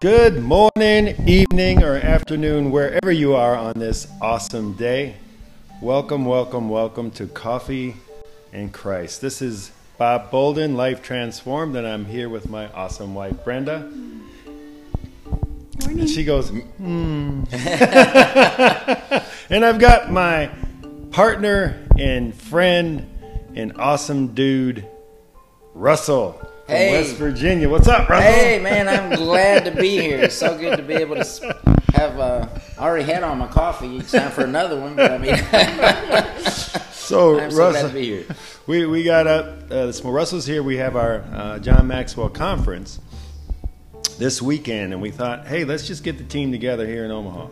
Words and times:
Good 0.00 0.40
morning, 0.44 1.28
evening, 1.28 1.82
or 1.82 1.96
afternoon, 1.96 2.70
wherever 2.70 3.10
you 3.10 3.34
are 3.34 3.56
on 3.56 3.72
this 3.80 4.06
awesome 4.22 4.74
day. 4.74 5.16
Welcome, 5.82 6.24
welcome, 6.24 6.68
welcome 6.68 7.10
to 7.10 7.26
Coffee 7.26 7.96
and 8.52 8.72
Christ. 8.72 9.20
This 9.20 9.42
is 9.42 9.72
Bob 9.96 10.30
Bolden, 10.30 10.76
Life 10.76 11.02
Transformed, 11.02 11.74
and 11.74 11.84
I'm 11.84 12.04
here 12.04 12.28
with 12.28 12.48
my 12.48 12.68
awesome 12.68 13.12
wife, 13.16 13.42
Brenda. 13.42 13.90
Morning. 15.80 15.98
And 15.98 16.08
she 16.08 16.22
goes, 16.22 16.50
hmm. 16.50 17.42
and 19.50 19.64
I've 19.64 19.80
got 19.80 20.12
my 20.12 20.48
partner 21.10 21.76
and 21.98 22.32
friend 22.32 23.04
and 23.56 23.72
awesome 23.80 24.28
dude, 24.28 24.86
Russell 25.74 26.47
Hey. 26.68 26.92
West 26.92 27.16
Virginia. 27.16 27.66
What's 27.66 27.88
up, 27.88 28.10
Russell? 28.10 28.30
Hey 28.30 28.58
man, 28.58 28.88
I'm 28.88 29.16
glad 29.16 29.64
to 29.64 29.70
be 29.70 29.98
here. 29.98 30.18
It's 30.18 30.34
so 30.34 30.58
good 30.58 30.76
to 30.76 30.82
be 30.82 30.92
able 30.92 31.16
to 31.16 31.56
have. 31.94 32.20
Uh, 32.20 32.46
I 32.78 32.82
already 32.82 33.10
had 33.10 33.22
all 33.22 33.34
my 33.36 33.46
coffee. 33.46 33.96
It's 33.96 34.12
time 34.12 34.30
for 34.30 34.44
another 34.44 34.78
one. 34.78 34.94
But 34.94 35.12
I 35.12 35.16
mean, 35.16 35.34
So, 36.92 37.40
I'm 37.40 37.50
so 37.50 37.70
glad 37.70 37.88
to 37.88 37.94
be 37.94 38.04
here. 38.04 38.26
we, 38.66 38.84
we 38.84 39.02
got 39.02 39.26
up 39.26 39.46
uh, 39.70 39.86
this 39.86 40.04
morning. 40.04 40.16
Russell's 40.16 40.44
here. 40.44 40.62
We 40.62 40.76
have 40.76 40.94
our 40.94 41.24
uh, 41.32 41.58
John 41.58 41.86
Maxwell 41.86 42.28
conference 42.28 43.00
this 44.18 44.42
weekend, 44.42 44.92
and 44.92 45.00
we 45.00 45.10
thought, 45.10 45.46
hey, 45.46 45.64
let's 45.64 45.86
just 45.86 46.04
get 46.04 46.18
the 46.18 46.24
team 46.24 46.52
together 46.52 46.86
here 46.86 47.06
in 47.06 47.10
Omaha. 47.10 47.46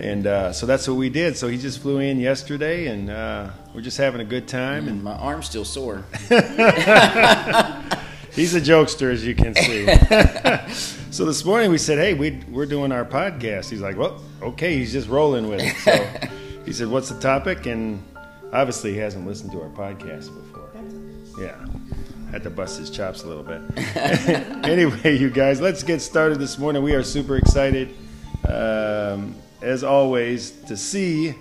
And 0.00 0.26
uh, 0.26 0.52
so 0.52 0.66
that's 0.66 0.88
what 0.88 0.96
we 0.96 1.08
did. 1.08 1.36
So 1.36 1.46
he 1.46 1.56
just 1.56 1.78
flew 1.80 2.00
in 2.00 2.18
yesterday, 2.18 2.88
and 2.88 3.10
uh, 3.10 3.50
we're 3.72 3.80
just 3.80 3.98
having 3.98 4.20
a 4.20 4.24
good 4.24 4.48
time. 4.48 4.88
And 4.88 5.04
My 5.04 5.12
arm's 5.14 5.46
still 5.46 5.64
sore. 5.64 6.04
he's 8.34 8.54
a 8.54 8.60
jokester, 8.60 9.12
as 9.12 9.24
you 9.24 9.34
can 9.34 9.54
see. 9.54 9.86
so 11.10 11.24
this 11.24 11.44
morning 11.44 11.70
we 11.70 11.78
said, 11.78 11.98
hey, 11.98 12.14
we, 12.14 12.42
we're 12.50 12.66
doing 12.66 12.92
our 12.92 13.04
podcast. 13.04 13.70
He's 13.70 13.80
like, 13.80 13.96
well, 13.96 14.20
okay. 14.42 14.76
He's 14.76 14.92
just 14.92 15.08
rolling 15.08 15.48
with 15.48 15.60
it. 15.60 15.76
So 15.76 16.28
he 16.64 16.72
said, 16.72 16.88
what's 16.88 17.08
the 17.08 17.20
topic? 17.20 17.66
And 17.66 18.02
obviously 18.52 18.92
he 18.92 18.98
hasn't 18.98 19.26
listened 19.26 19.52
to 19.52 19.62
our 19.62 19.70
podcast 19.70 20.34
before. 20.34 20.70
Yeah. 21.38 21.64
Had 22.30 22.42
to 22.42 22.50
bust 22.50 22.78
his 22.78 22.90
chops 22.90 23.22
a 23.22 23.28
little 23.28 23.44
bit. 23.44 23.62
anyway, 24.66 25.16
you 25.16 25.30
guys, 25.30 25.60
let's 25.60 25.82
get 25.82 26.00
started 26.00 26.38
this 26.38 26.58
morning. 26.58 26.82
We 26.82 26.94
are 26.94 27.02
super 27.02 27.36
excited, 27.36 27.94
um, 28.48 29.36
as 29.62 29.84
always, 29.84 30.50
to 30.62 30.76
see 30.76 31.34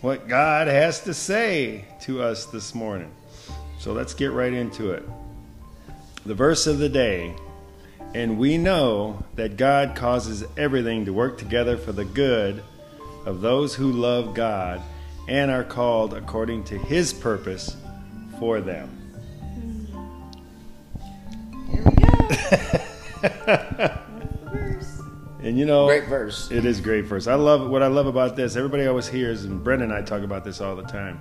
what 0.00 0.26
God 0.26 0.66
has 0.66 1.00
to 1.04 1.14
say 1.14 1.84
to 2.02 2.22
us 2.22 2.46
this 2.46 2.74
morning. 2.74 3.12
So 3.78 3.92
let's 3.92 4.14
get 4.14 4.32
right 4.32 4.52
into 4.52 4.90
it. 4.90 5.04
The 6.24 6.34
verse 6.34 6.66
of 6.66 6.78
the 6.78 6.88
day. 6.88 7.34
And 8.14 8.38
we 8.38 8.58
know 8.58 9.24
that 9.36 9.56
God 9.56 9.96
causes 9.96 10.44
everything 10.56 11.06
to 11.06 11.12
work 11.12 11.38
together 11.38 11.76
for 11.76 11.92
the 11.92 12.04
good 12.04 12.62
of 13.24 13.40
those 13.40 13.74
who 13.74 13.90
love 13.90 14.34
God 14.34 14.82
and 15.28 15.50
are 15.50 15.64
called 15.64 16.14
according 16.14 16.64
to 16.64 16.78
his 16.78 17.12
purpose 17.12 17.76
for 18.38 18.60
them. 18.60 18.98
Here 21.70 21.82
we 21.84 21.90
go. 21.90 22.28
Verse. 24.52 25.00
And 25.42 25.58
you 25.58 25.64
know, 25.64 25.86
Great 25.86 26.06
verse. 26.08 26.50
It 26.50 26.64
is 26.64 26.80
great 26.80 27.06
verse. 27.06 27.26
I 27.26 27.34
love 27.34 27.68
what 27.68 27.82
I 27.82 27.86
love 27.86 28.06
about 28.06 28.36
this. 28.36 28.54
Everybody 28.56 28.86
always 28.86 29.08
hears, 29.08 29.44
and 29.44 29.62
Brenda 29.64 29.84
and 29.84 29.92
I 29.92 30.02
talk 30.02 30.22
about 30.22 30.44
this 30.44 30.60
all 30.60 30.76
the 30.76 30.84
time. 30.84 31.18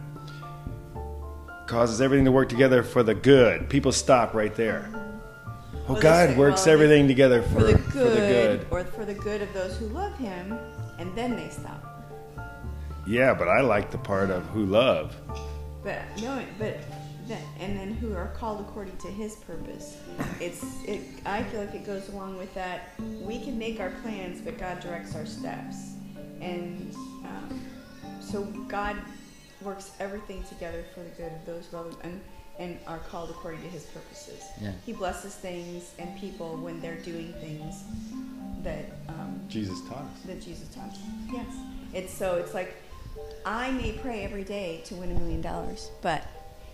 Causes 1.72 2.02
everything 2.02 2.26
to 2.26 2.34
work 2.34 2.50
together 2.50 2.84
for 2.84 3.02
the 3.02 3.14
good. 3.16 3.70
People 3.70 3.94
stop 3.94 4.34
right 4.34 4.54
there. 4.56 4.92
Oh, 4.94 5.94
Well, 5.94 6.02
God 6.02 6.38
works 6.38 6.66
well, 6.66 6.74
everything 6.74 7.08
together 7.08 7.42
for, 7.44 7.62
For 7.62 7.64
the 7.64 7.74
good, 7.76 7.84
for 7.94 8.00
the 8.00 8.16
good. 8.18 8.68
or 8.70 8.84
for 8.84 9.06
the 9.06 9.14
good 9.14 9.42
of 9.42 9.54
those 9.54 9.78
who 9.78 9.86
love 9.86 10.14
him, 10.18 10.60
and 11.00 11.16
then 11.16 11.38
they 11.38 11.48
stop. 11.48 11.82
Yeah, 13.08 13.34
but 13.34 13.48
I 13.48 13.62
like 13.62 13.90
the 13.90 13.98
part 14.00 14.32
of 14.32 14.44
who 14.48 14.66
love. 14.66 15.16
But 15.82 16.02
no, 16.22 16.44
but 16.60 16.78
then, 17.26 17.42
and 17.62 17.80
then 17.80 17.94
who 17.94 18.16
are 18.18 18.34
called 18.36 18.60
according 18.60 18.98
to 18.98 19.08
his 19.08 19.36
purpose. 19.36 19.96
It's 20.42 20.66
it. 20.86 21.00
I 21.26 21.42
feel 21.44 21.62
like 21.62 21.74
it 21.74 21.86
goes 21.86 22.10
along 22.10 22.38
with 22.38 22.54
that. 22.54 22.90
We 23.22 23.40
can 23.40 23.58
make 23.58 23.80
our 23.80 23.92
plans, 24.02 24.42
but 24.42 24.58
God 24.58 24.82
directs 24.82 25.16
our 25.16 25.26
steps, 25.26 25.94
and 26.42 26.94
um, 27.24 27.62
so 28.20 28.44
God 28.68 28.98
works 29.64 29.92
everything 30.00 30.44
together 30.44 30.84
for 30.94 31.02
the 31.02 31.10
good 31.10 31.32
of 31.32 31.46
those 31.46 31.68
who 31.68 31.78
love 31.78 31.88
him 31.88 31.98
and, 32.04 32.22
and 32.60 32.80
are 32.88 33.00
called 33.00 33.30
according 33.30 33.62
to 33.62 33.68
his 33.68 33.84
purposes. 33.86 34.44
Yeah. 34.62 34.72
He 34.86 34.94
blesses 34.94 35.36
things 35.36 35.94
and 36.00 36.18
people 36.20 36.58
when 36.58 36.80
they're 36.82 36.98
doing 36.98 37.34
things 37.34 37.84
that 38.64 38.86
um, 39.08 39.40
Jesus 39.48 39.82
taught 39.88 40.04
us. 40.04 40.22
that 40.26 40.42
Jesus 40.42 40.68
taught 40.70 40.90
us. 40.90 41.00
Yes. 41.32 41.46
It's 41.94 42.14
so 42.14 42.36
it's 42.36 42.54
like 42.54 42.76
I 43.46 43.72
may 43.72 43.94
pray 43.94 44.24
every 44.24 44.44
day 44.44 44.82
to 44.86 44.96
win 44.96 45.12
a 45.12 45.16
million 45.16 45.42
dollars, 45.42 45.90
but 46.02 46.24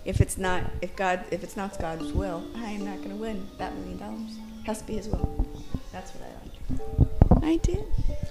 if 0.06 0.22
it's 0.22 0.38
not 0.38 0.64
if 0.82 0.96
God 0.96 1.24
if 1.32 1.44
it's 1.44 1.56
not 1.58 1.80
God's 1.80 2.12
will, 2.14 2.44
I 2.56 2.72
am 2.72 2.86
not 2.86 2.98
going 2.98 3.10
to 3.10 3.16
win 3.16 3.48
that 3.58 3.74
million 3.76 3.98
dollars. 3.98 4.32
It 4.62 4.66
Has 4.66 4.80
to 4.82 4.88
be 4.88 4.94
His 4.94 5.08
will. 5.08 5.46
That's 5.92 6.12
what 6.12 6.24
I 6.24 6.32
like. 6.44 7.44
I 7.44 7.58
did. 7.58 7.86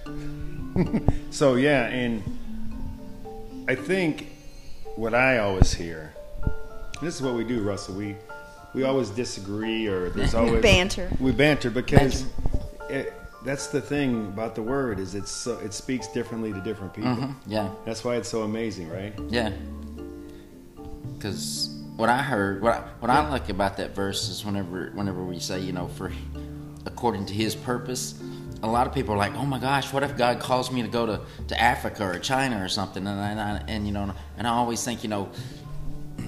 So 1.30 1.56
yeah, 1.56 1.86
and 1.88 2.22
I 3.68 3.74
think 3.74 4.28
what 4.96 5.14
I 5.14 5.38
always 5.38 5.72
hear, 5.72 6.12
this 7.00 7.14
is 7.14 7.22
what 7.22 7.34
we 7.34 7.44
do, 7.44 7.60
Russell. 7.62 7.94
We 7.94 8.16
we 8.74 8.82
always 8.82 9.10
disagree, 9.10 9.86
or 9.86 10.10
there's 10.10 10.34
always 10.40 10.62
Banter. 10.62 11.10
We 11.20 11.32
banter 11.32 11.70
because 11.70 12.24
It, 12.90 13.12
that's 13.44 13.68
the 13.68 13.80
thing 13.80 14.26
about 14.26 14.54
the 14.54 14.62
word 14.62 14.98
is 14.98 15.14
it's 15.14 15.30
so, 15.30 15.58
it 15.58 15.72
speaks 15.72 16.08
differently 16.08 16.52
to 16.52 16.60
different 16.60 16.92
people. 16.92 17.12
Mhm, 17.16 17.34
Yeah, 17.46 17.70
That's 17.84 18.04
why 18.04 18.16
it's 18.16 18.28
so 18.28 18.42
amazing, 18.42 18.88
right? 18.90 19.14
yeah. 19.28 19.52
Because 21.14 21.68
what 21.96 22.08
I 22.10 22.18
heard, 22.18 22.60
what 22.60 22.74
I, 22.74 22.80
what 23.00 23.10
I 23.10 23.26
like 23.30 23.48
about 23.48 23.76
that 23.78 23.94
verse 23.94 24.28
is 24.28 24.44
whenever 24.44 24.90
whenever 24.94 25.22
we 25.24 25.38
say, 25.38 25.60
you 25.60 25.72
know, 25.72 25.88
for 25.88 26.12
according 26.84 27.26
to 27.26 27.34
His 27.34 27.54
purpose. 27.54 28.20
A 28.62 28.68
lot 28.68 28.86
of 28.86 28.94
people 28.94 29.14
are 29.14 29.18
like, 29.18 29.34
"Oh 29.34 29.44
my 29.44 29.58
gosh, 29.58 29.92
what 29.92 30.02
if 30.02 30.16
God 30.16 30.40
calls 30.40 30.70
me 30.70 30.82
to 30.82 30.88
go 30.88 31.06
to, 31.06 31.20
to 31.48 31.60
Africa 31.60 32.04
or 32.04 32.18
China 32.18 32.62
or 32.62 32.68
something?" 32.68 33.06
And 33.06 33.20
I, 33.20 33.30
and, 33.30 33.40
I, 33.40 33.64
and 33.68 33.86
you 33.86 33.92
know, 33.92 34.12
and 34.38 34.46
I 34.46 34.50
always 34.50 34.82
think, 34.82 35.02
you 35.02 35.10
know, 35.10 35.28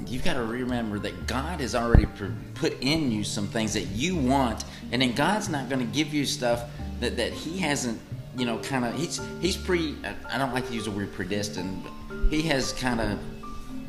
you've 0.06 0.24
got 0.24 0.34
to 0.34 0.42
remember 0.42 0.98
that 1.00 1.26
God 1.26 1.60
has 1.60 1.74
already 1.74 2.06
put 2.54 2.80
in 2.80 3.10
you 3.10 3.24
some 3.24 3.46
things 3.46 3.74
that 3.74 3.86
you 3.86 4.16
want, 4.16 4.64
and 4.92 5.02
then 5.02 5.12
God's 5.12 5.48
not 5.48 5.68
going 5.68 5.80
to 5.80 5.94
give 5.94 6.12
you 6.12 6.24
stuff 6.26 6.64
that, 7.00 7.16
that 7.16 7.32
He 7.32 7.58
hasn't, 7.58 8.00
you 8.36 8.46
know, 8.46 8.58
kind 8.58 8.84
of. 8.84 8.94
He's 8.94 9.20
He's 9.40 9.56
pre. 9.56 9.96
I- 10.30 10.38
don't 10.38 10.54
like 10.54 10.66
to 10.68 10.74
use 10.74 10.84
the 10.84 10.90
word 10.90 11.12
predestined, 11.12 11.84
but 11.84 12.18
He 12.30 12.42
has 12.42 12.72
kind 12.72 13.00
of 13.00 13.18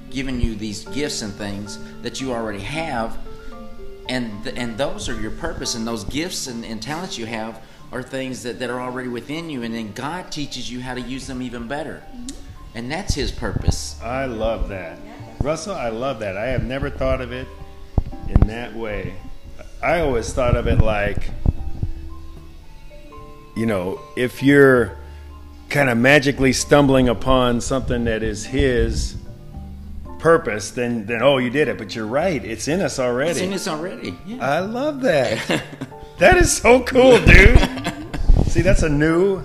given 0.10 0.42
you 0.42 0.56
these 0.56 0.86
gifts 0.86 1.22
and 1.22 1.32
things 1.34 1.78
that 2.02 2.20
you 2.20 2.34
already 2.34 2.60
have, 2.60 3.18
and 4.08 4.48
and 4.48 4.78
those 4.78 5.10
are 5.10 5.20
your 5.20 5.32
purpose, 5.32 5.76
and 5.76 5.86
those 5.86 6.04
gifts 6.06 6.48
and, 6.48 6.66
and 6.66 6.82
talents 6.82 7.18
you 7.18 7.26
have 7.26 7.62
are 7.92 8.04
things 8.04 8.44
that, 8.44 8.60
that 8.60 8.70
are 8.70 8.80
already 8.80 9.10
within 9.10 9.50
you, 9.50 9.64
and 9.64 9.74
then 9.74 9.92
God 9.94 10.32
teaches 10.32 10.72
you 10.72 10.82
how 10.82 10.94
to 10.94 11.02
use 11.02 11.28
them 11.28 11.42
even 11.42 11.68
better, 11.68 12.04
mm-hmm. 12.14 12.28
and 12.76 12.92
that's 12.92 13.16
His 13.16 13.32
purpose. 13.32 14.00
I 14.04 14.26
love 14.26 14.70
that, 14.70 15.00
Russell. 15.42 15.76
I 15.76 15.90
love 15.90 16.20
that. 16.20 16.38
I 16.38 16.48
have 16.48 16.64
never 16.64 16.90
thought 16.90 17.22
of 17.22 17.32
it 17.32 17.48
in 18.28 18.48
that 18.48 18.76
way. 18.76 19.16
I 19.82 20.02
always 20.02 20.34
thought 20.34 20.56
of 20.56 20.68
it 20.68 20.80
like, 20.80 21.30
you 23.56 23.66
know, 23.66 24.02
if 24.16 24.44
you're 24.44 24.98
kind 25.70 25.90
of 25.90 25.98
magically 25.98 26.54
stumbling 26.54 27.08
upon 27.08 27.62
something 27.62 28.04
that 28.06 28.24
is 28.24 28.46
His 28.46 29.16
purpose, 30.20 30.72
then 30.72 31.06
then 31.06 31.24
oh, 31.24 31.38
you 31.38 31.50
did 31.50 31.68
it. 31.68 31.78
But 31.78 31.96
you're 31.96 32.06
right; 32.06 32.44
it's 32.44 32.68
in 32.68 32.82
us 32.82 33.00
already. 33.00 33.32
It's 33.32 33.40
in 33.40 33.54
us 33.54 33.68
already. 33.68 34.16
Yeah. 34.26 34.46
I 34.46 34.60
love 34.60 35.02
that. 35.02 35.64
that 36.20 36.38
is 36.38 36.56
so 36.56 36.84
cool, 36.84 37.18
dude. 37.26 37.69
See, 38.50 38.62
that's 38.64 38.82
a 38.82 38.90
new 38.90 39.44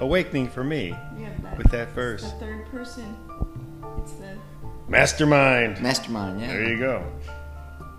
awakening 0.00 0.50
for 0.50 0.62
me 0.62 0.88
Yeah, 1.18 1.30
that, 1.42 1.56
with 1.56 1.70
that 1.70 1.88
verse. 1.92 2.22
the 2.22 2.28
third 2.38 2.66
person. 2.66 3.16
It's 4.02 4.12
the 4.12 4.36
Mastermind. 4.86 5.80
Mastermind, 5.80 6.40
yeah. 6.42 6.48
There 6.48 6.68
you 6.68 6.78
go. 6.78 7.10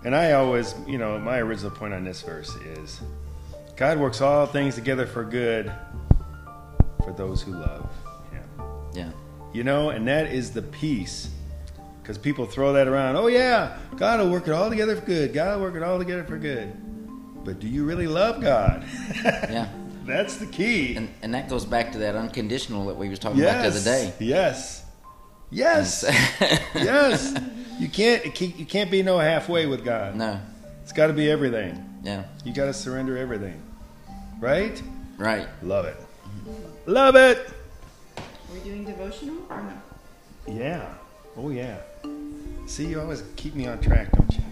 And 0.04 0.14
I 0.14 0.32
always, 0.32 0.76
you 0.86 0.98
know, 0.98 1.18
my 1.18 1.38
original 1.38 1.72
point 1.72 1.94
on 1.94 2.04
this 2.04 2.22
verse 2.22 2.54
is 2.56 3.00
God 3.76 3.98
works 3.98 4.20
all 4.20 4.46
things 4.46 4.76
together 4.76 5.04
for 5.04 5.24
good 5.24 5.72
for 7.04 7.12
those 7.12 7.42
who 7.42 7.50
love 7.50 7.90
Him. 8.30 8.44
Yeah. 8.94 9.10
You 9.52 9.64
know, 9.64 9.90
and 9.90 10.06
that 10.06 10.32
is 10.32 10.52
the 10.52 10.62
peace. 10.62 11.28
Because 12.00 12.18
people 12.18 12.46
throw 12.46 12.72
that 12.74 12.86
around. 12.86 13.16
Oh, 13.16 13.26
yeah, 13.26 13.78
God 13.96 14.20
will 14.20 14.30
work 14.30 14.46
it 14.46 14.52
all 14.52 14.70
together 14.70 14.94
for 14.94 15.04
good. 15.06 15.34
God 15.34 15.56
will 15.56 15.62
work 15.66 15.74
it 15.74 15.82
all 15.82 15.98
together 15.98 16.22
for 16.22 16.38
good. 16.38 16.72
But 17.44 17.58
do 17.58 17.66
you 17.66 17.84
really 17.84 18.06
love 18.06 18.40
God? 18.40 18.84
Yeah. 19.24 19.68
That's 20.06 20.36
the 20.36 20.46
key. 20.46 20.96
And 20.96 21.08
and 21.22 21.34
that 21.34 21.48
goes 21.48 21.64
back 21.64 21.92
to 21.92 21.98
that 21.98 22.14
unconditional 22.16 22.86
that 22.86 22.96
we 22.96 23.08
was 23.08 23.18
talking 23.18 23.40
about 23.40 23.62
the 23.62 23.68
other 23.68 23.80
day. 23.82 24.12
Yes. 24.18 24.84
Yes. 25.50 26.04
yes. 26.74 27.38
You 27.78 27.88
can't 27.88 28.40
you 28.40 28.66
can't 28.66 28.90
be 28.90 29.02
no 29.02 29.18
halfway 29.18 29.66
with 29.66 29.84
God. 29.84 30.16
no. 30.16 30.40
It's 30.82 30.92
got 30.92 31.08
to 31.08 31.12
be 31.12 31.28
everything. 31.28 31.84
Yeah. 32.04 32.22
You 32.44 32.54
got 32.54 32.66
to 32.66 32.72
surrender 32.72 33.18
everything. 33.18 33.60
Right? 34.38 34.80
Right. 35.18 35.48
Love 35.62 35.86
it. 35.86 35.96
Love 36.86 37.16
it. 37.16 37.50
We're 38.48 38.54
we 38.54 38.60
doing 38.60 38.84
devotional 38.84 39.38
or 39.50 39.62
no? 39.62 39.72
Yeah. 40.46 40.94
Oh 41.36 41.50
yeah. 41.50 41.78
See, 42.66 42.86
you 42.86 43.00
always 43.00 43.24
keep 43.34 43.56
me 43.56 43.66
on 43.66 43.80
track, 43.80 44.12
don't 44.12 44.32
you? 44.32 44.44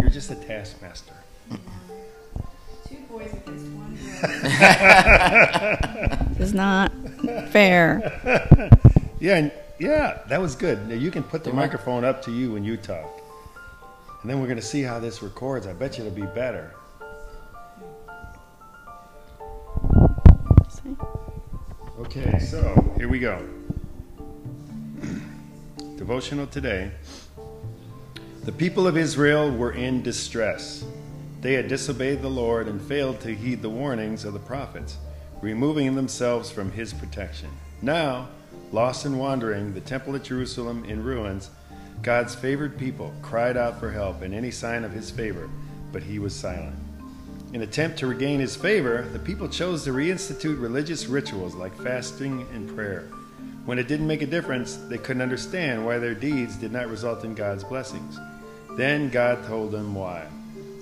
You're 0.00 0.10
just 0.10 0.30
a 0.30 0.36
taskmaster. 0.36 1.14
Two 3.12 3.18
boys 3.18 3.32
against 3.32 3.66
one 3.72 3.94
girl. 3.94 4.28
this 6.38 6.48
is 6.48 6.54
not 6.54 6.90
fair. 7.50 8.70
Yeah, 9.20 9.36
and 9.36 9.52
yeah, 9.78 10.18
that 10.28 10.40
was 10.40 10.56
good. 10.56 10.88
Now 10.88 10.96
you 10.96 11.12
can 11.12 11.22
put 11.22 11.44
the 11.44 11.50
Do 11.50 11.56
I- 11.56 11.60
microphone 11.60 12.04
up 12.04 12.22
to 12.22 12.32
you 12.32 12.52
when 12.52 12.64
you 12.64 12.76
talk. 12.76 13.20
And 14.20 14.28
then 14.28 14.40
we're 14.40 14.48
going 14.48 14.56
to 14.56 14.62
see 14.66 14.82
how 14.82 14.98
this 14.98 15.22
records. 15.22 15.68
I 15.68 15.74
bet 15.74 15.96
you 15.96 16.04
it'll 16.04 16.16
be 16.16 16.26
better. 16.34 16.74
Okay, 22.00 22.38
so 22.40 22.94
here 22.96 23.08
we 23.08 23.18
go. 23.20 23.46
Devotional 25.96 26.46
today. 26.48 26.90
The 28.44 28.52
people 28.52 28.88
of 28.88 28.96
Israel 28.96 29.50
were 29.56 29.72
in 29.72 30.02
distress. 30.02 30.84
They 31.42 31.54
had 31.54 31.66
disobeyed 31.66 32.22
the 32.22 32.30
Lord 32.30 32.68
and 32.68 32.80
failed 32.80 33.20
to 33.20 33.34
heed 33.34 33.62
the 33.62 33.68
warnings 33.68 34.24
of 34.24 34.32
the 34.32 34.38
prophets, 34.38 34.96
removing 35.40 35.96
themselves 35.96 36.52
from 36.52 36.70
his 36.70 36.94
protection. 36.94 37.50
Now, 37.82 38.28
lost 38.70 39.06
and 39.06 39.18
wandering, 39.18 39.74
the 39.74 39.80
temple 39.80 40.14
at 40.14 40.22
Jerusalem 40.22 40.84
in 40.84 41.02
ruins, 41.02 41.50
God's 42.00 42.36
favored 42.36 42.78
people 42.78 43.12
cried 43.22 43.56
out 43.56 43.80
for 43.80 43.90
help 43.90 44.22
and 44.22 44.32
any 44.32 44.52
sign 44.52 44.84
of 44.84 44.92
his 44.92 45.10
favor, 45.10 45.50
but 45.90 46.04
he 46.04 46.20
was 46.20 46.32
silent. 46.32 46.76
In 47.52 47.62
attempt 47.62 47.98
to 47.98 48.06
regain 48.06 48.38
his 48.38 48.54
favor, 48.54 49.02
the 49.12 49.18
people 49.18 49.48
chose 49.48 49.82
to 49.84 49.92
reinstitute 49.92 50.62
religious 50.62 51.06
rituals 51.06 51.56
like 51.56 51.76
fasting 51.82 52.46
and 52.54 52.72
prayer. 52.72 53.08
When 53.64 53.80
it 53.80 53.88
didn't 53.88 54.06
make 54.06 54.22
a 54.22 54.26
difference, 54.26 54.76
they 54.76 54.96
couldn't 54.96 55.22
understand 55.22 55.84
why 55.84 55.98
their 55.98 56.14
deeds 56.14 56.54
did 56.54 56.70
not 56.70 56.88
result 56.88 57.24
in 57.24 57.34
God's 57.34 57.64
blessings. 57.64 58.16
Then 58.76 59.10
God 59.10 59.44
told 59.44 59.72
them 59.72 59.92
why. 59.92 60.28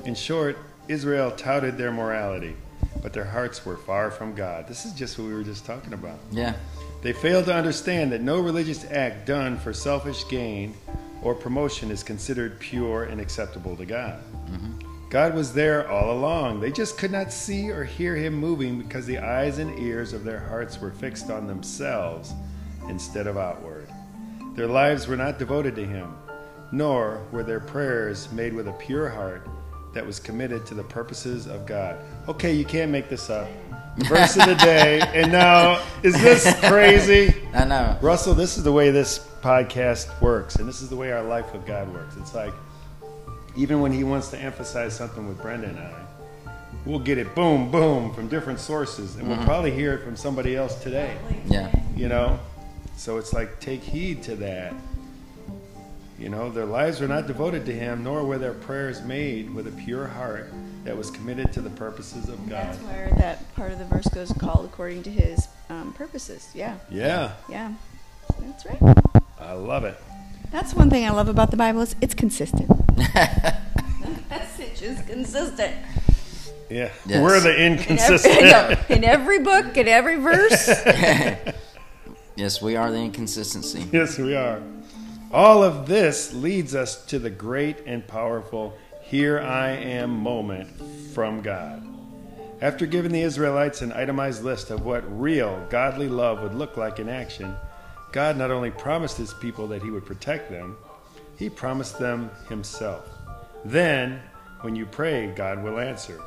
In 0.05 0.15
short, 0.15 0.57
Israel 0.89 1.31
touted 1.31 1.77
their 1.77 1.93
morality, 1.93 2.57
but 3.03 3.13
their 3.13 3.25
hearts 3.25 3.65
were 3.65 3.77
far 3.77 4.11
from 4.11 4.35
God. 4.35 4.67
This 4.67 4.85
is 4.85 4.93
just 4.93 5.19
what 5.19 5.29
we 5.29 5.35
were 5.35 5.45
just 5.45 5.67
talking 5.67 5.93
about. 5.93 6.19
Yeah. 6.33 6.55
They 7.03 7.13
failed 7.13 7.47
to 7.47 7.55
understand 7.55 8.13
that 8.13 8.21
no 8.21 8.41
religious 8.41 8.85
act 8.91 9.27
done 9.27 9.59
for 9.59 9.73
selfish 9.73 10.27
gain 10.29 10.75
or 11.23 11.35
promotion 11.35 11.91
is 11.91 12.03
considered 12.03 12.59
pure 12.61 13.05
and 13.05 13.21
acceptable 13.21 13.77
to 13.77 13.87
God. 13.87 14.23
Mm-hmm. 14.51 15.09
God 15.11 15.35
was 15.35 15.53
there 15.53 15.89
all 15.91 16.13
along. 16.13 16.61
They 16.61 16.73
just 16.73 16.97
could 16.97 17.11
not 17.11 17.33
see 17.33 17.71
or 17.71 17.85
hear 17.85 18.17
Him 18.17 18.35
moving 18.35 18.81
because 18.81 19.07
the 19.07 19.19
eyes 19.19 19.59
and 19.59 19.79
ears 19.79 20.13
of 20.13 20.25
their 20.25 20.41
hearts 20.41 20.81
were 20.81 20.93
fixed 20.93 21.31
on 21.31 21.47
themselves 21.47 22.33
instead 22.89 23.27
of 23.27 23.37
outward. 23.37 23.89
Their 24.55 24.69
lives 24.69 25.09
were 25.09 25.17
not 25.17 25.39
devoted 25.39 25.75
to 25.77 25.85
Him, 25.85 26.17
nor 26.73 27.27
were 27.33 27.43
their 27.43 27.61
prayers 27.61 28.31
made 28.33 28.55
with 28.55 28.69
a 28.69 28.73
pure 28.73 29.09
heart 29.09 29.47
that 29.93 30.07
was 30.07 30.21
committed 30.21 30.67
to 30.67 30.75
the 30.75 30.85
purposes 30.85 31.47
of 31.47 31.67
God. 31.67 31.99
Okay, 32.29 32.55
you 32.55 32.65
can't 32.65 32.91
make 32.91 33.09
this 33.09 33.31
up. 33.31 33.49
Verse 33.99 34.37
of 34.37 34.47
the 34.47 34.55
day, 34.55 35.01
and 35.15 35.33
now, 35.33 35.85
is 36.03 36.15
this 36.21 36.55
crazy? 36.61 37.35
I 37.53 37.65
know. 37.65 37.99
Russell, 38.01 38.35
this 38.35 38.57
is 38.57 38.63
the 38.63 38.73
way 38.73 38.91
this 38.91 39.19
podcast 39.43 40.21
works, 40.23 40.57
and 40.57 40.69
this 40.69 40.81
is 40.81 40.89
the 40.89 40.97
way 40.97 41.13
our 41.13 41.23
life 41.23 41.53
with 41.53 41.67
God 41.67 41.93
works. 41.93 42.17
It's 42.17 42.35
like, 42.35 42.55
even 43.57 43.81
when 43.81 43.93
He 43.93 44.05
wants 44.05 44.29
to 44.29 44.39
emphasize 44.39 44.95
something 44.95 45.27
with 45.27 45.43
Brenda 45.43 45.69
and 45.69 45.79
I, 45.79 46.07
we'll 46.87 47.01
get 47.01 47.19
it 47.19 47.35
boom, 47.35 47.71
boom 47.71 48.15
from 48.15 48.29
different 48.29 48.61
sources, 48.61 49.17
and 49.17 49.27
we'll 49.27 49.37
mm-hmm. 49.37 49.47
probably 49.47 49.73
hear 49.73 49.95
it 49.95 50.05
from 50.05 50.17
somebody 50.17 50.57
else 50.57 50.81
today, 50.83 51.17
Yeah. 51.47 51.71
you 51.97 52.09
know? 52.09 52.39
So 52.97 53.19
it's 53.19 53.33
like, 53.33 53.61
take 53.61 53.83
heed 53.83 54.23
to 54.25 54.37
that. 54.37 54.75
You 56.21 56.29
know, 56.29 56.51
their 56.51 56.67
lives 56.67 57.01
were 57.01 57.09
not 57.09 57.27
devoted 57.27 57.65
to 57.65 57.73
Him, 57.73 58.05
nor 58.05 58.23
were 58.25 58.37
their 58.37 58.53
prayers 58.53 59.01
made 59.01 59.53
with 59.55 59.67
a 59.67 59.71
pure 59.71 60.07
heart 60.07 60.53
that 60.85 60.95
was 60.95 61.11
committed 61.11 61.51
to 61.55 61.63
the 61.63 61.71
purposes 61.71 62.29
of 62.29 62.39
God. 62.47 62.67
That's 62.75 62.79
where 62.83 63.11
that 63.17 63.55
part 63.55 63.73
of 63.73 63.79
the 63.79 63.87
verse 63.87 64.07
goes 64.09 64.31
called 64.33 64.67
according 64.67 65.03
to 65.05 65.11
his 65.11 65.49
um, 65.71 65.95
purposes. 65.95 66.51
Yeah, 66.55 66.77
Yeah, 66.91 67.33
yeah. 67.49 67.73
That's 68.39 68.67
right. 68.67 68.97
I 69.41 69.55
love 69.55 69.85
it. 69.85 69.97
That's 70.51 70.75
one 70.75 70.91
thing 70.91 71.07
I 71.07 71.11
love 71.11 71.29
about 71.29 71.51
the 71.51 71.57
Bible 71.57 71.81
is 71.81 71.97
it's 72.03 72.15
consistent. 72.15 72.69
the 72.97 73.57
message 74.29 74.83
is 74.83 75.01
consistent. 75.03 75.75
Yeah, 76.69 76.91
Yes. 77.07 77.23
we're 77.23 77.41
the 77.41 77.65
In 77.65 77.73
inconsistent. 77.79 78.35
every, 78.43 78.77
no, 78.77 78.95
in 78.95 79.05
every 79.05 79.39
book, 79.39 79.75
in 79.79 79.89
every 79.89 80.17
verse. 80.17 80.69
Yes, 82.37 82.63
we 82.63 82.75
are 82.75 82.91
the 82.91 82.97
inconsistency. 82.97 83.85
Yes, 83.93 84.17
we 84.17 84.35
are. 84.35 84.63
All 85.33 85.63
of 85.63 85.87
this 85.87 86.35
leads 86.35 86.75
us 86.75 87.05
to 87.07 87.21
the 87.21 87.31
great 87.31 87.85
and 87.87 88.05
powerful 88.05 88.77
Here 89.03 89.39
I 89.39 89.71
Am 89.71 90.11
moment 90.11 90.69
from 91.15 91.41
God. 91.41 91.87
After 92.61 92.85
giving 92.85 93.13
the 93.13 93.23
Israelites 93.23 93.81
an 93.81 93.93
itemized 93.93 94.43
list 94.43 94.71
of 94.71 94.85
what 94.85 95.21
real 95.21 95.65
godly 95.71 96.09
love 96.09 96.43
would 96.43 96.55
look 96.55 96.77
like 96.77 96.99
in 96.99 97.09
action, 97.09 97.55
God 98.11 98.37
not 98.37 98.51
only 98.51 98.73
promised 98.73 99.19
his 99.19 99.33
people 99.35 99.69
that 99.69 99.83
he 99.83 99.91
would 99.91 100.05
protect 100.05 100.51
them, 100.51 100.77
he 101.37 101.49
promised 101.49 102.01
them 102.01 102.29
himself. 102.49 103.09
Then, 103.65 104.21
when 104.63 104.75
you 104.75 104.85
pray, 104.85 105.29
God 105.29 105.63
will 105.63 105.79
answer. 105.79 106.21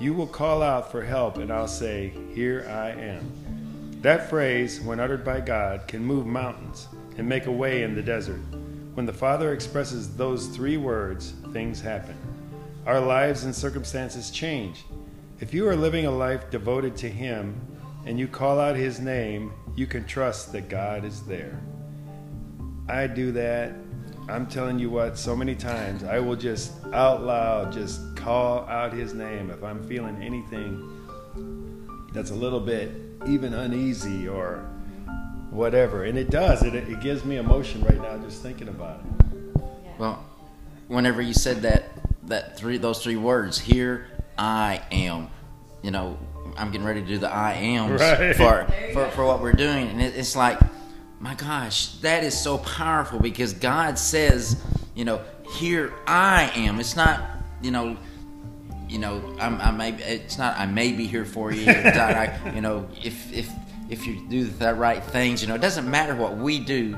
You 0.00 0.12
will 0.12 0.26
call 0.26 0.60
out 0.60 0.90
for 0.90 1.04
help, 1.04 1.38
and 1.38 1.52
I'll 1.52 1.68
say, 1.68 2.12
Here 2.34 2.66
I 2.68 2.90
am. 3.00 3.63
That 4.04 4.28
phrase, 4.28 4.82
when 4.82 5.00
uttered 5.00 5.24
by 5.24 5.40
God, 5.40 5.88
can 5.88 6.04
move 6.04 6.26
mountains 6.26 6.88
and 7.16 7.26
make 7.26 7.46
a 7.46 7.50
way 7.50 7.84
in 7.84 7.94
the 7.94 8.02
desert. 8.02 8.42
When 8.92 9.06
the 9.06 9.14
Father 9.14 9.54
expresses 9.54 10.14
those 10.14 10.48
three 10.48 10.76
words, 10.76 11.32
things 11.54 11.80
happen. 11.80 12.14
Our 12.84 13.00
lives 13.00 13.44
and 13.44 13.54
circumstances 13.54 14.30
change. 14.30 14.84
If 15.40 15.54
you 15.54 15.66
are 15.66 15.74
living 15.74 16.04
a 16.04 16.10
life 16.10 16.50
devoted 16.50 16.98
to 16.98 17.08
Him 17.08 17.58
and 18.04 18.18
you 18.18 18.28
call 18.28 18.60
out 18.60 18.76
His 18.76 19.00
name, 19.00 19.54
you 19.74 19.86
can 19.86 20.04
trust 20.04 20.52
that 20.52 20.68
God 20.68 21.06
is 21.06 21.22
there. 21.22 21.58
I 22.90 23.06
do 23.06 23.32
that. 23.32 23.72
I'm 24.28 24.46
telling 24.46 24.78
you 24.78 24.90
what, 24.90 25.16
so 25.16 25.34
many 25.34 25.54
times 25.54 26.04
I 26.04 26.18
will 26.18 26.36
just 26.36 26.74
out 26.92 27.22
loud 27.22 27.72
just 27.72 28.14
call 28.16 28.66
out 28.68 28.92
His 28.92 29.14
name 29.14 29.48
if 29.48 29.64
I'm 29.64 29.82
feeling 29.88 30.22
anything 30.22 30.90
that's 32.12 32.32
a 32.32 32.36
little 32.36 32.60
bit 32.60 33.03
even 33.26 33.54
uneasy 33.54 34.28
or 34.28 34.66
whatever. 35.50 36.04
And 36.04 36.18
it 36.18 36.30
does. 36.30 36.62
It, 36.62 36.74
it 36.74 37.00
gives 37.00 37.24
me 37.24 37.36
emotion 37.36 37.82
right 37.84 38.00
now 38.00 38.16
just 38.18 38.42
thinking 38.42 38.68
about 38.68 39.00
it. 39.00 39.62
Well, 39.98 40.24
whenever 40.88 41.22
you 41.22 41.34
said 41.34 41.62
that 41.62 41.84
that 42.24 42.56
three 42.56 42.78
those 42.78 43.02
three 43.02 43.16
words, 43.16 43.58
here 43.58 44.06
I 44.36 44.82
am, 44.90 45.28
you 45.82 45.90
know, 45.90 46.18
I'm 46.56 46.70
getting 46.70 46.86
ready 46.86 47.00
to 47.02 47.06
do 47.06 47.18
the 47.18 47.30
I 47.30 47.52
am 47.54 47.92
Right. 47.96 48.34
for, 48.36 48.66
for 48.92 49.08
for 49.10 49.24
what 49.24 49.40
we're 49.40 49.52
doing, 49.52 49.88
and 49.88 50.02
it, 50.02 50.16
it's 50.16 50.34
like, 50.34 50.58
my 51.20 51.34
gosh, 51.34 51.88
that 51.98 52.24
is 52.24 52.38
so 52.38 52.58
powerful 52.58 53.20
because 53.20 53.52
God 53.52 53.98
says, 53.98 54.62
you 54.94 55.04
know, 55.04 55.20
here 55.58 55.92
I 56.06 56.50
am. 56.56 56.80
It's 56.80 56.96
not, 56.96 57.22
you 57.62 57.70
know. 57.70 57.96
You 58.94 59.00
know, 59.00 59.36
I'm, 59.40 59.60
I 59.60 59.72
may. 59.72 59.92
It's 59.92 60.38
not. 60.38 60.56
I 60.56 60.66
may 60.66 60.92
be 60.92 61.08
here 61.08 61.24
for 61.24 61.50
you. 61.50 61.68
I, 61.70 62.52
you 62.54 62.60
know, 62.60 62.88
if 63.02 63.32
if 63.32 63.50
if 63.90 64.06
you 64.06 64.24
do 64.28 64.44
the 64.44 64.72
right 64.72 65.02
things, 65.02 65.42
you 65.42 65.48
know, 65.48 65.56
it 65.56 65.60
doesn't 65.60 65.90
matter 65.90 66.14
what 66.14 66.36
we 66.36 66.60
do. 66.60 66.96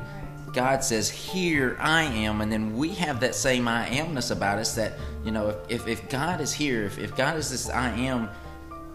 God 0.53 0.85
says, 0.85 1.09
Here 1.09 1.77
I 1.81 2.03
am. 2.03 2.43
And 2.43 2.53
then 2.53 2.77
we 2.77 2.91
have 2.95 3.21
that 3.21 3.35
same 3.35 3.67
I 3.67 3.89
amness 3.89 4.31
about 4.31 4.59
us 4.59 4.75
that, 4.75 4.93
you 5.25 5.31
know, 5.31 5.49
if, 5.49 5.87
if, 5.87 5.89
if 5.89 6.09
God 6.11 6.41
is 6.43 6.53
here, 6.53 6.85
if, 6.85 6.99
if 6.99 7.17
God 7.17 7.37
is 7.37 7.51
this 7.51 7.71
I 7.71 7.91
am 7.91 8.29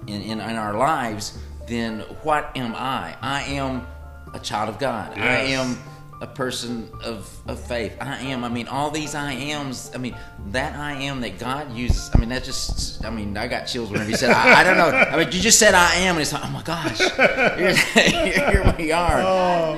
in, 0.08 0.22
in, 0.22 0.40
in 0.40 0.56
our 0.56 0.76
lives, 0.76 1.38
then 1.68 2.02
what 2.22 2.56
am 2.56 2.76
I? 2.76 3.16
I 3.22 3.44
am 3.44 3.88
a 4.34 4.40
child 4.40 4.70
of 4.70 4.80
God. 4.80 5.18
I 5.18 5.38
am 5.54 5.78
a 6.22 6.28
person 6.28 6.88
of, 7.04 7.36
of 7.48 7.60
faith. 7.60 7.98
I 8.00 8.20
am. 8.20 8.44
I 8.44 8.50
mean, 8.50 8.68
all 8.68 8.92
these 8.92 9.16
I 9.16 9.32
ams. 9.34 9.92
I 9.94 9.98
mean, 9.98 10.16
that 10.52 10.76
I 10.76 10.94
am 10.94 11.20
that 11.22 11.40
God 11.40 11.74
uses. 11.76 12.12
I 12.14 12.20
mean, 12.20 12.30
that 12.30 12.44
just. 12.44 13.04
I 13.04 13.10
mean, 13.10 13.36
I 13.36 13.48
got 13.48 13.66
chills 13.66 13.90
whenever 13.90 14.10
you 14.10 14.16
said. 14.16 14.30
I, 14.32 14.62
I 14.62 14.64
don't 14.64 14.78
know. 14.78 14.90
I 14.90 15.18
mean, 15.18 15.28
you 15.32 15.40
just 15.42 15.58
said 15.60 15.74
I 15.74 15.96
am, 15.96 16.16
and 16.16 16.22
it's 16.22 16.32
like, 16.32 16.46
oh 16.46 16.50
my 16.52 16.62
gosh, 16.62 17.00
here, 17.00 17.76
here 18.54 18.76
we 18.78 18.92
are. 18.92 19.78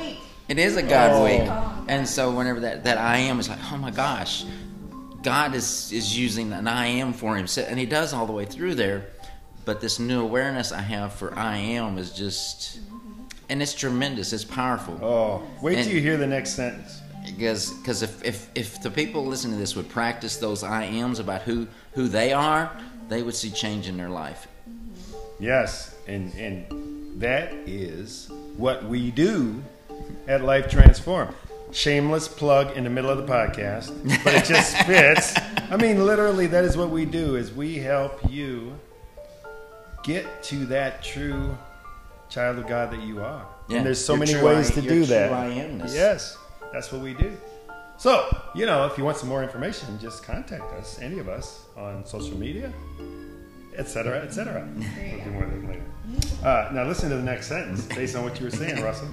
It 0.49 0.59
is 0.59 0.75
a 0.75 0.83
God 0.83 1.11
Oh. 1.13 1.23
week, 1.23 1.87
and 1.89 2.07
so 2.07 2.29
whenever 2.31 2.59
that, 2.59 2.83
that 2.83 2.97
I 2.97 3.17
am 3.19 3.39
is 3.39 3.47
like, 3.47 3.59
oh 3.71 3.77
my 3.77 3.91
gosh, 3.91 4.43
God 5.23 5.55
is 5.55 5.91
is 5.93 6.17
using 6.17 6.51
an 6.51 6.67
I 6.67 6.87
am 6.87 7.13
for 7.13 7.37
him, 7.37 7.47
and 7.57 7.79
He 7.79 7.85
does 7.85 8.13
all 8.13 8.25
the 8.25 8.33
way 8.33 8.45
through 8.45 8.75
there. 8.75 9.07
But 9.65 9.79
this 9.79 9.97
new 9.97 10.21
awareness 10.21 10.73
I 10.73 10.81
have 10.81 11.13
for 11.13 11.33
I 11.39 11.55
am 11.55 11.97
is 11.97 12.11
just, 12.11 12.79
and 13.53 13.61
it's 13.61 13.73
tremendous. 13.75 14.33
It's 14.33 14.43
powerful 14.43 14.97
Oh, 15.01 15.43
wait 15.61 15.75
till 15.83 15.93
you 15.93 16.01
hear 16.01 16.17
the 16.17 16.25
next 16.27 16.55
sentence. 16.55 17.01
because 17.25 17.71
because 17.79 18.01
if, 18.01 18.23
if 18.25 18.49
if 18.55 18.81
the 18.81 18.89
people 18.89 19.23
listening 19.25 19.53
to 19.53 19.59
this 19.59 19.75
would 19.75 19.89
practice 19.89 20.37
those 20.37 20.63
I 20.63 20.83
ams 20.85 21.19
about 21.19 21.43
who 21.43 21.67
who 21.93 22.07
they 22.07 22.33
are, 22.33 22.71
they 23.09 23.21
would 23.21 23.35
see 23.35 23.51
change 23.51 23.87
in 23.87 23.95
their 23.95 24.09
life. 24.09 24.47
Yes. 25.39 25.93
and 26.07 26.33
and 26.35 27.21
that 27.21 27.53
is 27.67 28.29
what 28.57 28.83
we 28.85 29.11
do 29.11 29.61
at 30.27 30.43
Life 30.43 30.67
Transform. 30.69 31.29
Shameless 31.71 32.27
plug 32.27 32.75
in 32.77 32.83
the 32.83 32.89
middle 32.89 33.09
of 33.11 33.17
the 33.17 33.31
podcast, 33.31 33.87
but 34.23 34.33
it 34.33 34.45
just 34.45 34.75
fits. 34.87 35.33
I 35.71 35.77
mean, 35.77 36.05
literally, 36.05 36.47
that 36.47 36.63
is 36.63 36.75
what 36.77 36.89
we 36.89 37.05
do. 37.05 37.35
Is 37.35 37.51
we 37.53 37.77
help 37.77 38.19
you 38.29 38.73
get 40.03 40.25
to 40.43 40.65
that 40.67 41.03
true 41.03 41.55
child 42.33 42.57
of 42.57 42.67
God 42.67 42.91
that 42.91 43.01
you 43.03 43.21
are. 43.21 43.45
Yeah, 43.67 43.77
and 43.77 43.85
there's 43.85 44.03
so 44.03 44.13
your 44.13 44.25
many 44.25 44.41
ways 44.43 44.71
I- 44.71 44.73
to 44.75 44.81
your 44.81 44.93
do 44.93 45.05
true 45.05 45.15
that. 45.15 45.31
I 45.31 45.49
amness. 45.51 45.93
Yes, 45.93 46.37
that's 46.71 46.91
what 46.91 47.01
we 47.01 47.13
do. 47.13 47.37
So, 47.97 48.35
you 48.55 48.65
know, 48.65 48.85
if 48.87 48.97
you 48.97 49.03
want 49.05 49.17
some 49.17 49.29
more 49.29 49.43
information, 49.43 49.97
just 49.99 50.23
contact 50.23 50.73
us, 50.73 50.99
any 50.99 51.19
of 51.19 51.29
us, 51.29 51.61
on 51.77 52.05
social 52.05 52.37
media, 52.37 52.73
etc., 53.77 54.19
etc. 54.21 54.67
We'll 54.75 55.23
do 55.23 55.31
more 55.31 55.43
of 55.43 55.51
that 55.51 55.67
later. 55.67 55.83
Uh, 56.43 56.69
now, 56.73 56.83
listen 56.85 57.09
to 57.11 57.15
the 57.15 57.23
next 57.23 57.47
sentence 57.47 57.85
based 57.85 58.15
on 58.15 58.23
what 58.23 58.39
you 58.39 58.45
were 58.45 58.51
saying, 58.51 58.81
Russell. 58.89 59.07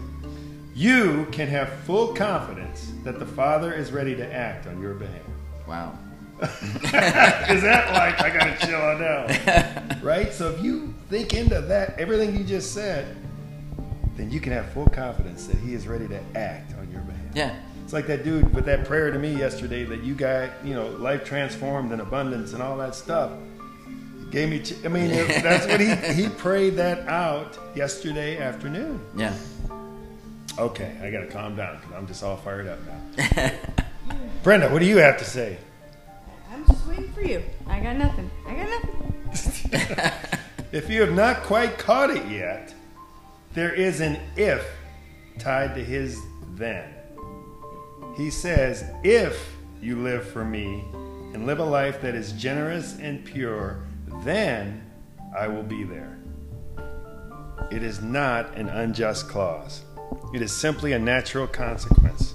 You 0.75 1.27
can 1.31 1.47
have 1.49 1.69
full 1.85 2.15
confidence 2.15 2.91
that 3.05 3.19
the 3.19 3.27
Father 3.27 3.73
is 3.73 3.93
ready 3.93 4.17
to 4.17 4.33
act 4.33 4.67
on 4.67 4.81
your 4.81 4.95
behalf. 4.95 5.21
Wow. 5.69 5.97
Is 7.53 7.63
that 7.63 7.93
like 7.95 8.21
I 8.21 8.31
gotta 8.31 8.67
chill 8.67 8.81
on 8.81 9.01
down? 9.01 9.99
Right? 10.03 10.33
So 10.33 10.49
if 10.51 10.63
you 10.63 10.95
think 11.11 11.35
into 11.35 11.61
that, 11.61 11.99
everything 11.99 12.35
you 12.37 12.43
just 12.43 12.73
said, 12.73 13.17
then 14.17 14.31
you 14.31 14.41
can 14.41 14.53
have 14.55 14.71
full 14.73 14.87
confidence 14.89 15.47
that 15.47 15.57
he 15.59 15.75
is 15.75 15.87
ready 15.87 16.09
to 16.09 16.19
act 16.35 16.73
on 16.79 16.91
your 16.91 17.03
behalf. 17.03 17.21
Yeah. 17.35 17.57
It's 17.85 17.93
like 17.93 18.07
that 18.07 18.25
dude 18.25 18.55
with 18.55 18.65
that 18.65 18.87
prayer 18.87 19.11
to 19.11 19.19
me 19.19 19.37
yesterday 19.37 19.85
that 19.85 20.03
you 20.03 20.15
got, 20.15 20.51
you 20.65 20.73
know, 20.75 20.89
life 20.93 21.23
transformed 21.25 21.93
and 21.93 22.01
abundance 22.01 22.55
and 22.55 22.63
all 22.63 22.79
that 22.79 22.95
stuff. 22.95 23.33
He 24.25 24.31
gave 24.31 24.49
me, 24.49 24.61
ch- 24.61 24.83
I 24.85 24.89
mean, 24.89 25.11
it- 25.11 25.29
that's 25.43 25.67
what 25.67 25.81
he, 25.81 25.95
he 26.23 26.29
prayed 26.31 26.77
that 26.77 27.07
out 27.07 27.59
yesterday 27.77 28.39
afternoon. 28.39 29.01
Yeah. 29.15 29.35
Okay, 30.59 30.97
I 31.03 31.11
gotta 31.11 31.27
calm 31.27 31.57
down 31.57 31.77
because 31.77 31.93
I'm 31.95 32.07
just 32.07 32.23
all 32.25 32.37
fired 32.39 32.67
up 32.69 32.79
now. 32.87 33.51
Brenda, 34.43 34.69
what 34.71 34.79
do 34.81 34.87
you 34.87 34.97
have 34.97 35.19
to 35.19 35.25
say? 35.25 35.59
Just 36.71 36.87
waiting 36.87 37.13
for 37.13 37.23
you. 37.23 37.43
I 37.67 37.81
got 37.81 37.97
nothing. 37.97 38.31
I 38.47 38.55
got 38.55 38.69
nothing. 38.69 40.37
If 40.73 40.89
you 40.89 41.01
have 41.01 41.15
not 41.15 41.43
quite 41.43 41.79
caught 41.79 42.11
it 42.11 42.25
yet, 42.31 42.73
there 43.55 43.73
is 43.73 44.01
an 44.01 44.21
if 44.37 44.65
tied 45.37 45.75
to 45.75 45.83
his 45.83 46.21
then. 46.55 46.95
He 48.17 48.31
says, 48.31 48.85
If 49.03 49.57
you 49.83 50.01
live 50.01 50.29
for 50.29 50.45
me 50.45 50.85
and 51.35 51.45
live 51.45 51.59
a 51.59 51.65
life 51.65 52.01
that 52.03 52.15
is 52.15 52.31
generous 52.33 52.97
and 53.01 53.25
pure, 53.25 53.81
then 54.23 54.89
I 55.37 55.49
will 55.49 55.65
be 55.65 55.83
there. 55.83 56.21
It 57.73 57.83
is 57.83 58.01
not 58.01 58.55
an 58.57 58.69
unjust 58.69 59.29
clause, 59.29 59.83
it 60.33 60.41
is 60.41 60.53
simply 60.53 60.93
a 60.93 61.01
natural 61.01 61.49
consequence. 61.49 62.35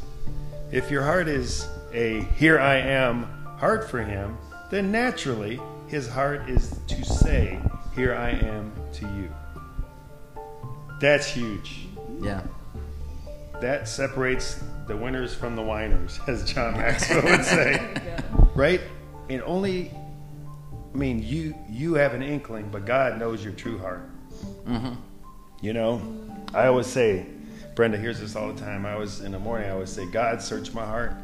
If 0.73 0.91
your 0.91 1.03
heart 1.03 1.29
is 1.29 1.69
a 1.93 2.21
here 2.37 2.59
I 2.59 2.75
am 2.75 3.34
heart 3.57 3.89
for 3.89 4.01
him, 4.01 4.37
then 4.69 4.91
naturally 4.91 5.59
his 5.87 6.07
heart 6.07 6.49
is 6.49 6.79
to 6.87 7.03
say, 7.05 7.59
Here 7.95 8.15
I 8.15 8.31
am 8.31 8.71
to 8.93 9.05
you. 9.05 9.31
That's 10.99 11.27
huge. 11.27 11.87
Yeah. 12.21 12.41
That 13.61 13.87
separates 13.87 14.63
the 14.87 14.95
winners 14.95 15.33
from 15.33 15.55
the 15.55 15.61
whiners, 15.61 16.19
as 16.27 16.51
John 16.51 16.73
Maxwell 16.73 17.23
would 17.23 17.45
say. 17.45 17.93
right? 18.55 18.81
And 19.29 19.41
only, 19.43 19.91
I 20.93 20.97
mean, 20.97 21.23
you 21.23 21.55
you 21.69 21.95
have 21.95 22.13
an 22.13 22.21
inkling, 22.21 22.69
but 22.71 22.85
God 22.85 23.19
knows 23.19 23.43
your 23.43 23.53
true 23.53 23.77
heart. 23.77 24.09
Mm-hmm. 24.65 24.93
You 25.61 25.73
know, 25.73 26.01
I 26.53 26.67
always 26.67 26.87
say, 26.87 27.25
Brenda 27.75 27.97
hears 27.97 28.19
this 28.19 28.35
all 28.35 28.51
the 28.51 28.59
time. 28.59 28.85
I 28.85 28.93
always 28.93 29.21
in 29.21 29.31
the 29.31 29.39
morning. 29.39 29.69
I 29.69 29.73
always 29.73 29.89
say, 29.89 30.05
God, 30.09 30.41
search 30.41 30.73
my 30.73 30.85
heart 30.85 31.15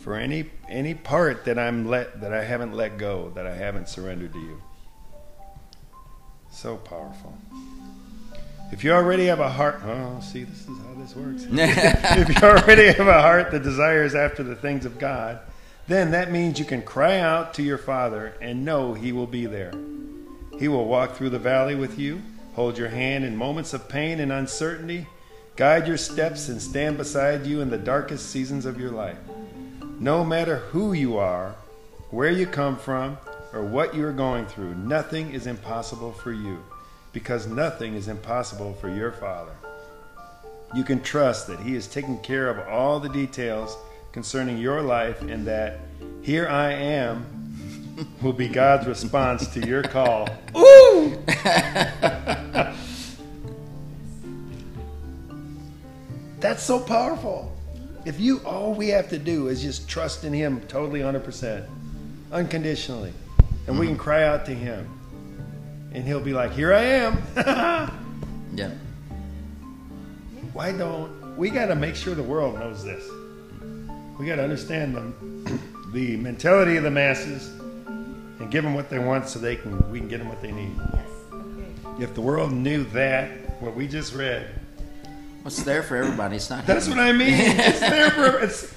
for 0.00 0.16
any 0.16 0.46
any 0.68 0.94
part 0.94 1.44
that 1.44 1.58
I'm 1.58 1.88
let 1.88 2.20
that 2.20 2.32
I 2.32 2.44
haven't 2.44 2.74
let 2.74 2.98
go, 2.98 3.30
that 3.34 3.46
I 3.46 3.54
haven't 3.54 3.88
surrendered 3.88 4.32
to 4.32 4.38
you. 4.38 4.62
So 6.50 6.76
powerful. 6.76 7.36
If 8.72 8.84
you 8.84 8.92
already 8.92 9.26
have 9.26 9.40
a 9.40 9.50
heart, 9.50 9.80
oh, 9.84 10.20
see, 10.20 10.44
this 10.44 10.60
is 10.60 10.78
how 10.78 10.94
this 10.96 11.16
works. 11.16 11.44
if 11.50 12.28
you 12.28 12.48
already 12.48 12.86
have 12.86 13.08
a 13.08 13.20
heart 13.20 13.50
that 13.50 13.64
desires 13.64 14.14
after 14.14 14.44
the 14.44 14.54
things 14.54 14.84
of 14.84 14.98
God, 14.98 15.40
then 15.88 16.12
that 16.12 16.30
means 16.30 16.58
you 16.58 16.64
can 16.64 16.82
cry 16.82 17.18
out 17.18 17.52
to 17.54 17.62
your 17.62 17.78
Father 17.78 18.34
and 18.40 18.64
know 18.64 18.94
He 18.94 19.10
will 19.10 19.26
be 19.26 19.46
there. 19.46 19.72
He 20.58 20.68
will 20.68 20.86
walk 20.86 21.16
through 21.16 21.30
the 21.30 21.38
valley 21.38 21.74
with 21.74 21.98
you, 21.98 22.22
hold 22.54 22.78
your 22.78 22.90
hand 22.90 23.24
in 23.24 23.36
moments 23.36 23.74
of 23.74 23.88
pain 23.88 24.20
and 24.20 24.30
uncertainty, 24.30 25.06
guide 25.56 25.88
your 25.88 25.96
steps, 25.96 26.48
and 26.48 26.62
stand 26.62 26.96
beside 26.96 27.46
you 27.46 27.60
in 27.60 27.70
the 27.70 27.78
darkest 27.78 28.30
seasons 28.30 28.66
of 28.66 28.78
your 28.78 28.92
life. 28.92 29.18
No 30.02 30.24
matter 30.24 30.56
who 30.56 30.94
you 30.94 31.18
are, 31.18 31.54
where 32.08 32.30
you 32.30 32.46
come 32.46 32.78
from, 32.78 33.18
or 33.52 33.62
what 33.62 33.94
you 33.94 34.06
are 34.06 34.14
going 34.14 34.46
through, 34.46 34.74
nothing 34.76 35.30
is 35.34 35.46
impossible 35.46 36.12
for 36.12 36.32
you 36.32 36.64
because 37.12 37.46
nothing 37.46 37.92
is 37.92 38.08
impossible 38.08 38.72
for 38.80 38.88
your 38.88 39.12
Father. 39.12 39.52
You 40.74 40.84
can 40.84 41.02
trust 41.02 41.48
that 41.48 41.60
He 41.60 41.76
is 41.76 41.86
taking 41.86 42.18
care 42.20 42.48
of 42.48 42.66
all 42.66 42.98
the 42.98 43.10
details 43.10 43.76
concerning 44.12 44.56
your 44.56 44.80
life 44.80 45.20
and 45.20 45.46
that 45.46 45.80
here 46.22 46.48
I 46.48 46.72
am 46.72 47.26
will 48.22 48.32
be 48.32 48.48
God's 48.48 48.86
response 48.86 49.48
to 49.48 49.60
your 49.66 49.82
call. 49.82 50.30
Ooh! 50.56 51.22
That's 56.40 56.62
so 56.62 56.80
powerful. 56.80 57.54
If 58.04 58.18
you 58.18 58.38
all 58.40 58.74
we 58.74 58.88
have 58.88 59.08
to 59.10 59.18
do 59.18 59.48
is 59.48 59.62
just 59.62 59.88
trust 59.88 60.24
in 60.24 60.32
him 60.32 60.60
totally 60.68 61.00
100%, 61.00 61.66
unconditionally, 62.32 63.12
and 63.66 63.78
we 63.78 63.86
can 63.86 63.96
mm. 63.96 64.00
cry 64.00 64.24
out 64.24 64.46
to 64.46 64.54
him 64.54 64.88
and 65.92 66.04
he'll 66.04 66.20
be 66.20 66.32
like, 66.32 66.52
"Here 66.52 66.72
I 66.72 66.82
am." 66.82 67.96
Yeah. 68.52 68.72
Why 70.52 70.72
don't 70.72 71.36
we 71.36 71.50
got 71.50 71.66
to 71.66 71.76
make 71.76 71.94
sure 71.94 72.16
the 72.16 72.22
world 72.22 72.58
knows 72.58 72.82
this? 72.82 73.08
We 74.18 74.26
got 74.26 74.36
to 74.36 74.42
understand 74.42 74.96
the 74.96 75.58
the 75.92 76.16
mentality 76.16 76.76
of 76.76 76.82
the 76.82 76.90
masses 76.90 77.48
and 78.40 78.50
give 78.50 78.64
them 78.64 78.74
what 78.74 78.90
they 78.90 78.98
want 78.98 79.28
so 79.28 79.38
they 79.38 79.54
can 79.54 79.88
we 79.90 80.00
can 80.00 80.08
get 80.08 80.18
them 80.18 80.28
what 80.28 80.42
they 80.42 80.50
need. 80.50 80.72
Yes. 80.94 81.08
Okay. 81.32 82.02
If 82.02 82.14
the 82.14 82.20
world 82.20 82.52
knew 82.52 82.82
that, 82.86 83.60
what 83.62 83.76
we 83.76 83.86
just 83.86 84.14
read, 84.14 84.59
What's 85.42 85.62
there 85.62 85.82
for 85.82 85.96
everybody? 85.96 86.36
It's 86.36 86.50
not. 86.50 86.66
that's 86.66 86.88
what 86.88 86.98
I 86.98 87.12
mean. 87.12 87.32
It's 87.32 87.80
there 87.90 88.10
for 88.10 88.40
it's 88.40 88.74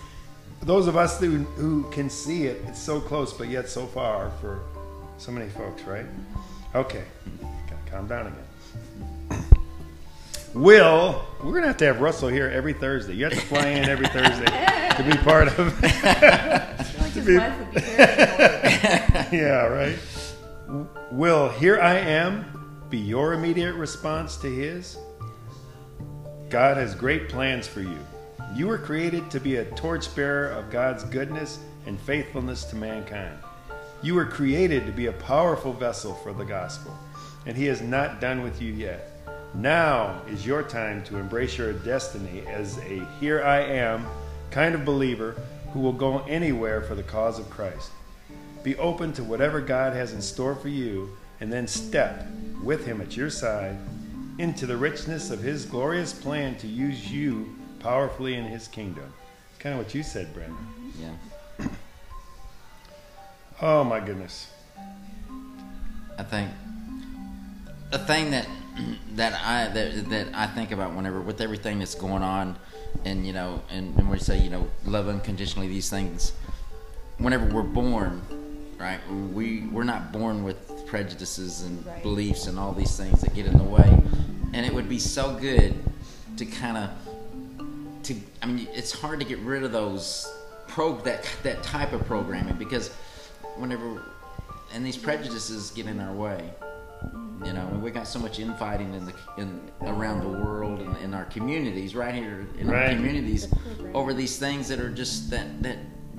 those 0.62 0.88
of 0.88 0.96
us 0.96 1.20
who 1.20 1.40
who 1.40 1.90
can 1.92 2.10
see 2.10 2.46
it. 2.46 2.64
It's 2.68 2.82
so 2.82 3.02
close, 3.02 3.34
but 3.34 3.50
yet 3.50 3.68
so 3.68 3.86
far 3.86 4.32
for 4.40 4.62
so 5.18 5.32
many 5.32 5.50
folks, 5.50 5.84
right? 5.84 6.06
Okay, 6.74 7.04
gotta 7.70 7.92
calm 7.92 8.08
down 8.08 8.28
again. 8.28 9.46
Will, 10.54 11.26
we're 11.44 11.54
gonna 11.54 11.68
have 11.68 11.78
to 11.78 11.86
have 11.86 12.00
Russell 12.00 12.30
here 12.30 12.48
every 12.48 12.74
Thursday. 12.74 13.14
You 13.14 13.26
have 13.26 13.34
to 13.34 13.42
fly 13.42 13.68
in 13.68 13.90
every 13.90 14.08
Thursday 14.08 14.46
to 14.46 15.04
be 15.04 15.18
part 15.18 15.48
of. 15.48 15.84
I 15.84 16.84
feel 16.84 17.02
like 17.02 17.14
his 17.14 17.38
wife 17.38 17.60
would 17.60 17.74
be 17.76 19.38
yeah, 19.38 19.66
right. 19.66 19.98
Will 21.12 21.50
here 21.50 21.80
I 21.82 21.96
am 21.96 22.86
be 22.90 23.00
your 23.00 23.34
immediate 23.34 23.74
response 23.74 24.38
to 24.38 24.48
His? 24.48 24.98
God 26.54 26.78
has 26.78 26.94
great 26.94 27.30
plans 27.30 27.68
for 27.68 27.82
you. 27.82 27.98
You 28.54 28.68
were 28.68 28.78
created 28.78 29.32
to 29.32 29.40
be 29.40 29.56
a 29.56 29.66
torchbearer 29.72 30.50
of 30.50 30.70
God's 30.70 31.04
goodness 31.04 31.58
and 31.88 32.00
faithfulness 32.00 32.64
to 32.66 32.76
mankind. 32.76 33.40
You 34.04 34.14
were 34.14 34.28
created 34.28 34.86
to 34.86 34.92
be 34.92 35.08
a 35.08 35.14
powerful 35.14 35.74
vessel 35.74 36.14
for 36.14 36.32
the 36.32 36.46
gospel, 36.46 36.96
and 37.48 37.58
He 37.58 37.66
is 37.66 37.82
not 37.82 38.22
done 38.22 38.44
with 38.44 38.62
you 38.62 38.72
yet. 38.72 39.10
Now 39.56 40.22
is 40.28 40.46
your 40.46 40.62
time 40.62 41.04
to 41.06 41.18
embrace 41.18 41.58
your 41.58 41.74
destiny 41.74 42.44
as 42.46 42.78
a 42.78 43.04
here 43.20 43.44
I 43.44 43.62
am 43.62 44.06
kind 44.52 44.76
of 44.76 44.86
believer 44.86 45.36
who 45.74 45.80
will 45.80 45.92
go 45.92 46.20
anywhere 46.26 46.84
for 46.84 46.94
the 46.94 47.02
cause 47.02 47.40
of 47.40 47.50
Christ. 47.50 47.90
Be 48.62 48.76
open 48.76 49.12
to 49.14 49.24
whatever 49.24 49.60
God 49.60 49.94
has 49.94 50.14
in 50.14 50.22
store 50.22 50.54
for 50.54 50.70
you, 50.70 51.18
and 51.42 51.52
then 51.52 51.66
step 51.66 52.28
with 52.62 52.86
Him 52.86 53.02
at 53.02 53.18
your 53.18 53.32
side 53.32 53.76
into 54.40 54.66
the 54.66 54.78
richness 54.78 55.30
of 55.30 55.40
His 55.40 55.66
glorious 55.66 56.14
plan 56.14 56.56
to 56.58 56.68
use 56.68 57.12
you 57.12 57.56
powerfully 57.80 58.36
in 58.36 58.46
His 58.46 58.68
kingdom. 58.68 59.14
It's 59.52 59.60
kind 59.60 59.78
of 59.78 59.86
what 59.86 59.94
you 59.94 60.04
said, 60.04 60.34
Brenda. 60.34 60.56
Yeah. 61.00 61.68
Oh 63.62 63.84
my 63.84 64.00
goodness. 64.00 64.50
I 66.18 66.24
think 66.24 66.50
the 67.92 68.00
thing 68.00 68.32
that 68.32 68.48
that 69.16 69.34
I 69.42 69.72
that, 69.74 70.10
that 70.10 70.28
I 70.34 70.48
think 70.48 70.72
about 70.72 70.96
whenever 70.96 71.22
with 71.22 71.42
everything 71.42 71.80
that's 71.80 71.96
going 71.96 72.24
on, 72.24 72.58
and 73.06 73.26
you 73.26 73.34
know, 73.34 73.62
and, 73.70 73.98
and 73.98 74.10
we 74.10 74.20
say 74.20 74.38
you 74.40 74.50
know 74.50 74.68
love 74.86 75.08
unconditionally 75.08 75.68
these 75.68 75.90
things. 75.90 76.34
Whenever 77.20 77.46
we're 77.46 77.62
born, 77.62 78.22
right? 78.80 79.00
We 79.32 79.68
we're 79.68 79.84
not 79.84 80.12
born 80.12 80.44
with 80.44 80.73
prejudices 80.94 81.64
and 81.64 81.84
Right. 81.88 82.04
beliefs 82.04 82.46
and 82.46 82.60
all 82.60 82.72
these 82.72 82.96
things 82.96 83.20
that 83.22 83.34
get 83.34 83.48
in 83.48 83.58
the 83.58 83.64
way. 83.64 84.00
And 84.54 84.64
it 84.64 84.72
would 84.72 84.88
be 84.88 85.00
so 85.00 85.34
good 85.40 85.74
to 86.38 86.46
kind 86.46 86.78
of 86.78 86.90
to 88.04 88.14
I 88.44 88.46
mean 88.46 88.68
it's 88.74 88.92
hard 88.92 89.20
to 89.20 89.26
get 89.26 89.40
rid 89.40 89.64
of 89.64 89.72
those 89.72 90.32
pro 90.68 90.96
that 91.02 91.28
that 91.42 91.64
type 91.64 91.94
of 91.94 92.06
programming 92.06 92.58
because 92.58 92.90
whenever 93.58 94.04
and 94.72 94.86
these 94.86 94.96
prejudices 94.98 95.72
get 95.72 95.88
in 95.88 96.00
our 96.00 96.14
way. 96.14 96.48
You 97.44 97.54
know, 97.54 97.68
and 97.72 97.82
we 97.82 97.90
got 97.90 98.08
so 98.08 98.20
much 98.20 98.40
infighting 98.40 98.94
in 98.94 99.06
the 99.06 99.14
in 99.38 99.60
around 99.82 100.22
the 100.22 100.30
world 100.46 100.80
and 100.80 100.96
in 100.98 101.14
our 101.16 101.26
communities, 101.26 101.96
right 101.96 102.14
here 102.14 102.48
in 102.60 102.70
our 102.70 102.90
communities, 102.90 103.48
over 103.96 104.14
these 104.14 104.38
things 104.38 104.68
that 104.68 104.80
are 104.80 104.92
just 104.92 105.32
that 105.32 105.48
that 105.64 105.78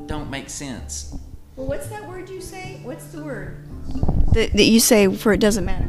don't 0.09 0.31
make 0.31 0.51
sense. 0.51 1.17
Well, 1.57 1.67
what's 1.67 1.87
that 1.89 2.09
word 2.09 2.29
you 2.29 2.41
say? 2.41 2.81
What's 2.83 3.07
the 3.07 3.23
word 3.23 3.57
that, 4.35 4.53
that 4.53 4.65
you 4.65 4.81
say 4.81 5.15
for 5.15 5.33
it 5.33 5.41
doesn't 5.41 5.65
matter? 5.65 5.89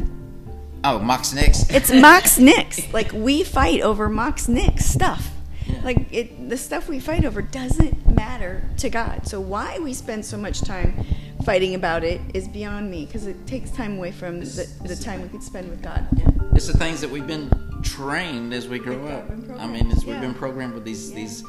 Oh, 0.84 1.00
Mox 1.00 1.34
Nix. 1.34 1.68
It's 1.72 1.92
Mox 1.92 2.38
Nix. 2.38 2.94
Like 2.94 3.12
we 3.12 3.44
fight 3.44 3.82
over 3.82 4.08
Mox 4.08 4.48
Nix 4.48 4.86
stuff. 4.86 5.32
Yeah. 5.66 5.82
Like 5.84 6.14
it, 6.14 6.50
the 6.50 6.58
stuff 6.58 6.88
we 6.88 7.00
fight 7.00 7.26
over 7.26 7.42
doesn't 7.42 8.14
matter 8.16 8.70
to 8.78 8.90
God. 8.92 9.28
So 9.28 9.42
why 9.42 9.80
we 9.80 9.94
spend 9.94 10.24
so 10.24 10.38
much 10.38 10.62
time 10.62 11.04
fighting 11.44 11.74
about 11.74 12.04
it 12.04 12.22
is 12.36 12.48
beyond 12.48 12.92
me 12.92 13.06
because 13.06 13.26
it 13.26 13.48
takes 13.48 13.72
time 13.72 13.98
away 13.98 14.12
from 14.12 14.42
the, 14.42 14.70
the 14.84 14.96
time 14.96 15.24
we 15.24 15.30
could 15.30 15.42
spend 15.42 15.70
with 15.70 15.82
God. 15.82 16.08
Yeah. 16.16 16.28
It's 16.54 16.68
the 16.68 16.78
things 16.78 17.02
that 17.02 17.10
we've 17.10 17.26
been 17.26 17.50
trained 17.82 18.54
as 18.54 18.68
we 18.68 18.78
grow 18.78 19.08
up. 19.08 19.28
I 19.58 19.66
mean, 19.66 19.90
it's, 19.90 20.06
we've 20.06 20.22
been 20.22 20.36
programmed 20.36 20.76
with 20.76 20.86
these 20.86 21.10
Yeah. 21.10 21.16
these, 21.16 21.44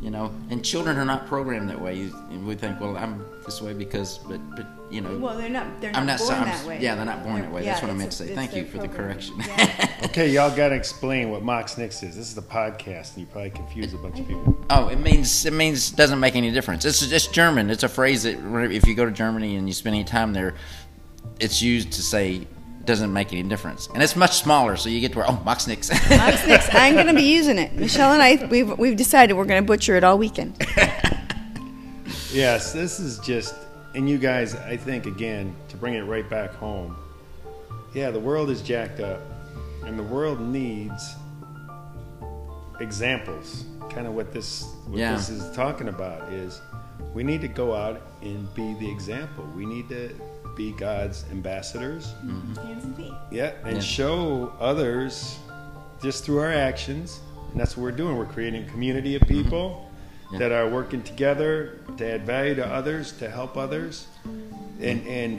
you 0.00 0.10
know, 0.10 0.32
and 0.50 0.64
children 0.64 0.96
are 0.96 1.04
not 1.04 1.26
programmed 1.26 1.68
that 1.70 1.80
way. 1.80 1.94
You, 1.96 2.12
we 2.44 2.54
think, 2.54 2.80
well, 2.80 2.96
I'm 2.96 3.24
this 3.44 3.60
way 3.60 3.72
because, 3.74 4.18
but 4.18 4.38
but 4.54 4.66
you 4.90 5.00
know, 5.00 5.16
Well, 5.18 5.36
they're 5.36 5.48
not. 5.48 5.80
They're 5.80 5.90
not 5.92 6.00
I'm 6.00 6.06
not 6.06 6.18
born 6.18 6.28
so- 6.30 6.34
I'm- 6.34 6.46
that 6.46 6.66
way. 6.66 6.80
yeah, 6.80 6.94
they're 6.94 7.04
not 7.04 7.22
born 7.24 7.42
that 7.42 7.52
way. 7.52 7.64
That's 7.64 7.82
what 7.82 7.90
I 7.90 7.94
meant 7.94 8.12
to 8.12 8.16
say. 8.16 8.34
Thank 8.34 8.54
you 8.54 8.62
their 8.62 8.70
for 8.70 8.78
the 8.78 8.88
correction. 8.88 9.34
Yeah. 9.38 9.84
Okay, 10.04 10.30
y'all 10.30 10.54
got 10.54 10.68
to 10.68 10.76
explain 10.76 11.30
what 11.30 11.42
Mox 11.42 11.76
Nix 11.76 12.02
is. 12.04 12.14
This 12.16 12.28
is 12.28 12.34
the 12.36 12.40
podcast, 12.42 13.14
and 13.16 13.18
you 13.18 13.26
probably 13.26 13.50
confuse 13.50 13.92
a 13.94 13.98
bunch 13.98 14.20
of 14.20 14.28
people. 14.28 14.56
Oh, 14.70 14.86
it 14.88 15.00
means 15.00 15.44
it 15.44 15.52
means 15.52 15.90
doesn't 15.90 16.20
make 16.20 16.36
any 16.36 16.52
difference. 16.52 16.84
It's 16.84 17.04
just 17.06 17.34
German. 17.34 17.68
It's 17.68 17.82
a 17.82 17.88
phrase 17.88 18.22
that 18.22 18.36
if 18.72 18.86
you 18.86 18.94
go 18.94 19.04
to 19.04 19.10
Germany 19.10 19.56
and 19.56 19.66
you 19.66 19.74
spend 19.74 19.96
any 19.96 20.04
time 20.04 20.32
there, 20.32 20.54
it's 21.40 21.60
used 21.60 21.92
to 21.92 22.02
say 22.02 22.46
doesn't 22.88 23.12
make 23.12 23.32
any 23.32 23.44
difference, 23.44 23.88
and 23.94 24.02
it's 24.02 24.16
much 24.16 24.32
smaller. 24.38 24.76
So 24.76 24.88
you 24.88 25.00
get 25.00 25.12
to 25.12 25.18
where 25.18 25.30
oh, 25.30 25.40
Mox 25.44 25.66
Nix. 25.68 25.90
Mox 26.10 26.44
Nix. 26.46 26.68
I'm 26.72 26.94
going 26.94 27.06
to 27.06 27.14
be 27.14 27.22
using 27.38 27.58
it. 27.58 27.74
Michelle 27.74 28.12
and 28.14 28.20
I, 28.22 28.44
we've 28.46 28.76
we've 28.78 28.96
decided 28.96 29.34
we're 29.34 29.44
going 29.44 29.62
to 29.62 29.66
butcher 29.66 29.94
it 29.96 30.02
all 30.02 30.18
weekend. 30.18 30.60
Yes, 32.30 32.74
this 32.74 33.00
is 33.00 33.18
just, 33.20 33.54
and 33.94 34.06
you 34.08 34.18
guys, 34.18 34.54
I 34.54 34.76
think, 34.76 35.06
again, 35.06 35.56
to 35.68 35.78
bring 35.78 35.94
it 35.94 36.02
right 36.02 36.28
back 36.28 36.50
home, 36.50 36.94
yeah, 37.94 38.10
the 38.10 38.20
world 38.20 38.50
is 38.50 38.60
jacked 38.60 39.00
up, 39.00 39.22
and 39.86 39.98
the 39.98 40.02
world 40.02 40.38
needs 40.38 41.14
examples. 42.80 43.64
Kind 43.88 44.06
of 44.06 44.12
what 44.14 44.32
this 44.32 44.66
what 44.86 44.98
Yeah. 44.98 45.14
this 45.14 45.30
is 45.30 45.50
talking 45.56 45.88
about 45.88 46.30
is 46.30 46.60
we 47.14 47.22
need 47.22 47.40
to 47.40 47.48
go 47.48 47.74
out 47.74 48.02
and 48.20 48.52
be 48.54 48.74
the 48.74 48.90
example. 48.90 49.44
We 49.56 49.64
need 49.64 49.88
to 49.88 50.14
be 50.58 50.72
God's 50.72 51.24
ambassadors. 51.30 52.08
Mm-hmm. 52.24 52.54
Hands 52.66 52.84
and 52.84 52.96
feet. 52.96 53.12
Yeah, 53.30 53.52
and 53.64 53.76
Yeah. 53.76 53.80
show 53.80 54.52
others 54.60 55.38
just 56.02 56.24
through 56.24 56.40
our 56.40 56.52
actions. 56.52 57.20
And 57.52 57.58
that's 57.58 57.76
what 57.76 57.84
we're 57.84 57.92
doing. 57.92 58.16
We're 58.16 58.26
creating 58.26 58.64
a 58.64 58.70
community 58.70 59.14
of 59.14 59.22
mm-hmm. 59.22 59.42
people 59.42 59.90
Yeah. 60.32 60.40
that 60.40 60.52
are 60.52 60.68
working 60.68 61.02
together 61.02 61.78
to 61.96 62.04
add 62.12 62.26
value 62.26 62.54
to 62.56 62.66
others, 62.66 63.12
to 63.12 63.30
help 63.30 63.56
others. 63.56 64.08
And 64.24 65.00
mm-hmm. 65.00 65.08
and 65.08 65.30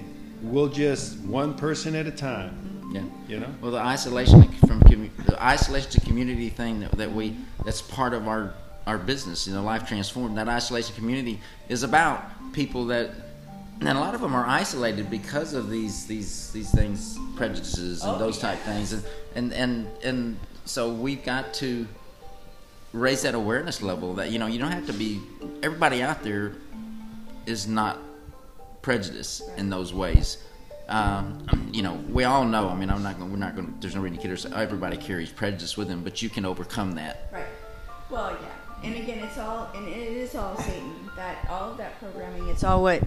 we'll 0.41 0.69
just 0.69 1.19
one 1.19 1.53
person 1.53 1.95
at 1.95 2.07
a 2.07 2.11
time, 2.11 2.89
yeah. 2.93 3.03
you 3.27 3.39
know? 3.41 3.53
Well, 3.61 3.71
the 3.71 3.79
isolation 3.95 4.41
from 4.67 4.79
commu- 4.83 5.15
the 5.25 5.37
isolation 5.43 5.91
to 5.91 6.01
community 6.01 6.49
thing 6.49 6.79
that, 6.79 6.93
that 6.93 7.11
we 7.11 7.35
that's 7.65 7.81
part 7.81 8.13
of 8.13 8.27
our 8.27 8.53
our 8.87 8.97
business. 8.97 9.47
You 9.47 9.53
know, 9.53 9.63
life 9.63 9.87
transformed. 9.87 10.37
That 10.37 10.47
isolation 10.47 10.95
community 10.95 11.41
is 11.67 11.83
about 11.83 12.23
people 12.53 12.87
that, 12.87 13.11
and 13.81 13.97
a 13.97 14.01
lot 14.01 14.13
of 14.15 14.21
them 14.21 14.35
are 14.35 14.45
isolated 14.45 15.09
because 15.09 15.53
of 15.53 15.69
these 15.69 16.05
these 16.05 16.51
these 16.51 16.71
things, 16.71 17.17
prejudices 17.35 18.03
and 18.03 18.15
Oh, 18.15 18.19
those 18.19 18.39
type 18.39 18.59
things, 18.59 18.93
and 18.93 19.03
and 19.35 19.53
and 19.53 19.87
and 20.03 20.37
so 20.65 20.91
we've 20.91 21.23
got 21.23 21.53
to 21.55 21.87
raise 22.91 23.21
that 23.21 23.35
awareness 23.35 23.81
level 23.81 24.15
that 24.15 24.31
you 24.31 24.39
know 24.39 24.47
you 24.47 24.59
don't 24.59 24.71
have 24.71 24.87
to 24.87 24.93
be 24.93 25.21
everybody 25.61 26.01
out 26.01 26.23
there 26.23 26.53
is 27.45 27.67
not 27.67 27.99
prejudice 28.81 29.41
in 29.57 29.69
those 29.69 29.93
ways. 29.93 30.37
Um, 30.87 31.69
you 31.71 31.83
know, 31.83 31.93
we 32.09 32.23
all 32.23 32.45
know. 32.45 32.67
I 32.67 32.75
mean, 32.75 32.89
I'm 32.89 33.03
not 33.03 33.19
going. 33.19 33.31
We're 33.31 33.37
not 33.37 33.55
going. 33.55 33.75
There's 33.79 33.95
no 33.95 34.01
reason 34.01 34.17
to 34.17 34.21
kid 34.23 34.31
ourselves. 34.31 34.57
Everybody 34.57 34.97
carries 34.97 35.29
prejudice 35.29 35.77
with 35.77 35.87
them, 35.87 36.03
but 36.03 36.21
you 36.21 36.29
can 36.29 36.45
overcome 36.45 36.93
that. 36.93 37.29
Right. 37.31 37.45
Well, 38.09 38.31
yeah. 38.31 38.47
And 38.83 38.95
again, 38.95 39.19
it's 39.19 39.37
all, 39.37 39.69
and 39.75 39.87
it 39.87 39.97
is 39.97 40.35
all 40.35 40.57
Satan. 40.57 40.93
That 41.15 41.45
all 41.49 41.71
of 41.71 41.77
that 41.77 41.99
programming. 41.99 42.47
It's 42.47 42.63
all 42.63 42.81
what. 42.81 43.03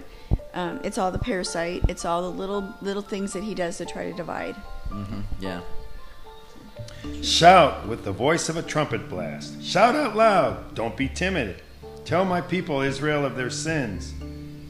Um, 0.53 0.79
it's 0.83 0.97
all 0.97 1.11
the 1.11 1.19
parasite. 1.19 1.83
It's 1.89 2.05
all 2.05 2.21
the 2.21 2.37
little 2.37 2.73
little 2.81 3.01
things 3.01 3.33
that 3.33 3.43
he 3.43 3.55
does 3.55 3.77
to 3.77 3.85
try 3.85 4.05
to 4.09 4.13
divide. 4.13 4.55
hmm 4.89 5.21
Yeah. 5.39 5.61
Shout 7.21 7.87
with 7.87 8.03
the 8.03 8.11
voice 8.11 8.49
of 8.49 8.57
a 8.57 8.61
trumpet 8.61 9.09
blast. 9.09 9.63
Shout 9.63 9.95
out 9.95 10.15
loud. 10.15 10.75
Don't 10.75 10.95
be 10.95 11.09
timid. 11.09 11.61
Tell 12.05 12.25
my 12.25 12.41
people 12.41 12.81
Israel 12.81 13.25
of 13.25 13.35
their 13.35 13.49
sins. 13.49 14.13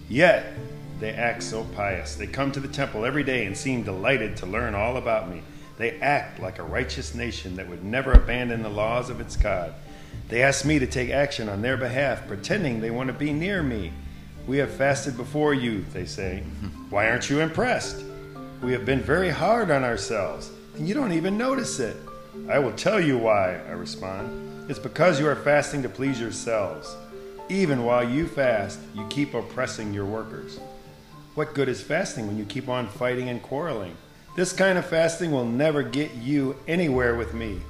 Yet 0.08 0.54
they 1.00 1.12
act 1.12 1.44
so 1.44 1.64
pious. 1.76 2.16
They 2.16 2.28
come 2.28 2.52
to 2.52 2.60
the 2.60 2.68
temple 2.68 3.06
every 3.06 3.24
day 3.24 3.46
and 3.46 3.58
seem 3.58 3.84
delighted 3.84 4.38
to 4.38 4.46
learn 4.46 4.76
all 4.76 4.98
about 4.98 5.30
me. 5.30 5.42
They 5.78 6.00
act 6.00 6.40
like 6.40 6.60
a 6.60 6.64
righteous 6.64 7.16
nation 7.16 7.56
that 7.56 7.68
would 7.68 7.84
never 7.84 8.14
abandon 8.14 8.62
the 8.62 8.70
laws 8.70 9.10
of 9.10 9.20
its 9.20 9.36
God. 9.36 9.74
They 10.30 10.44
ask 10.44 10.66
me 10.66 10.80
to 10.80 10.88
take 10.88 11.10
action 11.10 11.50
on 11.50 11.62
their 11.62 11.78
behalf, 11.78 12.28
pretending 12.28 12.80
they 12.80 12.92
want 12.92 13.08
to 13.08 13.14
be 13.14 13.34
near 13.34 13.62
me. 13.64 13.92
We 14.46 14.58
have 14.58 14.72
fasted 14.72 15.16
before 15.16 15.54
you, 15.54 15.86
they 15.94 16.06
say. 16.06 16.44
Why 16.90 17.10
aren't 17.10 17.30
you 17.30 17.40
impressed? 17.40 18.04
We 18.62 18.74
have 18.74 18.86
been 18.86 19.02
very 19.02 19.30
hard 19.30 19.72
on 19.72 19.84
ourselves, 19.84 20.52
and 20.76 20.88
you 20.88 20.94
don't 20.94 21.14
even 21.14 21.38
notice 21.38 21.80
it. 21.80 21.96
I 22.50 22.60
will 22.60 22.74
tell 22.74 23.00
you 23.00 23.18
why, 23.18 23.56
I 23.68 23.72
respond. 23.72 24.70
It's 24.70 24.80
because 24.80 25.20
you 25.20 25.28
are 25.28 25.36
fasting 25.36 25.82
to 25.84 25.90
please 25.90 26.20
yourselves. 26.20 26.96
Even 27.50 27.84
while 27.86 28.08
you 28.08 28.28
fast, 28.28 28.80
you 28.94 29.06
keep 29.10 29.34
oppressing 29.34 29.94
your 29.94 30.06
workers. 30.06 30.60
What 31.36 31.54
good 31.54 31.70
is 31.70 31.82
fasting 31.82 32.28
when 32.28 32.38
you 32.38 32.46
keep 32.46 32.70
on 32.70 32.88
fighting 32.88 33.30
and 33.30 33.42
quarreling? 33.42 33.96
This 34.36 34.52
kind 34.52 34.78
of 34.78 34.86
fasting 34.86 35.32
will 35.32 35.46
never 35.46 35.84
get 35.84 36.14
you 36.16 36.56
anywhere 36.68 37.16
with 37.16 37.34
me. 37.34 37.62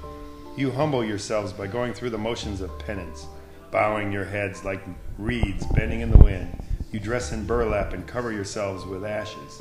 You 0.55 0.71
humble 0.71 1.03
yourselves 1.03 1.51
by 1.51 1.67
going 1.67 1.93
through 1.93 2.11
the 2.11 2.17
motions 2.17 2.61
of 2.61 2.77
penance, 2.79 3.25
bowing 3.73 4.11
your 4.11 4.23
heads 4.23 4.63
like 4.63 4.81
reeds 5.17 5.65
bending 5.65 6.01
in 6.01 6.11
the 6.11 6.17
wind. 6.23 6.63
You 6.91 6.99
dress 6.99 7.31
in 7.31 7.47
burlap 7.47 7.93
and 7.93 8.05
cover 8.05 8.31
yourselves 8.31 8.85
with 8.85 9.03
ashes. 9.03 9.59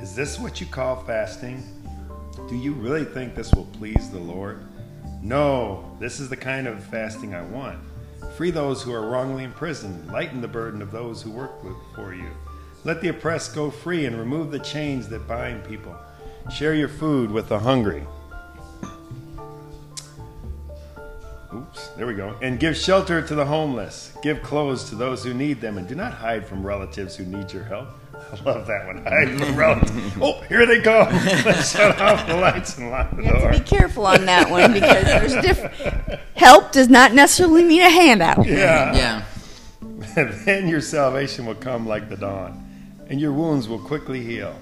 Is 0.00 0.16
this 0.16 0.38
what 0.38 0.62
you 0.62 0.66
call 0.66 1.04
fasting? 1.04 1.62
Do 2.48 2.56
you 2.56 2.72
really 2.72 3.04
think 3.04 3.34
this 3.34 3.52
will 3.52 3.66
please 3.66 4.10
the 4.10 4.18
Lord? 4.18 4.66
No, 5.22 5.94
this 6.00 6.20
is 6.20 6.30
the 6.30 6.38
kind 6.38 6.66
of 6.66 6.82
fasting 6.84 7.34
I 7.34 7.42
want. 7.42 7.78
Free 8.34 8.50
those 8.50 8.82
who 8.82 8.94
are 8.94 9.10
wrongly 9.10 9.44
imprisoned, 9.44 10.10
lighten 10.10 10.40
the 10.40 10.48
burden 10.48 10.80
of 10.80 10.90
those 10.90 11.20
who 11.20 11.30
work 11.30 11.52
for 11.94 12.14
you. 12.14 12.30
Let 12.84 13.02
the 13.02 13.08
oppressed 13.08 13.54
go 13.54 13.70
free 13.70 14.06
and 14.06 14.18
remove 14.18 14.50
the 14.50 14.58
chains 14.58 15.06
that 15.08 15.28
bind 15.28 15.64
people. 15.64 15.94
Share 16.50 16.74
your 16.74 16.88
food 16.88 17.30
with 17.30 17.50
the 17.50 17.58
hungry. 17.58 18.06
Oops, 21.54 21.88
there 21.96 22.06
we 22.06 22.14
go. 22.14 22.36
And 22.42 22.60
give 22.60 22.76
shelter 22.76 23.20
to 23.26 23.34
the 23.34 23.44
homeless. 23.44 24.12
Give 24.22 24.40
clothes 24.42 24.88
to 24.90 24.94
those 24.94 25.24
who 25.24 25.34
need 25.34 25.60
them, 25.60 25.78
and 25.78 25.88
do 25.88 25.94
not 25.96 26.12
hide 26.12 26.46
from 26.46 26.64
relatives 26.64 27.16
who 27.16 27.24
need 27.24 27.52
your 27.52 27.64
help. 27.64 27.88
I 28.14 28.42
love 28.44 28.66
that 28.68 28.86
one. 28.86 29.04
Hide 29.04 29.40
from 29.40 29.56
relatives. 29.56 30.12
Oh, 30.20 30.40
here 30.42 30.64
they 30.64 30.80
go. 30.80 31.08
Let's 31.44 31.72
shut 31.72 32.00
off 32.00 32.26
the 32.28 32.36
lights 32.36 32.78
and 32.78 32.90
lock 32.90 33.10
the 33.16 33.22
You 33.24 33.28
have 33.30 33.40
door. 33.40 33.52
to 33.52 33.58
be 33.58 33.64
careful 33.64 34.06
on 34.06 34.26
that 34.26 34.48
one 34.48 34.72
because 34.72 35.04
there's 35.04 35.34
different. 35.44 36.20
Help 36.36 36.70
does 36.70 36.88
not 36.88 37.14
necessarily 37.14 37.64
mean 37.64 37.82
a 37.82 37.90
handout. 37.90 38.46
Yeah. 38.46 38.94
Yeah. 40.14 40.24
then 40.44 40.68
your 40.68 40.80
salvation 40.80 41.46
will 41.46 41.54
come 41.56 41.86
like 41.86 42.08
the 42.08 42.16
dawn, 42.16 42.64
and 43.08 43.20
your 43.20 43.32
wounds 43.32 43.68
will 43.68 43.78
quickly 43.80 44.22
heal. 44.22 44.54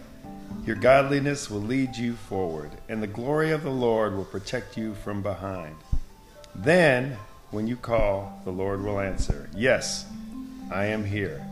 Your 0.64 0.76
godliness 0.76 1.50
will 1.50 1.60
lead 1.62 1.96
you 1.96 2.14
forward, 2.14 2.70
and 2.88 3.02
the 3.02 3.06
glory 3.06 3.50
of 3.52 3.62
the 3.62 3.70
Lord 3.70 4.14
will 4.16 4.24
protect 4.24 4.76
you 4.76 4.94
from 4.94 5.22
behind. 5.22 5.76
Then, 6.58 7.16
when 7.52 7.68
you 7.68 7.76
call, 7.76 8.42
the 8.44 8.50
Lord 8.50 8.82
will 8.82 8.98
answer, 8.98 9.48
Yes, 9.54 10.06
I 10.72 10.86
am 10.86 11.04
here. 11.04 11.46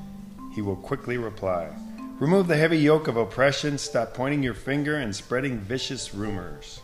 He 0.53 0.62
will 0.62 0.75
quickly 0.75 1.16
reply. 1.16 1.69
Remove 2.19 2.49
the 2.49 2.57
heavy 2.57 2.79
yoke 2.79 3.07
of 3.07 3.16
oppression, 3.16 3.79
stop 3.79 4.14
pointing 4.14 4.42
your 4.42 4.55
finger 4.55 4.97
and 4.97 5.14
spreading 5.14 5.59
vicious 5.59 6.12
rumors. 6.12 6.81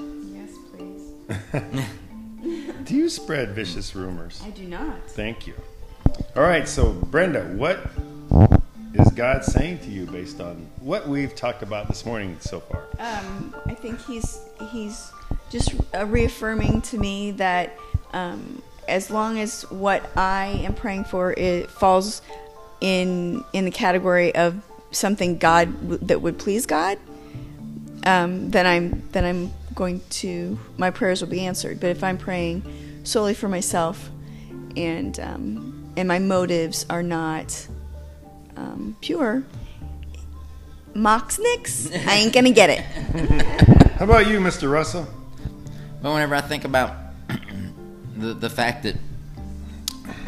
Yes, 0.00 0.50
please. 0.74 1.12
Do 2.84 2.96
you 2.96 3.08
spread 3.08 3.50
vicious 3.50 3.94
rumors? 3.94 4.42
I 4.44 4.50
do 4.50 4.64
not. 4.64 5.08
Thank 5.10 5.46
you. 5.46 5.54
All 6.34 6.42
right, 6.42 6.66
so 6.66 6.92
Brenda, 6.92 7.44
what 7.54 7.88
is 8.94 9.10
God 9.12 9.44
saying 9.44 9.78
to 9.80 9.90
you 9.90 10.06
based 10.06 10.40
on 10.40 10.66
what 10.80 11.06
we've 11.06 11.36
talked 11.36 11.62
about 11.62 11.86
this 11.86 12.04
morning 12.04 12.36
so 12.40 12.58
far? 12.58 12.88
Um, 12.98 13.54
I 13.66 13.74
think 13.74 14.04
he's 14.04 14.40
he's 14.70 15.12
just 15.52 15.74
uh, 15.94 16.06
reaffirming 16.06 16.80
to 16.80 16.98
me 16.98 17.32
that 17.32 17.76
um, 18.12 18.62
as 18.88 19.10
long 19.10 19.38
as 19.38 19.62
what 19.70 20.10
I 20.16 20.46
am 20.64 20.74
praying 20.74 21.04
for 21.04 21.32
it 21.32 21.70
falls 21.70 22.22
in 22.80 23.44
in 23.52 23.64
the 23.64 23.70
category 23.70 24.34
of 24.34 24.60
something 24.90 25.38
God 25.38 25.72
w- 25.82 25.98
that 26.06 26.20
would 26.20 26.38
please 26.38 26.66
God, 26.66 26.98
um, 28.04 28.50
then 28.50 28.66
I'm 28.66 29.08
then 29.12 29.24
I'm 29.24 29.52
going 29.74 30.00
to 30.10 30.58
my 30.78 30.90
prayers 30.90 31.20
will 31.20 31.28
be 31.28 31.46
answered. 31.46 31.80
But 31.80 31.90
if 31.90 32.02
I'm 32.02 32.18
praying 32.18 32.62
solely 33.04 33.34
for 33.34 33.48
myself 33.48 34.10
and 34.76 35.18
um, 35.20 35.92
and 35.96 36.08
my 36.08 36.18
motives 36.18 36.86
are 36.88 37.02
not 37.02 37.68
um, 38.56 38.96
pure, 39.02 39.44
Moxnix, 40.94 41.94
I 42.06 42.14
ain't 42.16 42.32
gonna 42.32 42.50
get 42.50 42.70
it. 42.70 42.80
How 43.98 44.06
about 44.06 44.26
you, 44.26 44.40
Mr. 44.40 44.70
Russell? 44.70 45.06
But 46.02 46.12
whenever 46.12 46.34
I 46.34 46.40
think 46.40 46.64
about 46.64 46.96
the 48.16 48.34
the 48.34 48.50
fact 48.50 48.82
that 48.82 48.96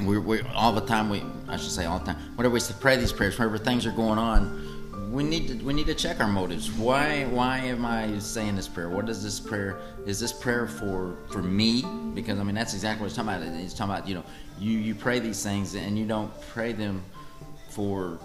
we 0.03 0.19
we 0.19 0.41
all 0.55 0.73
the 0.73 0.87
time 0.87 1.11
we 1.11 1.23
I 1.49 1.57
should 1.57 1.73
say 1.73 1.85
all 1.85 1.99
the 1.99 2.07
time 2.07 2.17
whenever 2.37 2.55
we 2.55 2.61
pray 2.81 2.97
these 2.97 3.13
prayers, 3.13 3.39
whenever 3.39 3.59
things 3.59 3.85
are 3.85 3.93
going 3.93 4.19
on, 4.19 5.11
we 5.13 5.25
need 5.25 5.49
to 5.49 5.65
we 5.65 5.73
need 5.73 5.87
to 5.87 5.95
check 5.95 6.21
our 6.21 6.29
motives. 6.29 6.71
Why 6.71 7.25
why 7.25 7.59
am 7.59 7.85
I 7.85 8.19
saying 8.21 8.55
this 8.55 8.69
prayer? 8.69 8.89
What 8.89 9.09
is 9.09 9.23
this 9.23 9.41
prayer? 9.41 9.81
Is 10.07 10.21
this 10.21 10.33
prayer 10.33 10.69
for 10.69 11.17
for 11.29 11.43
me? 11.43 11.85
Because 12.15 12.39
I 12.39 12.45
mean 12.45 12.55
that's 12.55 12.75
exactly 12.75 13.03
what 13.03 13.07
it's 13.07 13.17
talking 13.17 13.35
about. 13.35 13.43
It's 13.43 13.75
talking 13.75 13.95
about 13.95 14.09
you 14.09 14.15
know 14.15 14.25
you 14.61 14.79
you 14.79 14.95
pray 14.95 15.19
these 15.19 15.43
things 15.43 15.75
and 15.75 15.99
you 15.99 16.07
don't 16.07 16.31
pray 16.53 16.73
them 16.73 17.03
for 17.71 18.19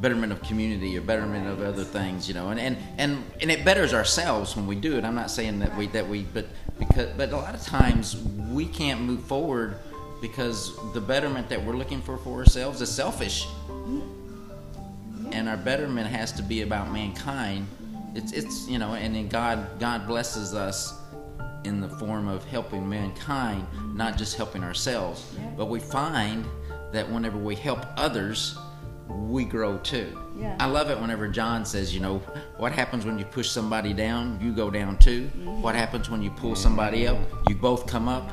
betterment 0.00 0.32
of 0.32 0.42
community 0.42 0.96
or 0.96 1.00
betterment 1.00 1.46
of 1.46 1.62
other 1.62 1.84
things, 1.84 2.28
you 2.28 2.34
know, 2.34 2.50
and, 2.50 2.60
and, 2.60 2.76
and, 2.98 3.24
and 3.40 3.50
it 3.50 3.64
betters 3.64 3.94
ourselves 3.94 4.54
when 4.56 4.66
we 4.66 4.74
do 4.74 4.96
it. 4.98 5.04
I'm 5.04 5.14
not 5.14 5.30
saying 5.30 5.58
that 5.60 5.76
we 5.76 5.86
that 5.88 6.06
we 6.06 6.22
but 6.22 6.46
because 6.78 7.08
but 7.16 7.32
a 7.32 7.36
lot 7.36 7.54
of 7.54 7.62
times 7.62 8.16
we 8.50 8.66
can't 8.66 9.00
move 9.00 9.22
forward 9.22 9.78
because 10.20 10.76
the 10.92 11.00
betterment 11.00 11.48
that 11.48 11.62
we're 11.62 11.76
looking 11.76 12.02
for 12.02 12.18
for 12.18 12.38
ourselves 12.38 12.80
is 12.80 12.90
selfish. 12.90 13.46
And 15.32 15.48
our 15.48 15.56
betterment 15.56 16.06
has 16.06 16.32
to 16.32 16.42
be 16.42 16.62
about 16.62 16.92
mankind. 16.92 17.66
It's 18.14 18.32
it's 18.32 18.68
you 18.68 18.78
know, 18.78 18.94
and 18.94 19.14
then 19.14 19.28
God 19.28 19.80
God 19.80 20.06
blesses 20.06 20.54
us 20.54 21.00
in 21.64 21.80
the 21.80 21.88
form 21.88 22.28
of 22.28 22.44
helping 22.44 22.88
mankind, 22.88 23.66
not 23.94 24.16
just 24.16 24.36
helping 24.36 24.62
ourselves. 24.62 25.34
But 25.56 25.66
we 25.66 25.80
find 25.80 26.44
that 26.92 27.10
whenever 27.10 27.38
we 27.38 27.56
help 27.56 27.84
others, 27.96 28.56
we 29.08 29.44
grow 29.44 29.78
too. 29.78 30.18
Yeah. 30.38 30.56
I 30.60 30.66
love 30.66 30.90
it 30.90 31.00
whenever 31.00 31.28
John 31.28 31.64
says, 31.64 31.94
you 31.94 32.00
know, 32.00 32.18
what 32.58 32.72
happens 32.72 33.04
when 33.04 33.18
you 33.18 33.24
push 33.24 33.50
somebody 33.50 33.92
down, 33.92 34.38
you 34.42 34.52
go 34.52 34.70
down 34.70 34.98
too. 34.98 35.28
What 35.44 35.74
happens 35.74 36.10
when 36.10 36.22
you 36.22 36.30
pull 36.30 36.56
somebody 36.56 37.06
up, 37.06 37.18
you 37.48 37.54
both 37.54 37.86
come 37.86 38.08
up. 38.08 38.30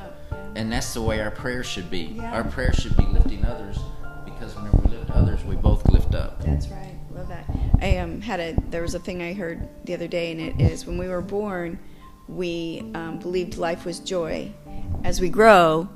And 0.56 0.72
that's 0.72 0.94
the 0.94 1.02
way 1.02 1.20
our 1.22 1.32
prayer 1.32 1.64
should 1.64 1.90
be. 1.90 2.14
Yeah. 2.16 2.34
Our 2.34 2.44
prayer 2.44 2.74
should 2.74 2.96
be 2.96 3.06
lifting 3.06 3.44
others 3.46 3.80
because 4.26 4.56
whenever 4.56 4.78
we 4.78 4.98
lift 4.98 5.12
others, 5.12 5.44
we 5.44 5.56
both 5.56 5.88
lift 5.90 6.14
up. 6.14 6.44
That's 6.44 6.68
right. 6.68 6.96
Love 7.12 7.28
that. 7.28 7.46
I 7.82 7.98
um, 7.98 8.22
had 8.22 8.40
a 8.40 8.56
there 8.70 8.82
was 8.82 8.96
a 8.96 9.00
thing 9.00 9.22
I 9.22 9.34
heard 9.34 9.68
the 9.86 9.94
other 9.94 10.08
day, 10.08 10.32
and 10.32 10.42
it 10.42 10.62
is 10.62 10.86
when 10.86 10.98
we 10.98 11.08
were 11.08 11.22
born, 11.22 11.80
we 12.28 12.84
um, 12.94 13.20
believed 13.20 13.58
life 13.58 13.86
was 13.86 14.00
joy. 14.00 14.52
As 15.04 15.20
we 15.20 15.30
grow, 15.30 15.90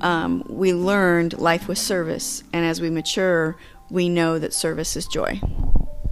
um, 0.00 0.44
we 0.48 0.72
learned 0.72 1.38
life 1.38 1.68
was 1.68 1.78
service, 1.78 2.44
and 2.52 2.64
as 2.64 2.80
we 2.80 2.90
mature, 2.90 3.56
we 3.90 4.08
know 4.08 4.38
that 4.38 4.52
service 4.52 4.96
is 4.96 5.06
joy. 5.06 5.36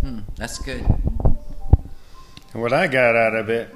Hmm, 0.00 0.20
that's 0.36 0.58
good. 0.58 0.84
And 2.52 2.62
what 2.62 2.72
I 2.72 2.86
got 2.86 3.16
out 3.16 3.34
of 3.34 3.48
it, 3.48 3.74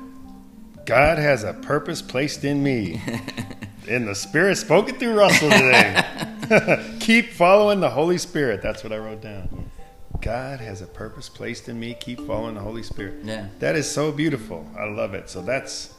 God 0.84 1.18
has 1.18 1.44
a 1.44 1.54
purpose 1.54 2.02
placed 2.02 2.44
in 2.44 2.62
me. 2.62 3.00
and 3.88 4.06
the 4.06 4.14
Spirit 4.14 4.56
spoke 4.56 4.88
it 4.88 4.98
through 4.98 5.14
Russell 5.14 5.50
today. 5.50 6.04
Keep 7.00 7.32
following 7.32 7.80
the 7.80 7.90
Holy 7.90 8.18
Spirit. 8.18 8.62
That's 8.62 8.84
what 8.84 8.92
I 8.92 8.98
wrote 8.98 9.20
down. 9.20 9.70
God 10.20 10.60
has 10.60 10.80
a 10.80 10.86
purpose 10.86 11.28
placed 11.28 11.68
in 11.68 11.78
me. 11.78 11.94
Keep 11.94 12.20
following 12.26 12.54
the 12.54 12.60
Holy 12.60 12.82
Spirit. 12.82 13.16
Yeah. 13.24 13.48
That 13.58 13.76
is 13.76 13.90
so 13.90 14.12
beautiful. 14.12 14.66
I 14.78 14.84
love 14.84 15.14
it. 15.14 15.28
So 15.28 15.42
that's 15.42 15.92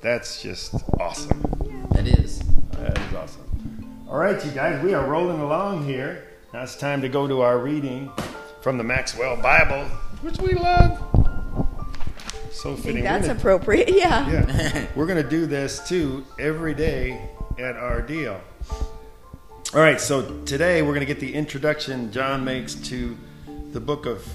that's 0.00 0.42
just 0.42 0.74
awesome. 1.00 1.42
That 1.92 2.06
is. 2.06 2.40
That 2.72 2.98
is 2.98 3.14
awesome. 3.14 4.04
All 4.08 4.18
right, 4.18 4.42
you 4.44 4.50
guys, 4.52 4.82
we 4.82 4.94
are 4.94 5.06
rolling 5.06 5.40
along 5.40 5.86
here. 5.86 6.24
Now 6.52 6.62
it's 6.62 6.76
time 6.76 7.02
to 7.02 7.08
go 7.08 7.26
to 7.26 7.42
our 7.42 7.58
reading 7.58 8.10
from 8.62 8.78
the 8.78 8.84
Maxwell 8.84 9.36
Bible, 9.36 9.84
which 10.22 10.38
we 10.38 10.54
love. 10.54 10.98
So 12.50 12.74
fitting. 12.74 13.04
That's 13.04 13.26
gonna- 13.26 13.38
appropriate. 13.38 13.90
Yeah. 13.90 14.28
yeah. 14.30 14.86
We're 14.96 15.06
going 15.06 15.22
to 15.22 15.28
do 15.28 15.46
this 15.46 15.86
too 15.86 16.24
every 16.38 16.74
day 16.74 17.28
at 17.58 17.76
our 17.76 18.00
deal. 18.00 18.40
All 19.74 19.80
right, 19.80 20.00
so 20.00 20.42
today 20.44 20.80
we're 20.80 20.94
going 20.94 21.00
to 21.00 21.06
get 21.06 21.20
the 21.20 21.34
introduction 21.34 22.10
John 22.10 22.42
makes 22.42 22.74
to 22.74 23.14
the 23.72 23.80
book 23.80 24.06
of 24.06 24.26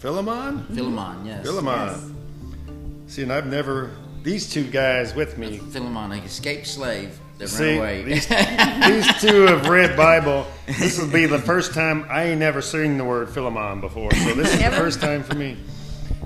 Philemon. 0.00 0.64
Philemon, 0.74 1.24
yes. 1.24 1.44
Philemon. 1.46 3.06
See, 3.06 3.22
and 3.22 3.32
I've 3.32 3.46
never, 3.46 3.92
these 4.24 4.50
two 4.52 4.64
guys 4.64 5.14
with 5.14 5.38
me, 5.38 5.58
Philemon, 5.58 6.10
an 6.10 6.24
escaped 6.24 6.66
slave 6.66 7.16
that 7.40 7.48
See, 7.48 7.64
ran 7.64 7.78
away. 7.78 8.02
these, 8.04 8.26
these 8.28 9.20
two 9.20 9.46
have 9.46 9.66
read 9.66 9.96
Bible. 9.96 10.46
This 10.66 10.98
will 10.98 11.08
be 11.08 11.26
the 11.26 11.38
first 11.38 11.74
time 11.74 12.06
I 12.08 12.24
ain't 12.24 12.40
never 12.40 12.60
seen 12.62 12.98
the 12.98 13.04
word 13.04 13.30
Philemon 13.30 13.80
before, 13.80 14.12
so 14.12 14.34
this 14.34 14.52
is 14.52 14.62
the 14.62 14.70
first 14.70 15.00
time 15.00 15.22
for 15.22 15.34
me. 15.34 15.56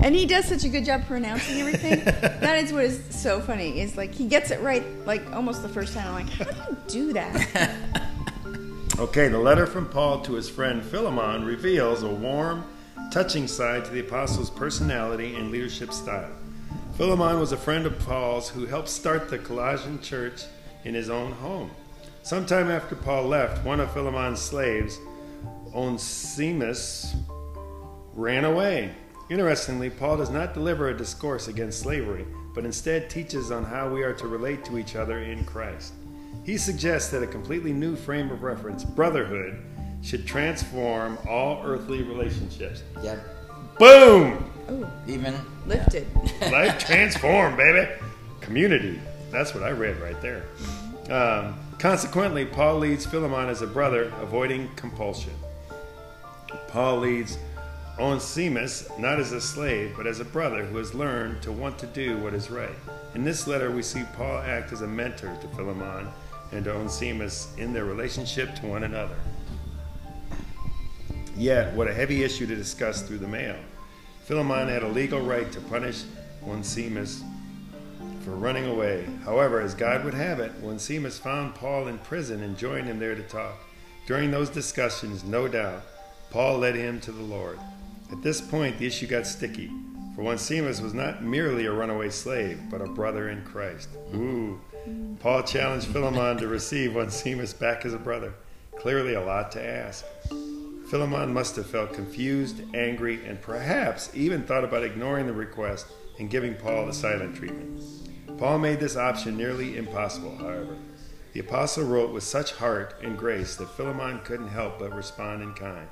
And 0.03 0.15
he 0.15 0.27
does 0.27 0.45
such 0.45 0.65
a 0.65 0.69
good 0.69 0.85
job 0.85 1.07
pronouncing 1.07 1.61
everything. 1.61 2.05
that 2.05 2.63
is 2.63 2.73
what 2.73 2.85
is 2.85 3.01
so 3.11 3.41
funny. 3.41 3.81
Is 3.81 3.97
like 3.97 4.13
he 4.13 4.27
gets 4.27 4.51
it 4.51 4.61
right, 4.61 4.85
like 5.07 5.33
almost 5.33 5.63
the 5.63 5.69
first 5.69 5.95
time. 5.95 6.09
I'm 6.09 6.27
like, 6.27 6.31
how 6.31 6.45
do 6.45 6.71
you 6.71 6.77
do 7.07 7.13
that? 7.15 8.11
Okay, 8.97 9.27
the 9.27 9.39
letter 9.39 9.67
from 9.67 9.89
Paul 9.89 10.21
to 10.21 10.35
his 10.35 10.49
friend 10.49 10.81
Philemon 10.81 11.45
reveals 11.45 12.05
a 12.05 12.09
warm, 12.09 12.65
touching 13.11 13.49
side 13.49 13.85
to 13.87 13.91
the 13.91 13.99
apostle's 13.99 14.51
personality 14.51 15.35
and 15.35 15.51
leadership 15.51 15.93
style. 15.93 16.31
Philemon 16.97 17.41
was 17.41 17.51
a 17.51 17.57
friend 17.57 17.87
of 17.87 17.99
Paul's 17.99 18.49
who 18.51 18.67
helped 18.67 18.89
start 18.89 19.29
the 19.29 19.39
Colossian 19.39 20.01
church 20.01 20.45
in 20.85 20.95
his 20.95 21.11
own 21.11 21.33
home. 21.33 21.71
Sometime 22.23 22.71
after 22.71 22.95
Paul 22.97 23.25
left, 23.25 23.65
one 23.65 23.81
of 23.81 23.91
Philemon's 23.93 24.41
slaves, 24.41 24.99
Onesimus, 25.75 27.15
ran 28.15 28.45
away. 28.45 28.91
Interestingly, 29.31 29.91
Paul 29.91 30.17
does 30.19 30.31
not 30.31 30.55
deliver 30.55 30.89
a 30.89 30.97
discourse 30.97 31.49
against 31.49 31.81
slavery, 31.81 32.25
but 32.55 32.65
instead 32.65 33.11
teaches 33.11 33.51
on 33.51 33.65
how 33.65 33.89
we 33.89 34.03
are 34.03 34.13
to 34.15 34.27
relate 34.27 34.65
to 34.67 34.79
each 34.79 34.97
other 34.97 35.19
in 35.19 35.45
Christ. 35.45 35.95
He 36.45 36.57
suggests 36.59 37.11
that 37.11 37.23
a 37.23 37.27
completely 37.27 37.73
new 37.73 37.97
frame 37.97 38.31
of 38.31 38.43
reference, 38.43 38.85
brotherhood, 38.85 39.59
should 40.03 40.27
transform 40.27 41.19
all 41.29 41.63
earthly 41.65 42.03
relationships. 42.03 42.83
yeah. 43.03 43.17
Boom! 43.79 44.51
Oh, 44.69 44.91
Even 45.07 45.35
lifted. 45.67 46.07
Life 46.53 46.79
transformed, 46.87 47.57
baby. 47.57 47.91
Community. 48.41 49.01
That's 49.35 49.53
what 49.53 49.65
I 49.65 49.71
read 49.71 50.01
right 50.01 50.21
there. 50.23 50.45
Um, 51.11 51.59
consequently, 51.81 52.47
Paul 52.47 52.79
leads 52.79 53.05
Philemon 53.05 53.49
as 53.49 53.63
a 53.63 53.67
brother, 53.67 54.13
avoiding 54.21 54.73
compulsion. 54.77 55.33
Paul 56.69 57.01
leads 57.01 57.37
Onesimus 57.99 58.89
not 58.97 59.19
as 59.19 59.33
a 59.33 59.41
slave, 59.41 59.95
but 59.97 60.07
as 60.07 60.21
a 60.21 60.25
brother 60.25 60.65
who 60.65 60.77
has 60.77 60.95
learned 60.95 61.43
to 61.43 61.51
want 61.51 61.81
to 61.81 61.87
do 61.89 62.17
what 62.19 62.33
is 62.33 62.49
right. 62.49 62.77
In 63.17 63.25
this 63.25 63.49
letter, 63.49 63.73
we 63.73 63.83
see 63.83 64.05
Paul 64.17 64.39
act 64.39 64.73
as 64.73 64.83
a 64.83 64.87
mentor 64.87 65.37
to 65.41 65.49
Philemon 65.49 66.07
and 66.53 66.65
to 66.67 66.73
Onesimus 66.73 67.53
in 67.59 67.73
their 67.73 67.87
relationship 67.87 68.55
to 68.61 68.67
one 68.69 68.85
another. 68.85 69.17
Yet, 71.37 71.75
what 71.75 71.89
a 71.89 71.93
heavy 71.93 72.23
issue 72.23 72.47
to 72.47 72.55
discuss 72.55 73.03
through 73.03 73.19
the 73.19 73.27
mail. 73.27 73.57
Philemon 74.27 74.69
had 74.69 74.85
a 74.85 74.89
legal 74.89 75.21
right 75.21 75.51
to 75.51 75.61
punish 75.63 76.05
Onesimus 76.47 77.25
for 78.25 78.31
running 78.31 78.67
away. 78.67 79.07
However, 79.25 79.61
as 79.61 79.75
God 79.75 80.03
would 80.05 80.15
have 80.15 80.41
it, 80.41 80.53
Onesimus 80.65 81.19
found 81.19 81.55
Paul 81.55 81.89
in 81.89 81.99
prison 81.99 82.43
and 82.43 82.57
joined 82.57 82.87
him 82.87 82.99
there 82.99 83.15
to 83.15 83.23
talk. 83.23 83.57
During 84.07 84.31
those 84.31 84.49
discussions, 84.49 85.23
no 85.25 85.47
doubt, 85.47 85.83
Paul 86.31 86.59
led 86.59 86.75
him 86.75 87.01
to 87.01 87.13
the 87.13 87.23
Lord. 87.23 87.59
At 88.11 88.23
this 88.23 88.41
point, 88.41 88.79
the 88.79 88.87
issue 88.87 89.07
got 89.07 89.27
sticky, 89.27 89.71
for 90.15 90.23
Onesimus 90.23 90.81
was 90.81 90.95
not 90.95 91.23
merely 91.23 91.67
a 91.67 91.73
runaway 91.73 92.11
slave, 92.11 92.61
but 92.71 92.81
a 92.81 92.87
brother 92.87 93.29
in 93.29 93.45
Christ. 93.45 93.89
Ooh. 94.15 94.61
Paul 95.21 95.43
challenged 95.43 95.87
Philemon 95.87 96.37
to 96.39 96.49
receive 96.49 96.97
Onesimus 96.97 97.53
back 97.53 97.85
as 97.85 97.95
a 97.95 97.99
brother. 97.99 98.35
Clearly, 98.79 99.15
a 99.15 99.25
lot 99.25 99.53
to 99.53 99.65
ask. 99.65 100.05
Philemon 100.89 101.33
must 101.33 101.57
have 101.57 101.67
felt 101.67 101.95
confused, 101.95 102.63
angry, 102.75 103.25
and 103.27 103.41
perhaps 103.41 104.11
even 104.15 104.45
thought 104.45 104.65
about 104.65 104.83
ignoring 104.83 105.27
the 105.27 105.33
request 105.33 105.87
and 106.19 106.31
giving 106.31 106.55
Paul 106.55 106.87
the 106.87 106.93
silent 106.93 107.37
treatment. 107.37 107.83
Paul 108.39 108.59
made 108.59 108.81
this 108.81 108.97
option 108.97 109.37
nearly 109.37 109.77
impossible, 109.77 110.37
however. 110.37 110.77
The 111.33 111.41
apostle 111.41 111.85
wrote 111.85 112.13
with 112.13 112.23
such 112.23 112.53
heart 112.53 112.97
and 113.03 113.19
grace 113.19 113.57
that 113.57 113.71
Philemon 113.71 114.21
couldn't 114.25 114.49
help 114.49 114.79
but 114.79 114.95
respond 114.95 115.43
in 115.43 115.55
kind. 115.55 115.89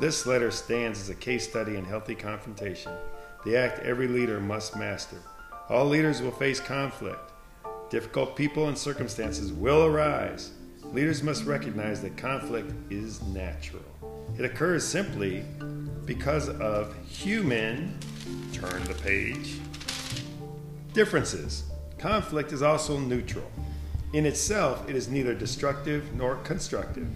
This 0.00 0.26
letter 0.26 0.50
stands 0.50 1.00
as 1.00 1.08
a 1.08 1.14
case 1.14 1.48
study 1.48 1.76
in 1.76 1.84
healthy 1.84 2.14
confrontation, 2.14 2.92
the 3.44 3.56
act 3.56 3.78
every 3.80 4.08
leader 4.08 4.40
must 4.40 4.76
master. 4.76 5.16
All 5.68 5.86
leaders 5.86 6.20
will 6.20 6.32
face 6.32 6.60
conflict. 6.60 7.32
Difficult 7.90 8.36
people 8.36 8.68
and 8.68 8.76
circumstances 8.76 9.52
will 9.52 9.84
arise. 9.84 10.52
Leaders 10.92 11.22
must 11.22 11.44
recognize 11.44 12.02
that 12.02 12.16
conflict 12.16 12.72
is 12.90 13.22
natural. 13.22 13.82
It 14.38 14.44
occurs 14.44 14.86
simply 14.86 15.44
because 16.04 16.48
of 16.48 16.94
human, 17.06 17.98
turn 18.52 18.82
the 18.84 18.94
page, 18.94 19.58
differences. 20.98 21.62
Conflict 21.96 22.50
is 22.50 22.60
also 22.60 22.98
neutral. 22.98 23.48
In 24.14 24.26
itself, 24.26 24.90
it 24.90 24.96
is 24.96 25.08
neither 25.08 25.32
destructive 25.32 26.12
nor 26.16 26.34
constructive. 26.38 27.08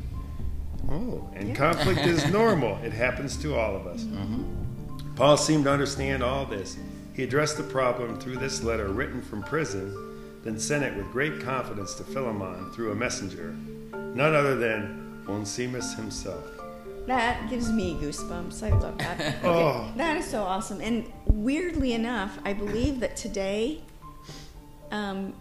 Oh, 0.89 1.29
and 1.35 1.57
conflict 1.57 2.07
is 2.07 2.25
normal. 2.31 2.77
It 2.85 2.93
happens 2.93 3.37
to 3.39 3.57
all 3.57 3.75
of 3.75 3.89
us. 3.89 4.05
Mm-hmm. 4.05 5.17
Paul 5.17 5.37
seemed 5.37 5.65
to 5.65 5.73
understand 5.73 6.23
all 6.23 6.47
this. 6.47 6.77
He 7.15 7.25
addressed 7.25 7.57
the 7.57 7.65
problem 7.65 8.21
through 8.21 8.37
this 8.37 8.63
letter 8.63 8.87
written 8.87 9.21
from 9.21 9.43
prison, 9.43 9.93
then 10.45 10.61
sent 10.61 10.85
it 10.85 10.97
with 10.97 11.11
great 11.11 11.41
confidence 11.41 11.95
to 11.95 12.05
Philemon 12.05 12.71
through 12.71 12.93
a 12.93 12.95
messenger, 12.95 13.51
none 13.93 14.33
other 14.33 14.55
than 14.55 15.25
Onesimus 15.29 15.95
himself. 15.95 16.62
That 17.07 17.51
gives 17.51 17.71
me 17.71 17.95
goosebumps. 18.01 18.63
I 18.63 18.71
love 18.79 18.99
that. 18.99 19.21
Okay, 19.21 19.35
Oh. 19.45 19.91
That 19.97 20.17
is 20.17 20.27
so 20.27 20.43
awesome. 20.43 20.81
And 20.81 21.11
weirdly 21.27 21.95
enough, 21.95 22.39
I 22.45 22.53
believe 22.53 23.01
that 23.01 23.17
today 23.17 23.81
um, 24.91 25.35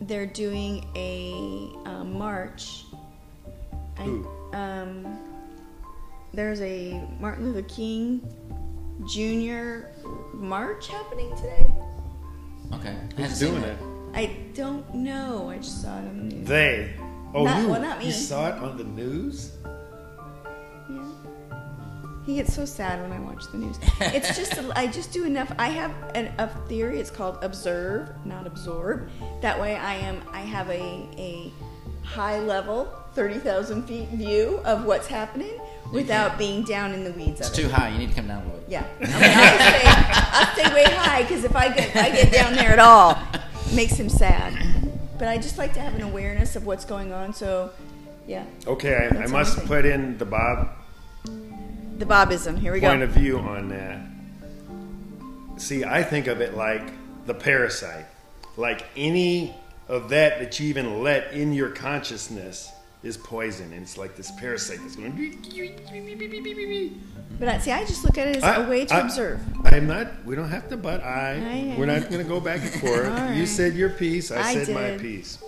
they're 0.00 0.26
doing 0.26 0.86
a 0.96 1.70
uh, 1.84 2.04
march. 2.04 2.84
I, 3.98 4.02
Who? 4.02 4.28
um, 4.54 5.18
there's 6.32 6.60
a 6.62 7.02
Martin 7.20 7.52
Luther 7.52 7.68
King 7.68 8.20
Jr. 9.06 9.88
march 10.34 10.88
happening 10.88 11.34
today. 11.36 11.66
Okay. 12.74 12.96
I 13.18 13.22
Who's 13.22 13.38
doing 13.38 13.62
it? 13.62 13.78
I 14.14 14.36
don't 14.54 14.94
know. 14.94 15.50
I 15.50 15.56
just 15.58 15.82
saw 15.82 15.98
it 15.98 16.04
on 16.06 16.28
the 16.28 16.34
news. 16.34 16.48
They. 16.48 16.94
Oh, 17.34 17.44
Not- 17.44 17.62
you, 17.62 17.68
well, 17.68 17.80
not 17.82 17.98
me. 17.98 18.06
you 18.06 18.12
saw 18.12 18.48
it 18.48 18.54
on 18.62 18.78
the 18.78 18.84
news? 18.84 19.52
Yeah. 22.28 22.34
He 22.34 22.40
gets 22.42 22.54
so 22.54 22.64
sad 22.64 23.00
when 23.00 23.12
I 23.12 23.20
watch 23.20 23.44
the 23.52 23.58
news. 23.58 23.78
It's 24.00 24.36
just 24.36 24.58
I 24.76 24.86
just 24.86 25.12
do 25.12 25.24
enough. 25.24 25.50
I 25.58 25.68
have 25.68 25.92
an, 26.14 26.32
a 26.38 26.48
theory. 26.68 27.00
It's 27.00 27.10
called 27.10 27.38
observe, 27.42 28.10
not 28.26 28.46
absorb. 28.46 29.08
That 29.40 29.58
way, 29.58 29.76
I 29.76 29.94
am 29.94 30.20
I 30.32 30.40
have 30.40 30.68
a 30.68 31.06
a 31.16 31.52
high 32.04 32.38
level, 32.40 32.92
thirty 33.14 33.38
thousand 33.38 33.84
feet 33.84 34.08
view 34.10 34.60
of 34.64 34.84
what's 34.84 35.06
happening 35.06 35.58
without 35.92 36.36
being 36.36 36.64
down 36.64 36.92
in 36.92 37.02
the 37.02 37.12
weeds 37.12 37.40
It's 37.40 37.48
of 37.48 37.58
it. 37.58 37.62
too 37.62 37.68
high. 37.70 37.88
You 37.88 37.98
need 37.98 38.10
to 38.10 38.14
come 38.14 38.28
down 38.28 38.42
a 38.42 38.44
little. 38.44 38.64
Yeah, 38.68 38.84
I 39.00 39.04
mean, 39.04 39.10
I'll, 39.14 39.58
stay, 39.58 39.82
I'll 40.38 40.54
stay 40.54 40.74
way 40.74 40.84
high 40.84 41.22
because 41.22 41.44
if 41.44 41.56
I 41.56 41.68
get 41.74 41.96
I 41.96 42.10
get 42.10 42.30
down 42.32 42.54
there 42.54 42.70
at 42.72 42.78
all, 42.78 43.16
it 43.66 43.74
makes 43.74 43.94
him 43.94 44.08
sad. 44.10 44.52
But 45.18 45.28
I 45.28 45.38
just 45.38 45.56
like 45.58 45.72
to 45.74 45.80
have 45.80 45.94
an 45.94 46.02
awareness 46.02 46.54
of 46.56 46.64
what's 46.66 46.84
going 46.84 47.12
on. 47.12 47.32
So, 47.34 47.72
yeah, 48.28 48.44
Okay, 48.68 48.94
I, 49.10 49.24
I 49.24 49.26
must 49.26 49.64
put 49.66 49.84
in 49.84 50.16
the 50.18 50.24
Bob 50.24 50.68
the 51.98 52.04
Bobism. 52.06 52.58
Here 52.58 52.72
we 52.72 52.80
go. 52.80 52.88
point 52.88 53.02
of 53.02 53.10
view 53.10 53.38
on 53.38 53.68
that. 53.70 54.00
See, 55.60 55.84
I 55.84 56.02
think 56.02 56.26
of 56.28 56.40
it 56.40 56.54
like 56.56 56.92
the 57.26 57.34
parasite. 57.34 58.06
Like 58.56 58.86
any 58.96 59.54
of 59.88 60.08
that 60.10 60.38
that 60.40 60.58
you 60.60 60.68
even 60.68 61.02
let 61.02 61.32
in 61.32 61.52
your 61.52 61.70
consciousness 61.70 62.70
is 63.02 63.16
poison. 63.16 63.72
And 63.72 63.82
it's 63.82 63.96
like 63.98 64.16
this 64.16 64.30
parasite 64.32 64.78
that's 64.82 64.96
going. 64.96 65.38
But 67.38 67.48
I, 67.48 67.58
see, 67.58 67.70
I 67.72 67.84
just 67.84 68.04
look 68.04 68.18
at 68.18 68.28
it 68.28 68.36
as 68.36 68.42
I- 68.44 68.64
a 68.64 68.68
way 68.68 68.84
to 68.86 68.94
I- 68.94 69.00
observe. 69.00 69.40
I'm 69.66 69.86
not. 69.86 70.24
We 70.24 70.34
don't 70.36 70.48
have 70.48 70.68
to 70.70 70.76
butt 70.76 71.02
I. 71.02 71.74
We're 71.78 71.86
not 71.86 72.02
going 72.10 72.22
to 72.22 72.28
go 72.28 72.40
back 72.40 72.60
and 72.60 72.70
forth. 72.80 73.06
All 73.18 73.32
You 73.32 73.46
said 73.46 73.74
your 73.74 73.90
piece. 73.90 74.30
I, 74.30 74.54
said 74.54 74.74
my 74.74 74.96
piece. 75.00 75.38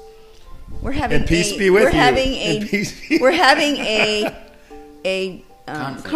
We're 0.83 0.93
having 0.93 1.19
And 1.21 1.29
peace 1.29 1.53
a, 1.53 1.59
be 1.59 1.71
with 1.71 1.83
you. 1.83 1.89
we're 1.89 1.91
you. 1.93 1.99
having 1.99 2.29
a 2.35 2.59
And 2.59 2.69
peace 2.69 3.09
be- 3.09 3.19
we're 3.19 3.33
having 3.33 3.77
a 3.77 4.37
a 5.05 5.45
um, 5.71 6.03
Conflict. 6.03 6.09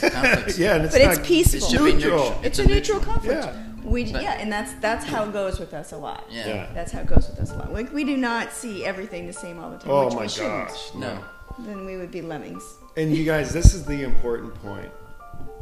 Conflicts. 0.14 0.58
Yeah, 0.62 0.76
and 0.76 0.84
it's 0.84 0.94
but 0.94 1.00
it's 1.02 1.18
not- 1.18 1.26
peaceful. 1.26 1.58
It 1.58 1.70
should 1.70 1.84
be 1.84 1.92
Neutral. 1.94 2.18
neutral. 2.24 2.40
It's 2.44 2.58
a 2.58 2.66
neutral 2.66 3.00
conflict. 3.00 3.44
Yeah. 3.44 3.60
We 3.84 4.10
But- 4.10 4.22
yeah, 4.22 4.34
and 4.40 4.50
that's 4.50 4.72
that's 4.80 5.04
how 5.04 5.24
it 5.24 5.32
goes 5.32 5.58
with 5.60 5.74
us 5.74 5.92
a 5.92 5.96
lot. 5.98 6.24
Yeah. 6.30 6.46
Yeah. 6.48 6.70
That's 6.74 6.90
how 6.92 7.00
it 7.00 7.06
goes 7.06 7.28
with 7.28 7.38
us 7.40 7.50
a 7.52 7.56
lot. 7.56 7.72
Like 7.72 7.92
we 7.92 8.04
do 8.04 8.16
not 8.16 8.52
see 8.52 8.84
everything 8.84 9.26
the 9.26 9.32
same 9.32 9.58
all 9.58 9.70
the 9.70 9.78
time. 9.78 9.90
Oh 9.90 10.04
which 10.06 10.14
my 10.14 10.22
we 10.22 10.28
shouldn't. 10.28 10.68
gosh. 10.68 10.94
No. 10.94 11.18
Then 11.60 11.84
we 11.84 11.96
would 11.96 12.10
be 12.10 12.22
lemmings. 12.22 12.64
And 12.96 13.14
you 13.14 13.24
guys, 13.24 13.52
this 13.52 13.74
is 13.74 13.84
the 13.84 14.02
important 14.02 14.54
point. 14.62 14.90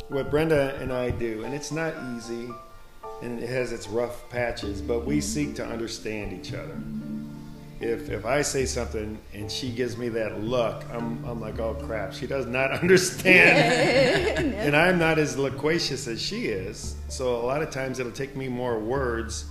What 0.08 0.30
Brenda 0.30 0.76
and 0.80 0.92
I 0.92 1.10
do, 1.10 1.42
and 1.44 1.54
it's 1.54 1.72
not 1.72 1.94
easy, 2.16 2.48
and 3.22 3.42
it 3.42 3.48
has 3.48 3.72
its 3.72 3.88
rough 3.88 4.28
patches, 4.30 4.80
but 4.82 5.04
we 5.06 5.20
seek 5.20 5.54
to 5.56 5.64
understand 5.66 6.32
each 6.32 6.52
other. 6.54 6.76
If 7.82 8.10
if 8.10 8.24
I 8.24 8.42
say 8.42 8.64
something 8.64 9.18
and 9.34 9.50
she 9.50 9.72
gives 9.72 9.96
me 9.96 10.08
that 10.10 10.40
look, 10.40 10.84
I'm 10.92 11.24
I'm 11.24 11.40
like, 11.40 11.58
oh 11.58 11.74
crap, 11.74 12.12
she 12.12 12.28
does 12.28 12.46
not 12.46 12.70
understand, 12.82 14.54
and 14.54 14.76
I'm 14.76 14.98
not 14.98 15.18
as 15.18 15.36
loquacious 15.36 16.06
as 16.06 16.22
she 16.22 16.46
is. 16.46 16.94
So 17.08 17.36
a 17.36 17.44
lot 17.44 17.60
of 17.60 17.70
times 17.70 17.98
it'll 17.98 18.12
take 18.12 18.36
me 18.36 18.48
more 18.48 18.78
words, 18.78 19.46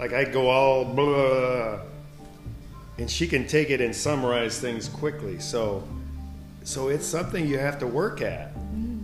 like 0.00 0.12
I 0.12 0.24
go 0.24 0.48
all 0.48 0.84
blah, 0.84 1.80
and 2.98 3.08
she 3.08 3.28
can 3.28 3.46
take 3.46 3.70
it 3.70 3.80
and 3.80 3.94
summarize 3.94 4.60
things 4.60 4.88
quickly. 4.88 5.38
So 5.38 5.86
so 6.64 6.88
it's 6.88 7.06
something 7.06 7.46
you 7.46 7.58
have 7.58 7.78
to 7.78 7.86
work 7.86 8.20
at. 8.20 8.52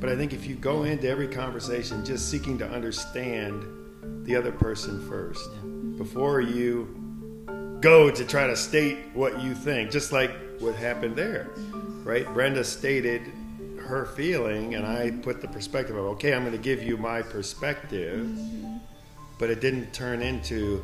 But 0.01 0.11
I 0.11 0.17
think 0.17 0.33
if 0.33 0.49
you 0.49 0.57
go 0.57 0.83
into 0.83 1.09
every 1.09 1.29
conversation 1.29 2.05
just 2.05 2.29
seeking 2.29 2.59
to 2.59 2.69
understand 2.69 3.65
the 4.27 4.35
other 4.35 4.51
person 4.51 5.09
first 5.09 5.49
before 5.97 6.41
you 6.41 7.02
go 7.83 8.11
to 8.11 8.25
try 8.25 8.47
to 8.47 8.57
state 8.57 8.97
what 9.13 9.41
you 9.43 9.55
think, 9.55 9.91
just 9.91 10.13
like 10.13 10.31
what 10.61 10.75
happened 10.77 11.17
there, 11.17 11.51
right? 12.05 12.27
Brenda 12.33 12.65
stated 12.65 13.23
her 13.87 14.07
feeling, 14.17 14.75
and 14.77 14.87
I 14.87 15.11
put 15.11 15.41
the 15.43 15.49
perspective 15.49 15.97
of, 15.97 16.05
okay, 16.13 16.33
I'm 16.33 16.43
going 16.43 16.53
to 16.53 16.59
give 16.59 16.83
you 16.83 16.97
my 16.97 17.21
perspective, 17.21 18.27
but 19.39 19.51
it 19.51 19.61
didn't 19.61 19.93
turn 19.93 20.23
into 20.23 20.83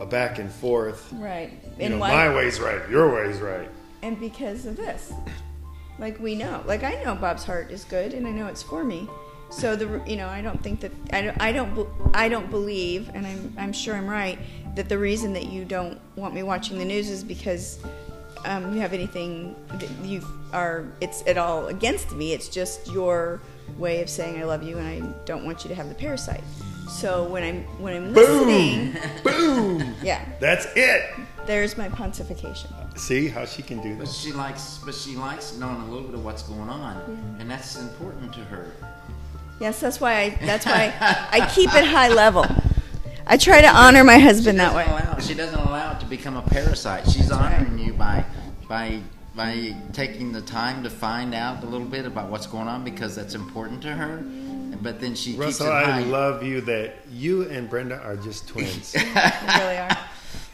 a 0.00 0.06
back 0.06 0.38
and 0.38 0.50
forth. 0.50 1.12
Right. 1.12 1.52
You 1.78 1.84
And 1.84 1.94
know, 1.94 2.00
why- 2.00 2.10
my 2.28 2.34
way's 2.34 2.58
right, 2.58 2.88
your 2.90 3.14
way's 3.14 3.38
right. 3.40 3.68
and 4.02 4.18
because 4.18 4.66
of 4.66 4.76
this 4.76 5.12
like 5.98 6.18
we 6.18 6.34
know 6.34 6.62
like 6.66 6.82
i 6.82 6.94
know 7.04 7.14
bob's 7.14 7.44
heart 7.44 7.70
is 7.70 7.84
good 7.84 8.14
and 8.14 8.26
i 8.26 8.30
know 8.30 8.46
it's 8.46 8.62
for 8.62 8.82
me 8.82 9.06
so 9.52 9.76
the 9.76 10.02
you 10.06 10.16
know 10.16 10.28
i 10.28 10.40
don't 10.40 10.62
think 10.62 10.80
that 10.80 10.90
i 11.12 11.20
don't 11.22 11.40
i 11.40 11.52
don't, 11.52 11.88
I 12.14 12.28
don't 12.28 12.50
believe 12.50 13.10
and 13.14 13.26
I'm, 13.26 13.54
I'm 13.58 13.72
sure 13.72 13.94
i'm 13.94 14.08
right 14.08 14.38
that 14.76 14.88
the 14.88 14.98
reason 14.98 15.32
that 15.34 15.46
you 15.46 15.64
don't 15.64 16.00
want 16.16 16.34
me 16.34 16.42
watching 16.42 16.78
the 16.78 16.84
news 16.84 17.10
is 17.10 17.22
because 17.22 17.78
um, 18.44 18.74
you 18.74 18.80
have 18.80 18.92
anything 18.92 19.54
that 19.74 19.88
you 20.02 20.24
are 20.52 20.86
it's 21.00 21.22
at 21.26 21.36
all 21.38 21.68
against 21.68 22.12
me 22.12 22.32
it's 22.32 22.48
just 22.48 22.90
your 22.90 23.40
way 23.78 24.00
of 24.02 24.08
saying 24.08 24.40
i 24.40 24.44
love 24.44 24.62
you 24.62 24.78
and 24.78 24.88
i 24.88 25.00
don't 25.26 25.44
want 25.44 25.64
you 25.64 25.68
to 25.68 25.74
have 25.74 25.88
the 25.88 25.94
parasite 25.94 26.42
so 26.88 27.24
when 27.24 27.42
i'm 27.42 27.62
when 27.80 27.94
i'm 27.94 28.12
listening 28.12 28.96
Boom! 29.22 29.78
Boom! 29.78 29.94
yeah 30.02 30.24
That's 30.40 30.66
it. 30.74 31.10
there's 31.46 31.76
my 31.76 31.88
pontification 31.88 32.70
See 32.98 33.28
how 33.28 33.46
she 33.46 33.62
can 33.62 33.80
do 33.80 33.96
But 33.96 34.08
she 34.08 34.32
likes, 34.32 34.78
but 34.84 34.94
she 34.94 35.16
likes 35.16 35.56
knowing 35.56 35.80
a 35.80 35.84
little 35.86 36.02
bit 36.02 36.14
of 36.14 36.22
what's 36.22 36.42
going 36.42 36.68
on, 36.68 37.36
and 37.40 37.50
that's 37.50 37.76
important 37.80 38.34
to 38.34 38.40
her. 38.40 38.70
Yes, 39.60 39.80
that's 39.80 40.00
why 40.00 40.20
I 40.20 40.28
that's 40.46 40.66
why 40.66 40.92
I, 41.00 41.40
I 41.40 41.48
keep 41.48 41.74
it 41.74 41.84
high 41.84 42.08
level. 42.08 42.44
I 43.26 43.36
try 43.36 43.60
to 43.60 43.68
honor 43.68 44.02
my 44.04 44.18
husband 44.18 44.58
that 44.58 44.74
way. 44.74 44.84
Allow- 44.86 45.18
she 45.18 45.34
doesn't 45.34 45.58
allow 45.58 45.92
it 45.92 46.00
to 46.00 46.06
become 46.06 46.36
a 46.36 46.42
parasite. 46.42 47.08
She's 47.08 47.30
honoring 47.30 47.78
you 47.78 47.92
by 47.92 48.24
by 48.68 49.00
by 49.34 49.74
taking 49.92 50.32
the 50.32 50.42
time 50.42 50.82
to 50.82 50.90
find 50.90 51.34
out 51.34 51.62
a 51.62 51.66
little 51.66 51.86
bit 51.86 52.04
about 52.04 52.28
what's 52.28 52.46
going 52.46 52.68
on 52.68 52.84
because 52.84 53.14
that's 53.14 53.34
important 53.34 53.80
to 53.82 53.92
her. 53.94 54.22
But 54.82 55.00
then 55.00 55.14
she 55.14 55.36
Russell, 55.36 55.46
keeps 55.46 55.60
it 55.60 55.86
high. 55.86 56.00
I 56.00 56.02
love 56.02 56.42
you 56.42 56.60
that 56.62 56.96
you 57.10 57.48
and 57.48 57.70
Brenda 57.70 57.98
are 58.02 58.16
just 58.16 58.48
twins. 58.48 58.92
They 58.92 59.00
really 59.00 59.76
are. 59.76 59.96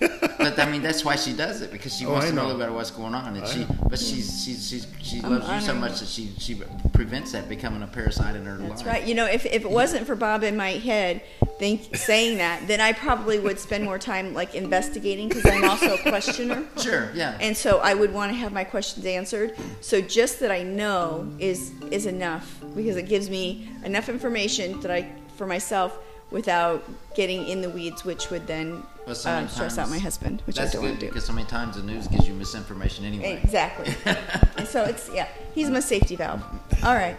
But 0.01 0.59
I 0.59 0.71
mean, 0.71 0.83
that's 0.83 1.05
why 1.05 1.17
she 1.17 1.33
does 1.33 1.61
it 1.61 1.73
because 1.73 1.97
she 1.97 2.07
Oh, 2.07 2.13
wants 2.13 2.27
I 2.27 2.31
to 2.31 2.35
know 2.37 2.43
a 2.43 2.45
know. 2.45 2.53
little 2.55 2.67
bit 2.69 2.75
what's 2.75 2.91
going 2.91 3.15
on, 3.15 3.37
and 3.37 3.45
I 3.45 3.49
she. 3.49 3.61
know. 3.61 3.67
But 3.89 3.99
she's 3.99 4.45
she's 4.45 4.69
she's 4.69 4.87
she 5.03 5.21
I'm 5.23 5.39
loves 5.41 5.49
you 5.49 5.61
so 5.61 5.75
much 5.75 6.01
that 6.01 6.09
she 6.09 6.33
she 6.39 6.61
prevents 6.93 7.33
that 7.33 7.49
becoming 7.49 7.83
a 7.83 7.87
parasite 7.87 8.37
in 8.37 8.45
her 8.45 8.57
That's 8.59 8.83
life. 8.83 8.87
right. 8.87 9.05
You 9.07 9.15
know, 9.15 9.27
if, 9.27 9.45
if 9.47 9.65
it 9.65 9.71
wasn't 9.71 10.07
for 10.07 10.15
Bob 10.15 10.43
in 10.45 10.57
my 10.57 10.71
head 10.73 11.23
think, 11.59 11.97
saying 11.97 12.39
that, 12.39 12.69
then 12.69 12.81
I 12.81 12.93
probably 12.93 13.41
would 13.41 13.59
spend 13.59 13.83
more 13.85 13.99
time 13.99 14.33
like 14.35 14.55
investigating 14.55 15.29
because 15.29 15.45
I'm 15.47 15.65
also 15.65 15.95
a 15.95 15.99
questioner. 15.99 16.65
Sure. 16.79 17.11
Yeah. 17.15 17.37
And 17.41 17.57
so 17.57 17.79
I 17.79 17.95
would 17.95 18.13
want 18.15 18.31
to 18.31 18.39
have 18.39 18.53
my 18.53 18.63
questions 18.65 19.05
answered. 19.05 19.57
So 19.81 20.01
just 20.01 20.39
that 20.41 20.53
I 20.53 20.63
know 20.63 21.29
is 21.41 21.73
is 21.91 22.07
enough 22.07 22.63
because 22.77 22.97
it 22.97 23.09
gives 23.09 23.29
me 23.29 23.69
enough 23.85 24.09
information 24.09 24.81
that 24.81 24.91
I 24.93 25.11
for 25.37 25.47
myself 25.47 25.99
without 26.31 26.85
getting 27.15 27.47
in 27.47 27.63
the 27.63 27.71
weeds, 27.71 28.05
which 28.05 28.31
would 28.31 28.47
then 28.47 28.83
But 29.07 29.17
so 29.17 29.31
many 29.31 29.45
um, 29.45 29.49
stress 29.49 29.79
out 29.79 29.89
my 29.89 29.99
husband, 29.99 30.43
which 30.47 30.57
That's 30.57 30.71
I 30.71 30.73
don't 30.75 30.83
good 30.83 30.89
want 30.89 31.01
to 31.01 31.07
do. 31.07 31.13
because 31.13 31.25
so 31.25 31.33
many 31.33 31.47
times 31.47 31.77
the 31.77 31.83
news 31.83 32.07
gives 32.09 32.29
you 32.29 32.35
misinformation 32.35 33.05
anyway. 33.05 33.41
Exactly. 33.43 33.95
so 34.67 34.85
it's 34.85 35.11
yeah, 35.13 35.29
he's 35.55 35.71
my 35.71 35.81
safety 35.81 36.17
valve. 36.17 36.43
All 36.85 36.95
right. 36.95 37.17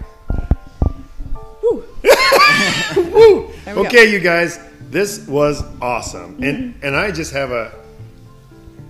Woo! 2.96 3.52
There 3.66 3.76
we 3.76 3.82
go. 3.84 3.88
Okay, 3.88 4.12
you 4.12 4.20
guys, 4.20 4.60
this 4.90 5.28
was 5.28 5.64
awesome, 5.82 6.42
and 6.42 6.76
and 6.84 6.96
I 6.96 7.12
just 7.12 7.34
have 7.34 7.52
a. 7.52 7.74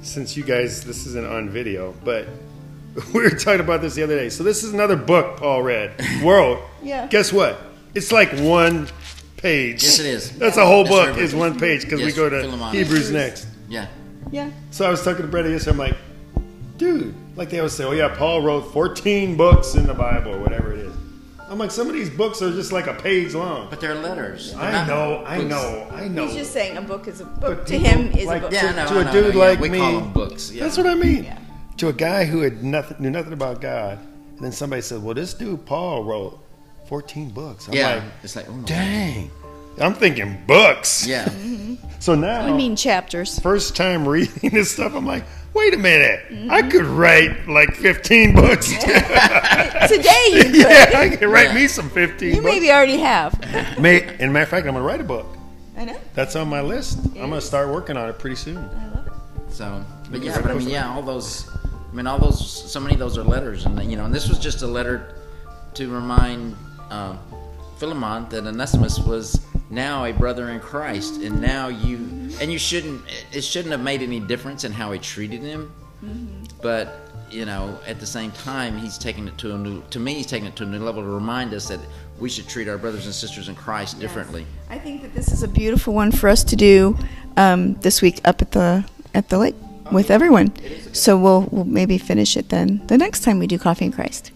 Since 0.02 0.38
you 0.38 0.44
guys, 0.44 0.86
this 0.86 1.06
isn't 1.08 1.28
on 1.28 1.50
video, 1.50 1.94
but 2.06 2.26
we 3.14 3.22
were 3.22 3.30
talking 3.32 3.60
about 3.60 3.82
this 3.82 3.96
the 3.96 4.04
other 4.04 4.18
day. 4.18 4.30
So 4.30 4.44
this 4.44 4.64
is 4.64 4.74
another 4.74 4.96
book 4.96 5.38
Paul 5.38 5.62
read. 5.62 5.92
World. 6.24 6.60
Yeah. 6.82 7.08
Guess 7.08 7.34
what? 7.34 7.60
It's 7.96 8.12
like 8.12 8.32
one 8.40 8.88
page. 9.42 9.84
Yes, 9.84 10.00
it 10.00 10.06
is. 10.06 10.38
That's 10.38 10.58
a 10.58 10.66
whole 10.66 10.86
Yes, 10.86 10.90
book 10.90 11.16
sir. 11.16 11.22
is 11.22 11.36
one 11.36 11.60
page 11.60 11.84
because 11.84 12.02
we 12.02 12.12
go 12.12 12.30
to 12.30 12.42
Philemon. 12.42 12.74
Hebrews 12.74 13.12
next. 13.12 13.48
Yeah. 13.68 13.88
Yeah. 14.32 14.52
So 14.72 14.86
I 14.86 14.90
was 14.90 15.04
talking 15.04 15.24
to 15.24 15.28
Brenda 15.28 15.50
yesterday. 15.50 15.72
I'm 15.72 15.78
like, 15.78 15.96
dude, 16.78 17.16
like 17.36 17.50
they 17.50 17.60
always 17.60 17.74
say, 17.74 17.84
oh 17.84 17.92
yeah, 17.92 18.14
Paul 18.16 18.42
wrote 18.42 18.72
14 18.74 19.36
books 19.38 19.76
in 19.76 19.88
the 19.88 19.94
Bible 19.94 20.36
or 20.36 20.40
whatever 20.40 20.74
it 20.74 20.80
is. 20.80 20.94
I'm 21.48 21.58
like, 21.58 21.72
some 21.72 21.88
of 21.88 21.94
these 21.94 22.12
books 22.12 22.44
are 22.44 22.52
just 22.52 22.72
like 22.72 22.86
a 22.86 22.94
page 22.94 23.34
long. 23.34 23.70
But 23.72 23.82
they're 23.82 23.96
letters. 23.96 24.54
They're 24.54 24.62
I 24.62 24.72
not 24.72 24.88
know, 24.88 25.24
I 25.26 25.38
books. 25.38 25.50
know, 25.50 25.88
I 25.92 26.08
know. 26.08 26.26
He's 26.28 26.36
just 26.36 26.52
saying 26.54 26.78
a 26.78 26.82
book 26.82 27.08
is 27.08 27.22
a 27.22 27.26
book. 27.26 27.40
But 27.42 27.68
to 27.68 27.80
him, 27.80 28.12
is 28.12 28.26
like 28.28 28.44
a 28.44 28.46
book. 28.46 28.54
Yeah, 28.54 28.68
I 28.68 28.72
To- 28.72 28.76
know, 28.76 28.88
to 28.88 28.96
a 28.98 29.00
I 29.00 29.04
know, 29.06 29.12
dude 29.24 29.34
yeah. 29.34 29.40
like 29.40 29.60
we 29.60 29.70
me. 29.70 29.80
call 29.80 29.94
them 30.00 30.14
books. 30.14 30.52
Yeah. 30.52 30.64
That's 30.64 30.78
what 30.78 30.86
I 30.86 30.94
mean. 30.94 31.24
Yeah. 31.24 31.40
To 31.78 31.88
a 31.88 31.94
guy 31.94 32.26
who 32.26 32.42
had 32.42 32.64
nothing, 32.64 32.98
knew 33.00 33.10
nothing 33.10 33.34
about 33.34 33.62
God, 33.62 33.98
and 34.36 34.40
then 34.40 34.52
somebody 34.52 34.84
said, 34.84 35.02
"Well, 35.02 35.16
this 35.16 35.34
dude 35.34 35.66
Paul 35.66 36.04
wrote 36.04 36.40
14 36.86 37.30
books." 37.32 37.68
I'm 37.68 37.74
yeah. 37.74 37.96
like, 37.96 38.04
it's 38.24 38.36
like, 38.36 38.50
oh 38.50 38.56
no. 38.56 38.66
dang. 38.66 39.32
I'm 39.80 39.94
thinking 39.94 40.42
books. 40.48 41.06
Yeah. 41.08 41.30
So 42.02 42.16
now, 42.16 42.42
I 42.42 42.54
mean 42.54 42.78
chapters. 42.78 43.40
first 43.40 43.76
time 43.76 44.08
reading 44.08 44.52
this 44.52 44.72
stuff, 44.72 44.94
I'm 44.96 45.06
like, 45.06 45.26
wait 45.54 45.74
a 45.74 45.78
minute, 45.78 46.22
Mm-hmm. 46.32 46.50
I 46.50 46.62
could 46.62 46.86
write 46.86 47.46
like 47.50 47.76
15 47.76 48.34
books. 48.36 48.72
Today 49.88 50.26
you 50.32 50.44
could. 50.44 50.56
yeah, 50.56 50.92
I 50.96 51.10
could 51.18 51.28
write 51.28 51.50
Yeah. 51.50 51.56
me 51.56 51.68
some 51.68 51.90
15 51.90 52.30
You 52.30 52.42
books. 52.42 52.46
maybe 52.54 52.72
already 52.72 52.98
have. 53.00 53.38
May, 53.78 54.02
and 54.18 54.32
matter 54.32 54.44
of 54.44 54.50
fact, 54.50 54.66
I'm 54.66 54.74
gonna 54.76 54.86
write 54.86 55.02
a 55.02 55.04
book. 55.04 55.26
I 55.78 55.84
know. 55.86 55.98
That's 56.14 56.38
on 56.38 56.48
my 56.48 56.62
list. 56.62 57.00
I'm 57.18 57.30
gonna 57.30 57.42
start 57.42 57.68
working 57.68 57.98
on 57.98 58.08
it 58.08 58.18
pretty 58.18 58.38
soon. 58.38 58.58
I 58.58 58.90
love 58.96 59.08
it. 59.08 59.14
So, 59.54 59.84
but 60.10 60.22
yeah, 60.22 60.42
but 60.42 60.52
I 60.52 60.54
mean, 60.54 60.70
yeah, 60.70 60.90
all 60.90 61.02
those. 61.02 61.50
I 61.92 61.96
mean, 61.96 62.08
all 62.08 62.18
those. 62.20 62.72
So 62.72 62.80
many 62.80 62.94
of 62.94 63.00
those 63.00 63.18
are 63.18 63.24
letters, 63.24 63.66
and 63.66 63.92
you 63.92 63.98
know, 63.98 64.06
and 64.06 64.14
this 64.16 64.30
was 64.30 64.40
just 64.40 64.62
a 64.62 64.68
letter 64.68 65.16
to 65.74 65.90
remind 65.94 66.56
uh, 66.90 67.18
Philemon 67.78 68.28
that 68.30 68.46
Onesimus 68.46 69.00
was 69.00 69.40
now 69.70 70.06
a 70.06 70.12
brother 70.12 70.50
in 70.50 70.60
Christ, 70.60 71.22
and 71.22 71.42
now 71.42 71.68
you, 71.68 71.98
and 72.42 72.52
you 72.52 72.58
shouldn't. 72.60 73.02
It 73.32 73.42
shouldn't 73.42 73.72
have 73.72 73.82
made 73.82 74.02
any 74.02 74.20
difference 74.20 74.64
in 74.64 74.72
how 74.72 74.92
he 74.92 75.00
treated 75.00 75.42
him, 75.42 75.72
but 76.62 77.10
you 77.32 77.46
know, 77.46 77.78
at 77.86 78.00
the 78.00 78.06
same 78.06 78.32
time, 78.32 78.78
he's 78.78 78.98
taking 78.98 79.28
it 79.28 79.38
to 79.38 79.54
a 79.54 79.58
new. 79.58 79.84
To 79.92 80.00
me, 80.00 80.16
he's 80.16 80.26
taking 80.26 80.48
it 80.48 80.56
to 80.58 80.64
a 80.64 80.66
new 80.66 80.80
level 80.80 81.02
to 81.04 81.08
remind 81.08 81.54
us 81.54 81.68
that 81.68 81.80
we 82.20 82.30
should 82.30 82.48
treat 82.48 82.68
our 82.68 82.78
brothers 82.78 83.06
and 83.06 83.14
sisters 83.14 83.50
in 83.50 83.56
Christ 83.56 84.00
differently. 84.00 84.46
I 84.70 84.80
think 84.80 85.02
that 85.04 85.14
this 85.14 85.32
is 85.32 85.44
a 85.44 85.48
beautiful 85.48 85.94
one 85.94 86.12
for 86.12 86.28
us 86.30 86.44
to 86.46 86.56
do 86.56 86.98
um, 87.38 87.76
this 87.76 88.02
week 88.02 88.20
up 88.26 88.42
at 88.42 88.52
the 88.52 88.84
at 89.14 89.30
the 89.30 89.38
lake 89.38 89.56
with 89.92 90.12
everyone. 90.12 90.54
So 90.94 91.18
we'll 91.18 91.48
we'll 91.52 91.66
maybe 91.66 91.98
finish 91.98 92.36
it 92.36 92.50
then 92.50 92.86
the 92.88 92.98
next 92.98 93.22
time 93.22 93.40
we 93.40 93.48
do 93.48 93.58
Coffee 93.58 93.86
in 93.86 93.92
Christ. 93.92 94.32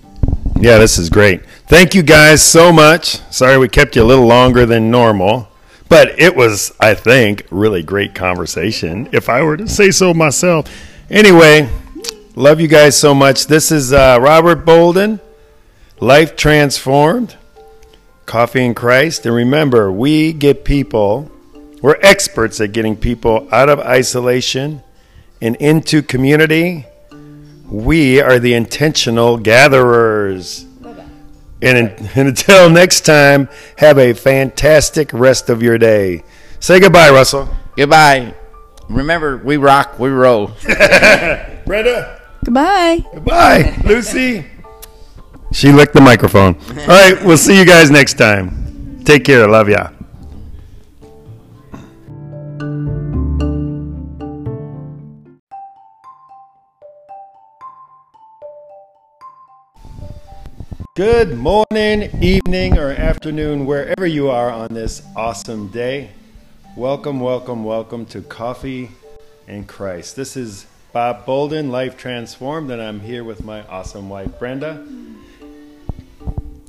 Yeah, 0.63 0.77
this 0.77 0.97
is 0.97 1.09
great. 1.09 1.45
Thank 1.67 1.93
you 1.93 2.03
guys 2.03 2.41
so 2.41 2.71
much. 2.71 3.19
Sorry 3.33 3.57
we 3.57 3.67
kept 3.67 3.97
you 3.97 4.01
a 4.01 4.05
little 4.05 4.25
longer 4.25 4.65
than 4.65 4.89
normal, 4.89 5.49
but 5.89 6.17
it 6.17 6.37
was, 6.37 6.71
I 6.79 6.93
think, 6.93 7.45
really 7.51 7.83
great 7.83 8.15
conversation, 8.15 9.09
if 9.11 9.27
I 9.27 9.43
were 9.43 9.57
to 9.57 9.67
say 9.67 9.91
so 9.91 10.13
myself. 10.13 10.73
Anyway, 11.09 11.69
love 12.37 12.61
you 12.61 12.69
guys 12.69 12.95
so 12.95 13.13
much. 13.13 13.47
This 13.47 13.73
is 13.73 13.91
uh, 13.91 14.17
Robert 14.21 14.63
Bolden, 14.63 15.19
Life 15.99 16.37
Transformed, 16.37 17.35
Coffee 18.25 18.63
in 18.63 18.73
Christ. 18.73 19.25
And 19.25 19.35
remember, 19.35 19.91
we 19.91 20.31
get 20.31 20.63
people, 20.63 21.29
we're 21.81 21.99
experts 22.01 22.61
at 22.61 22.71
getting 22.71 22.95
people 22.95 23.49
out 23.51 23.67
of 23.67 23.81
isolation 23.81 24.81
and 25.41 25.57
into 25.57 26.01
community. 26.01 26.85
We 27.73 28.21
are 28.21 28.37
the 28.37 28.53
intentional 28.53 29.37
gatherers. 29.37 30.67
And, 31.59 31.89
and 31.89 32.09
until 32.27 32.69
next 32.69 33.01
time, 33.01 33.49
have 33.79 33.97
a 33.97 34.13
fantastic 34.13 35.11
rest 35.11 35.49
of 35.49 35.63
your 35.63 35.79
day. 35.79 36.23
Say 36.59 36.79
goodbye, 36.79 37.09
Russell. 37.09 37.49
Goodbye. 37.75 38.35
Remember, 38.89 39.37
we 39.37 39.57
rock, 39.57 39.97
we 39.97 40.09
roll. 40.09 40.51
Brenda. 41.65 42.21
Goodbye. 42.45 43.03
Goodbye, 43.11 43.75
Lucy. 43.85 44.45
She 45.51 45.71
licked 45.71 45.93
the 45.93 46.01
microphone. 46.01 46.55
All 46.69 46.85
right, 46.85 47.17
we'll 47.25 47.37
see 47.37 47.57
you 47.57 47.65
guys 47.65 47.89
next 47.89 48.19
time. 48.19 49.01
Take 49.03 49.25
care. 49.25 49.47
Love 49.47 49.69
ya. 49.69 49.89
Good 60.95 61.35
morning, 61.35 62.21
evening, 62.21 62.77
or 62.77 62.91
afternoon, 62.91 63.65
wherever 63.65 64.05
you 64.05 64.29
are 64.29 64.51
on 64.51 64.75
this 64.75 65.01
awesome 65.15 65.69
day. 65.69 66.11
Welcome, 66.77 67.19
welcome, 67.19 67.63
welcome 67.63 68.05
to 68.05 68.21
Coffee 68.21 68.91
and 69.47 69.67
Christ. 69.67 70.15
This 70.15 70.37
is 70.37 70.67
Bob 70.91 71.25
Bolden, 71.25 71.71
Life 71.71 71.97
Transformed, 71.97 72.69
and 72.69 72.79
I'm 72.79 72.99
here 72.99 73.23
with 73.23 73.43
my 73.43 73.65
awesome 73.65 74.07
wife, 74.07 74.37
Brenda. 74.37 74.85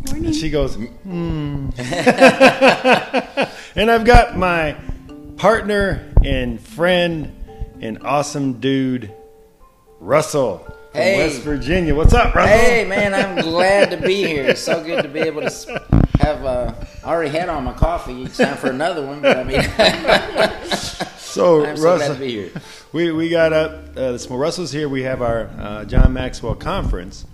Morning. 0.06 0.24
And 0.24 0.34
she 0.34 0.48
goes, 0.48 0.76
hmm. 0.76 1.68
and 3.76 3.90
I've 3.90 4.06
got 4.06 4.38
my 4.38 4.74
partner 5.36 6.10
and 6.24 6.58
friend 6.58 7.30
and 7.82 7.98
awesome 8.02 8.54
dude, 8.54 9.12
Russell 10.00 10.73
Hey. 10.94 11.18
West 11.18 11.40
Virginia. 11.42 11.92
What's 11.92 12.14
up, 12.14 12.36
Russell? 12.36 12.56
Hey 12.56 12.84
man, 12.84 13.14
I'm 13.14 13.42
glad 13.42 13.90
to 13.90 13.96
be 13.96 14.24
here. 14.24 14.44
It's 14.44 14.60
so 14.60 14.80
good 14.84 15.02
to 15.02 15.08
be 15.08 15.18
able 15.18 15.40
to 15.40 15.82
have. 16.20 16.44
Uh, 16.44 16.72
I 17.02 17.08
already 17.08 17.36
had 17.36 17.48
all 17.48 17.60
my 17.60 17.72
coffee. 17.72 18.22
It's 18.22 18.36
time 18.36 18.56
for 18.56 18.70
another 18.70 19.04
one. 19.04 19.20
But 19.20 19.38
I 19.38 19.42
mean, 19.42 19.60
So, 21.18 21.66
I'm 21.66 21.76
so 21.76 21.96
glad 21.96 22.12
to 22.12 22.14
be 22.14 22.30
here. 22.30 22.52
we, 22.92 23.10
we 23.10 23.28
got 23.28 23.52
up 23.52 23.72
uh, 23.96 24.12
this 24.12 24.30
morning. 24.30 24.42
Russell's 24.42 24.70
here. 24.70 24.88
We 24.88 25.02
have 25.02 25.20
our 25.20 25.50
uh, 25.58 25.84
John 25.84 26.12
Maxwell 26.12 26.54
conference 26.54 27.26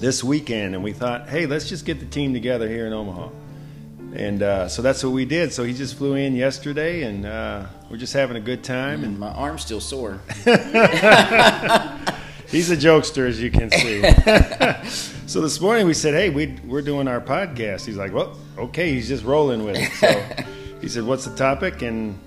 this 0.00 0.24
weekend, 0.24 0.74
and 0.74 0.82
we 0.82 0.92
thought, 0.92 1.28
hey, 1.28 1.46
let's 1.46 1.68
just 1.68 1.84
get 1.84 2.00
the 2.00 2.06
team 2.06 2.32
together 2.32 2.68
here 2.68 2.88
in 2.88 2.92
Omaha. 2.92 3.28
And 4.12 4.42
uh, 4.42 4.66
so 4.66 4.82
that's 4.82 5.04
what 5.04 5.12
we 5.12 5.24
did. 5.24 5.52
So 5.52 5.62
he 5.62 5.72
just 5.72 5.96
flew 5.96 6.14
in 6.14 6.34
yesterday, 6.34 7.02
and 7.02 7.26
uh, 7.26 7.66
we're 7.88 7.96
just 7.96 8.12
having 8.12 8.36
a 8.36 8.40
good 8.40 8.64
time. 8.64 9.04
And 9.04 9.20
My 9.20 9.30
arm's 9.30 9.62
still 9.62 9.80
sore. 9.80 10.18
He's 12.50 12.68
a 12.68 12.76
jokester, 12.76 13.28
as 13.28 13.40
you 13.40 13.48
can 13.48 13.70
see. 13.70 14.02
so 15.28 15.40
this 15.40 15.60
morning 15.60 15.86
we 15.86 15.94
said, 15.94 16.14
"Hey, 16.14 16.30
we, 16.30 16.58
we're 16.66 16.82
doing 16.82 17.06
our 17.06 17.20
podcast." 17.20 17.86
He's 17.86 17.96
like, 17.96 18.12
"Well, 18.12 18.36
okay." 18.58 18.92
He's 18.92 19.06
just 19.06 19.24
rolling 19.24 19.64
with 19.64 19.76
it. 19.76 19.92
So 19.92 20.44
he 20.80 20.88
said, 20.88 21.04
"What's 21.04 21.24
the 21.24 21.36
topic?" 21.36 21.82
And 21.82 22.18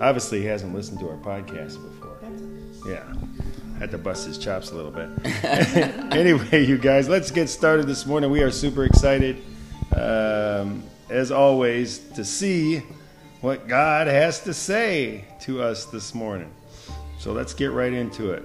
obviously, 0.00 0.40
he 0.40 0.46
hasn't 0.46 0.72
listened 0.72 1.00
to 1.00 1.08
our 1.08 1.16
podcast 1.16 1.82
before. 1.82 2.16
Yeah, 2.86 3.12
had 3.80 3.90
to 3.90 3.98
bust 3.98 4.24
his 4.24 4.38
chops 4.38 4.70
a 4.70 4.76
little 4.76 4.92
bit. 4.92 5.10
anyway, 6.14 6.64
you 6.64 6.78
guys, 6.78 7.08
let's 7.08 7.32
get 7.32 7.48
started 7.48 7.88
this 7.88 8.06
morning. 8.06 8.30
We 8.30 8.42
are 8.42 8.52
super 8.52 8.84
excited, 8.84 9.42
um, 9.96 10.84
as 11.10 11.32
always, 11.32 11.98
to 12.10 12.24
see 12.24 12.84
what 13.40 13.66
God 13.66 14.06
has 14.06 14.38
to 14.44 14.54
say 14.54 15.24
to 15.40 15.60
us 15.60 15.86
this 15.86 16.14
morning. 16.14 16.52
So 17.18 17.32
let's 17.32 17.52
get 17.52 17.72
right 17.72 17.92
into 17.92 18.30
it 18.30 18.44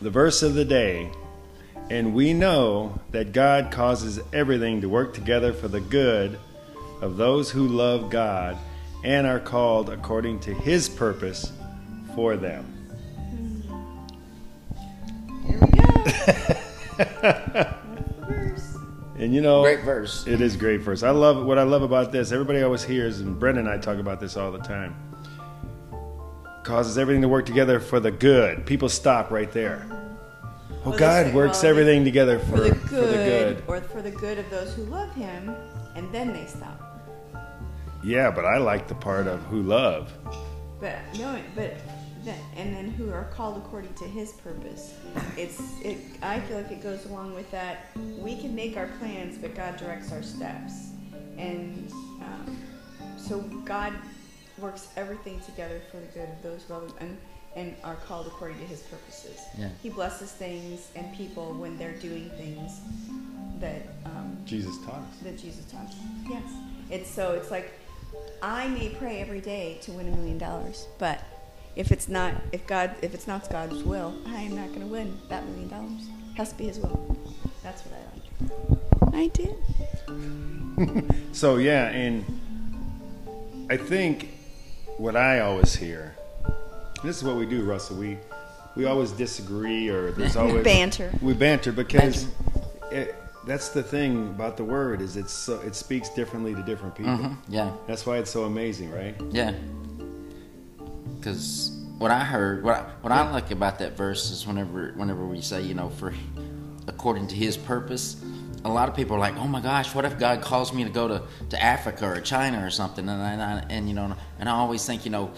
the 0.00 0.10
verse 0.10 0.42
of 0.42 0.54
the 0.54 0.64
day. 0.64 1.10
And 1.90 2.14
we 2.14 2.34
know 2.34 3.00
that 3.12 3.32
God 3.32 3.70
causes 3.70 4.20
everything 4.32 4.80
to 4.82 4.88
work 4.88 5.14
together 5.14 5.52
for 5.52 5.68
the 5.68 5.80
good 5.80 6.38
of 7.00 7.16
those 7.16 7.50
who 7.50 7.66
love 7.66 8.10
God 8.10 8.58
and 9.04 9.26
are 9.26 9.40
called 9.40 9.88
according 9.88 10.40
to 10.40 10.52
his 10.52 10.88
purpose 10.88 11.52
for 12.14 12.36
them. 12.36 12.74
Here 15.46 15.58
we 15.60 15.66
go. 15.66 16.04
Verse. 18.28 18.76
And 19.16 19.34
you 19.34 19.40
know, 19.40 19.62
Great 19.62 19.80
verse. 19.82 20.26
it 20.26 20.40
is 20.40 20.56
great 20.56 20.80
verse. 20.82 21.02
I 21.02 21.10
love 21.10 21.44
what 21.44 21.58
I 21.58 21.62
love 21.62 21.82
about 21.82 22.12
this. 22.12 22.30
Everybody 22.32 22.62
always 22.62 22.84
hears, 22.84 23.20
and 23.20 23.38
Brenda 23.38 23.60
and 23.60 23.68
I 23.68 23.78
talk 23.78 23.98
about 23.98 24.20
this 24.20 24.36
all 24.36 24.52
the 24.52 24.58
time. 24.60 24.94
Causes 26.68 26.98
everything 26.98 27.22
to 27.22 27.28
work 27.28 27.46
together 27.46 27.80
for 27.80 27.98
the 27.98 28.10
good. 28.10 28.66
People 28.66 28.90
stop 28.90 29.30
right 29.30 29.50
there. 29.52 29.86
Oh, 29.90 30.90
Well, 30.90 30.98
God 30.98 31.32
works 31.32 31.62
well, 31.62 31.70
everything 31.70 32.04
together 32.04 32.38
for, 32.38 32.58
For 32.58 32.60
the 32.60 32.70
good, 32.72 32.80
for 32.90 32.96
the 32.96 33.12
good. 33.14 33.62
or 33.66 33.80
for 33.80 34.02
the 34.02 34.10
good 34.10 34.38
of 34.38 34.50
those 34.50 34.74
who 34.74 34.82
love 34.82 35.10
Him, 35.14 35.56
and 35.96 36.12
then 36.12 36.30
they 36.34 36.44
stop. 36.44 36.78
Yeah, 38.04 38.30
but 38.30 38.44
I 38.44 38.58
like 38.58 38.86
the 38.86 38.94
part 38.94 39.26
of 39.26 39.40
who 39.44 39.62
love. 39.62 40.12
But 40.78 40.98
no, 41.18 41.40
but 41.56 41.74
then, 42.22 42.38
and 42.54 42.76
then 42.76 42.90
who 42.90 43.10
are 43.12 43.24
called 43.32 43.56
according 43.56 43.94
to 43.94 44.04
His 44.04 44.32
purpose. 44.32 44.92
It's 45.38 45.58
it. 45.82 45.96
I 46.20 46.38
feel 46.40 46.58
like 46.58 46.70
it 46.70 46.82
goes 46.82 47.06
along 47.06 47.34
with 47.34 47.50
that. 47.50 47.86
We 48.18 48.36
can 48.36 48.54
make 48.54 48.76
our 48.76 48.88
plans, 48.98 49.38
but 49.38 49.54
God 49.54 49.78
directs 49.78 50.12
our 50.12 50.22
steps. 50.22 50.90
and 51.38 51.90
um, 52.20 52.58
so 53.16 53.40
God 53.64 53.94
works 54.58 54.88
everything 54.96 55.40
together 55.40 55.80
for 55.90 55.98
the 55.98 56.06
good 56.06 56.28
of 56.28 56.42
those 56.42 56.64
who 56.64 56.74
love 56.74 56.88
Him 56.88 56.94
and, 57.00 57.18
and 57.56 57.76
are 57.84 57.96
called 57.96 58.26
according 58.26 58.58
to 58.58 58.64
His 58.64 58.80
purposes. 58.82 59.40
Yeah. 59.56 59.68
He 59.82 59.90
blesses 59.90 60.32
things 60.32 60.90
and 60.94 61.14
people 61.16 61.54
when 61.54 61.76
they're 61.78 61.94
doing 61.98 62.30
things 62.30 62.80
that 63.60 63.82
um, 64.04 64.36
Jesus 64.44 64.76
taught 64.84 65.00
us. 65.00 65.18
that 65.22 65.38
Jesus 65.38 65.64
taught. 65.70 65.86
us. 65.86 65.96
Yes, 66.28 66.42
it's 66.90 67.10
so 67.10 67.32
it's 67.32 67.50
like 67.50 67.72
I 68.42 68.68
may 68.68 68.90
pray 68.90 69.20
every 69.20 69.40
day 69.40 69.78
to 69.82 69.92
win 69.92 70.08
a 70.08 70.16
million 70.16 70.38
dollars, 70.38 70.86
but 70.98 71.20
if 71.74 71.90
it's 71.90 72.08
not 72.08 72.34
if 72.52 72.66
God 72.66 72.94
if 73.02 73.14
it's 73.14 73.26
not 73.26 73.50
God's 73.50 73.82
will, 73.82 74.14
I 74.26 74.42
am 74.42 74.54
not 74.54 74.68
going 74.68 74.80
to 74.80 74.86
win 74.86 75.18
that 75.28 75.44
million 75.46 75.68
dollars. 75.68 76.02
It 76.32 76.36
has 76.36 76.50
to 76.52 76.58
be 76.58 76.64
His 76.66 76.78
will. 76.78 77.16
That's 77.62 77.82
what 77.82 77.94
I 77.94 78.02
like. 78.12 79.14
I 79.14 79.26
did. 79.28 79.56
So 81.32 81.58
yeah, 81.58 81.88
and 81.90 82.24
I 83.70 83.76
think 83.76 84.30
what 84.98 85.16
I 85.16 85.40
always 85.40 85.74
hear, 85.74 86.14
this 87.02 87.16
is 87.16 87.24
what 87.24 87.36
we 87.36 87.46
do, 87.46 87.62
Russell. 87.62 87.96
We 87.96 88.18
we 88.76 88.84
always 88.84 89.10
disagree, 89.12 89.88
or 89.88 90.10
there's 90.12 90.36
always 90.36 90.64
Banter. 90.64 91.10
We 91.22 91.32
banter 91.34 91.72
because 91.72 92.26
it, 92.90 93.14
that's 93.46 93.70
the 93.70 93.82
thing 93.82 94.28
about 94.28 94.56
the 94.56 94.64
word 94.64 95.00
is 95.00 95.16
it's 95.16 95.32
so, 95.32 95.60
it 95.60 95.74
speaks 95.74 96.10
differently 96.10 96.54
to 96.54 96.62
different 96.62 96.94
people. 96.94 97.12
Mhm, 97.16 97.36
Yeah. 97.48 97.72
That's 97.86 98.04
why 98.04 98.18
it's 98.18 98.30
so 98.30 98.44
amazing, 98.44 98.90
right? 98.90 99.16
Yeah. 99.30 99.54
Because 101.16 101.70
what 101.98 102.10
I 102.10 102.20
heard, 102.20 102.62
what 102.62 102.76
I, 102.76 102.82
what 103.00 103.12
I 103.12 103.28
like 103.30 103.50
about 103.50 103.78
that 103.80 103.96
verse 103.96 104.30
is 104.30 104.46
whenever 104.46 104.92
whenever 104.96 105.24
we 105.26 105.40
say, 105.40 105.62
you 105.62 105.74
know, 105.74 105.88
for 105.88 106.12
according 106.86 107.26
to 107.28 107.34
His 107.34 107.56
purpose, 107.56 108.16
a 108.68 108.72
lot 108.72 108.88
of 108.88 108.94
people 108.94 109.16
are 109.16 109.20
like, 109.20 109.36
oh 109.36 109.48
my 109.48 109.60
gosh, 109.60 109.94
what 109.94 110.04
if 110.04 110.18
God 110.18 110.42
calls 110.42 110.72
me 110.72 110.84
to 110.84 110.90
go 110.90 111.08
to, 111.08 111.22
to 111.50 111.62
Africa 111.62 112.06
or 112.06 112.20
China 112.20 112.64
or 112.64 112.70
something? 112.70 113.08
And 113.08 113.20
and, 113.20 113.42
I, 113.42 113.64
and 113.70 113.88
you 113.88 113.94
know, 113.94 114.14
and 114.38 114.48
I 114.48 114.52
always 114.52 114.84
think, 114.84 115.04
you 115.04 115.10
know, 115.10 115.30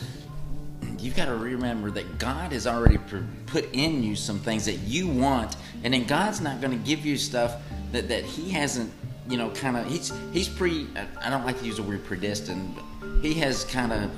you've 0.98 1.16
got 1.16 1.26
to 1.26 1.34
remember 1.34 1.90
that 1.90 2.18
God 2.18 2.52
has 2.52 2.66
already 2.66 2.98
put 3.46 3.72
in 3.72 4.02
you 4.02 4.16
some 4.16 4.38
things 4.38 4.66
that 4.66 4.78
you 4.78 5.08
want, 5.08 5.56
and 5.82 5.94
then 5.94 6.04
God's 6.04 6.40
not 6.40 6.60
going 6.60 6.78
to 6.78 6.86
give 6.86 7.04
you 7.04 7.16
stuff 7.16 7.56
that, 7.92 8.08
that 8.08 8.24
He 8.24 8.50
hasn't, 8.50 8.92
you 9.28 9.36
know, 9.36 9.50
kind 9.50 9.76
of. 9.76 9.86
He's 9.86 10.12
He's 10.32 10.48
pre. 10.48 10.86
I- 11.22 11.30
don't 11.30 11.44
like 11.44 11.58
to 11.60 11.66
use 11.66 11.76
the 11.76 11.82
word 11.82 12.04
predestined, 12.04 12.74
but 12.74 13.08
He 13.22 13.34
has 13.34 13.64
kind 13.64 13.92
of 13.92 14.10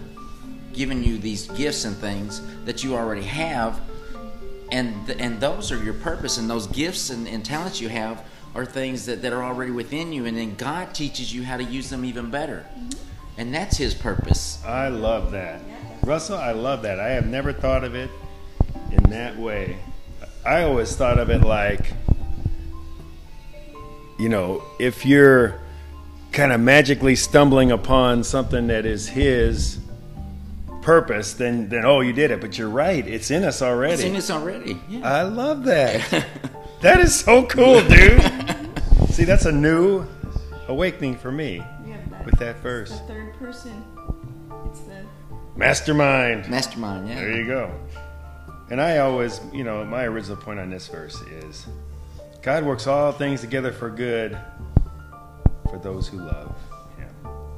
given 0.72 1.04
you 1.04 1.18
these 1.18 1.48
gifts 1.48 1.84
and 1.84 1.94
things 1.96 2.40
that 2.64 2.82
you 2.82 2.94
already 2.94 3.22
have, 3.22 3.80
and 4.70 5.10
and 5.10 5.40
those 5.40 5.70
are 5.70 5.82
your 5.82 5.94
purpose, 5.94 6.38
and 6.38 6.48
those 6.48 6.66
gifts 6.68 7.10
and, 7.10 7.28
and 7.28 7.44
talents 7.44 7.80
you 7.80 7.88
have 7.88 8.24
are 8.55 8.66
things 8.66 9.07
that, 9.07 9.22
that 9.22 9.32
are 9.32 9.42
already 9.42 9.70
within 9.70 10.12
you, 10.12 10.26
and 10.26 10.36
then 10.36 10.55
God 10.55 10.94
teaches 10.94 11.34
you 11.34 11.44
how 11.44 11.57
to 11.57 11.64
use 11.64 11.90
them 11.90 12.05
even 12.05 12.30
better, 12.30 12.66
mm-hmm. 12.76 12.90
and 13.38 13.55
that's 13.55 13.76
His 13.76 13.94
purpose. 13.94 14.62
I 14.64 14.88
love 14.88 15.30
that, 15.32 15.61
Russell. 16.03 16.38
I 16.38 16.53
love 16.53 16.82
that. 16.82 17.00
I 17.00 17.11
have 17.11 17.26
never 17.26 17.53
thought 17.53 17.84
of 17.84 17.94
it 17.94 18.11
in 18.90 19.11
that 19.11 19.38
way. 19.38 19.78
I 20.44 20.62
always 20.62 20.94
thought 20.96 21.18
of 21.18 21.30
it 21.30 21.42
like, 21.42 21.92
you 24.18 24.28
know, 24.28 24.62
if 24.78 25.07
you're 25.07 25.61
kind 26.32 26.53
of 26.53 26.61
magically 26.61 27.14
stumbling 27.14 27.70
upon 27.70 28.24
something 28.24 28.66
that 28.66 28.84
is 28.84 29.09
His 29.09 29.78
purpose, 30.82 31.34
then 31.34 31.68
then 31.68 31.84
oh, 31.86 32.00
you 32.00 32.12
did 32.12 32.30
it. 32.30 32.40
But 32.40 32.59
you're 32.59 32.68
right; 32.68 33.07
it's 33.07 33.30
in 33.30 33.44
us 33.44 33.62
already. 33.62 33.94
It's 33.94 34.03
in 34.03 34.16
us 34.16 34.30
already. 34.30 34.78
Yeah. 34.88 35.09
I 35.09 35.22
love 35.22 35.64
that. 35.64 36.26
that 36.82 37.00
is 37.00 37.18
so 37.18 37.46
cool, 37.46 37.80
dude. 37.88 38.41
See, 39.12 39.24
that's 39.24 39.44
a 39.44 39.52
new 39.52 40.06
awakening 40.68 41.16
for 41.18 41.30
me 41.30 41.62
You 41.84 41.94
that. 42.10 42.24
with 42.24 42.38
that 42.38 42.56
The 42.56 42.62
verse. 42.62 43.00
third 43.06 43.34
person. 43.34 43.84
It's 44.70 44.80
the 44.80 45.04
Mastermind. 45.54 46.48
Mastermind, 46.48 47.08
yeah. 47.08 47.16
There 47.16 47.32
you 47.36 47.46
go. 47.46 47.70
And 48.70 48.80
I 48.80 48.98
always, 48.98 49.38
you 49.52 49.64
know, 49.64 49.84
my 49.84 50.04
original 50.04 50.36
point 50.38 50.58
on 50.60 50.70
this 50.70 50.86
verse 50.88 51.20
is 51.22 51.66
God 52.40 52.64
works 52.64 52.86
all 52.86 53.12
things 53.12 53.42
together 53.42 53.70
for 53.70 53.90
good 53.90 54.38
for 55.70 55.78
those 55.78 56.08
who 56.08 56.16
love 56.16 56.56
Him. 56.96 57.08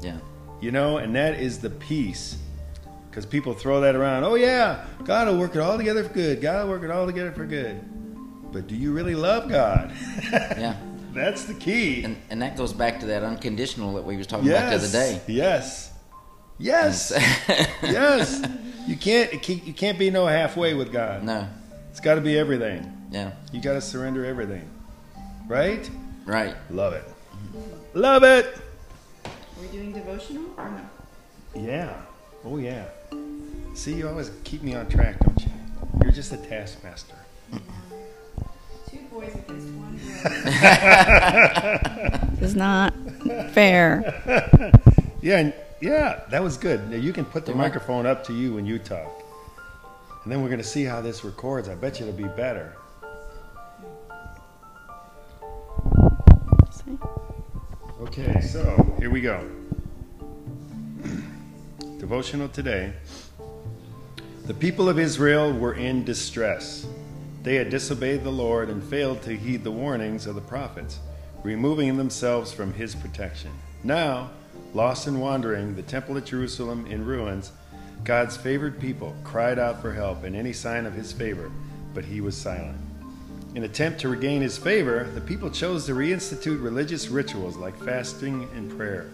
Yeah. 0.00 0.18
You 0.60 0.72
know, 0.72 0.98
and 0.98 1.14
that 1.14 1.38
is 1.40 1.58
the 1.60 1.70
peace. 1.70 2.36
Because 3.08 3.26
people 3.26 3.54
throw 3.54 3.80
that 3.82 3.94
around. 3.94 4.24
Oh, 4.24 4.34
yeah, 4.34 4.86
God 5.04 5.28
will 5.28 5.38
work 5.38 5.54
it 5.54 5.60
all 5.60 5.76
together 5.78 6.02
for 6.02 6.12
good. 6.14 6.40
God 6.40 6.64
will 6.64 6.70
work 6.70 6.82
it 6.82 6.90
all 6.90 7.06
together 7.06 7.30
for 7.30 7.46
good. 7.46 7.80
But 8.52 8.66
do 8.66 8.74
you 8.74 8.92
really 8.92 9.14
love 9.14 9.48
God? 9.48 9.92
Yeah. 10.32 10.74
That's 11.14 11.44
the 11.44 11.54
key. 11.54 12.04
And 12.04 12.16
and 12.30 12.42
that 12.42 12.56
goes 12.56 12.72
back 12.72 13.00
to 13.00 13.06
that 13.06 13.22
unconditional 13.22 13.94
that 13.94 14.04
we 14.04 14.16
was 14.16 14.26
talking 14.26 14.48
about 14.48 14.70
the 14.70 14.76
other 14.76 14.88
day. 14.88 15.20
Yes. 15.26 15.92
Yes. 16.58 17.12
yes. 17.82 18.42
You 18.86 18.96
can't 18.96 19.48
you 19.48 19.72
can't 19.72 19.98
be 19.98 20.10
no 20.10 20.26
halfway 20.26 20.74
with 20.74 20.92
God. 20.92 21.22
no. 21.22 21.48
It's 21.90 22.00
got 22.00 22.16
to 22.16 22.20
be 22.20 22.36
everything. 22.36 22.90
Yeah. 23.12 23.30
You 23.52 23.60
got 23.60 23.74
to 23.74 23.80
surrender 23.80 24.24
everything. 24.24 24.68
Right? 25.46 25.88
Right. 26.24 26.56
Love 26.68 26.92
it. 26.94 27.04
Love 27.94 28.24
it. 28.24 28.58
We're 29.56 29.62
we 29.62 29.68
doing 29.68 29.92
devotional 29.92 30.46
or 30.56 30.70
no? 30.70 30.80
Yeah. 31.54 31.94
Oh 32.44 32.56
yeah. 32.56 32.86
See, 33.74 33.94
you 33.94 34.08
always 34.08 34.32
keep 34.42 34.62
me 34.62 34.74
on 34.74 34.88
track, 34.88 35.20
don't 35.20 35.40
you? 35.40 35.52
You're 36.02 36.12
just 36.12 36.32
a 36.32 36.36
taskmaster. 36.36 37.14
Two 39.14 39.20
boys 39.20 39.34
against 39.34 39.68
one 39.74 39.96
girl. 39.96 40.30
this 42.40 42.50
is 42.50 42.56
not 42.56 42.92
fair. 43.52 44.72
Yeah, 45.22 45.38
and, 45.38 45.54
yeah, 45.80 46.20
that 46.28 46.42
was 46.42 46.58
good. 46.58 46.90
Now 46.90 46.96
you 46.98 47.10
can 47.10 47.24
put 47.24 47.46
the 47.46 47.52
The 47.52 47.56
mic- 47.56 47.68
microphone 47.72 48.04
up 48.04 48.24
to 48.24 48.34
you 48.34 48.52
when 48.52 48.66
you 48.66 48.78
talk. 48.78 49.22
And 50.22 50.30
then 50.30 50.42
we're 50.42 50.48
going 50.48 50.60
to 50.60 50.66
see 50.66 50.84
how 50.84 51.00
this 51.00 51.24
records. 51.24 51.66
I 51.66 51.74
bet 51.76 51.98
you 51.98 52.06
it'll 52.06 52.18
be 52.18 52.28
better. 52.36 52.76
Okay, 58.02 58.38
so 58.42 58.96
here 58.98 59.08
we 59.08 59.22
go. 59.22 59.48
Devotional 61.98 62.48
today. 62.48 62.92
The 64.46 64.52
people 64.52 64.90
of 64.90 64.98
Israel 64.98 65.54
were 65.54 65.72
in 65.72 66.04
distress. 66.04 66.86
They 67.44 67.56
had 67.56 67.68
disobeyed 67.68 68.24
the 68.24 68.32
Lord 68.32 68.70
and 68.70 68.82
failed 68.82 69.20
to 69.22 69.36
heed 69.36 69.64
the 69.64 69.70
warnings 69.70 70.26
of 70.26 70.34
the 70.34 70.40
prophets, 70.40 70.98
removing 71.42 71.98
themselves 71.98 72.52
from 72.52 72.72
his 72.72 72.94
protection. 72.94 73.50
Now, 73.84 74.30
lost 74.72 75.06
and 75.06 75.20
wandering, 75.20 75.76
the 75.76 75.82
temple 75.82 76.16
at 76.16 76.24
Jerusalem 76.24 76.86
in 76.86 77.04
ruins, 77.04 77.52
God's 78.02 78.38
favored 78.38 78.80
people 78.80 79.14
cried 79.24 79.58
out 79.58 79.82
for 79.82 79.92
help 79.92 80.24
and 80.24 80.34
any 80.34 80.54
sign 80.54 80.86
of 80.86 80.94
his 80.94 81.12
favor, 81.12 81.52
but 81.92 82.06
he 82.06 82.22
was 82.22 82.34
silent. 82.34 82.78
In 83.54 83.64
attempt 83.64 84.00
to 84.00 84.08
regain 84.08 84.40
his 84.40 84.56
favor, 84.56 85.04
the 85.14 85.20
people 85.20 85.50
chose 85.50 85.84
to 85.84 85.92
reinstitute 85.92 86.64
religious 86.64 87.08
rituals 87.08 87.58
like 87.58 87.78
fasting 87.84 88.48
and 88.54 88.74
prayer. 88.74 89.10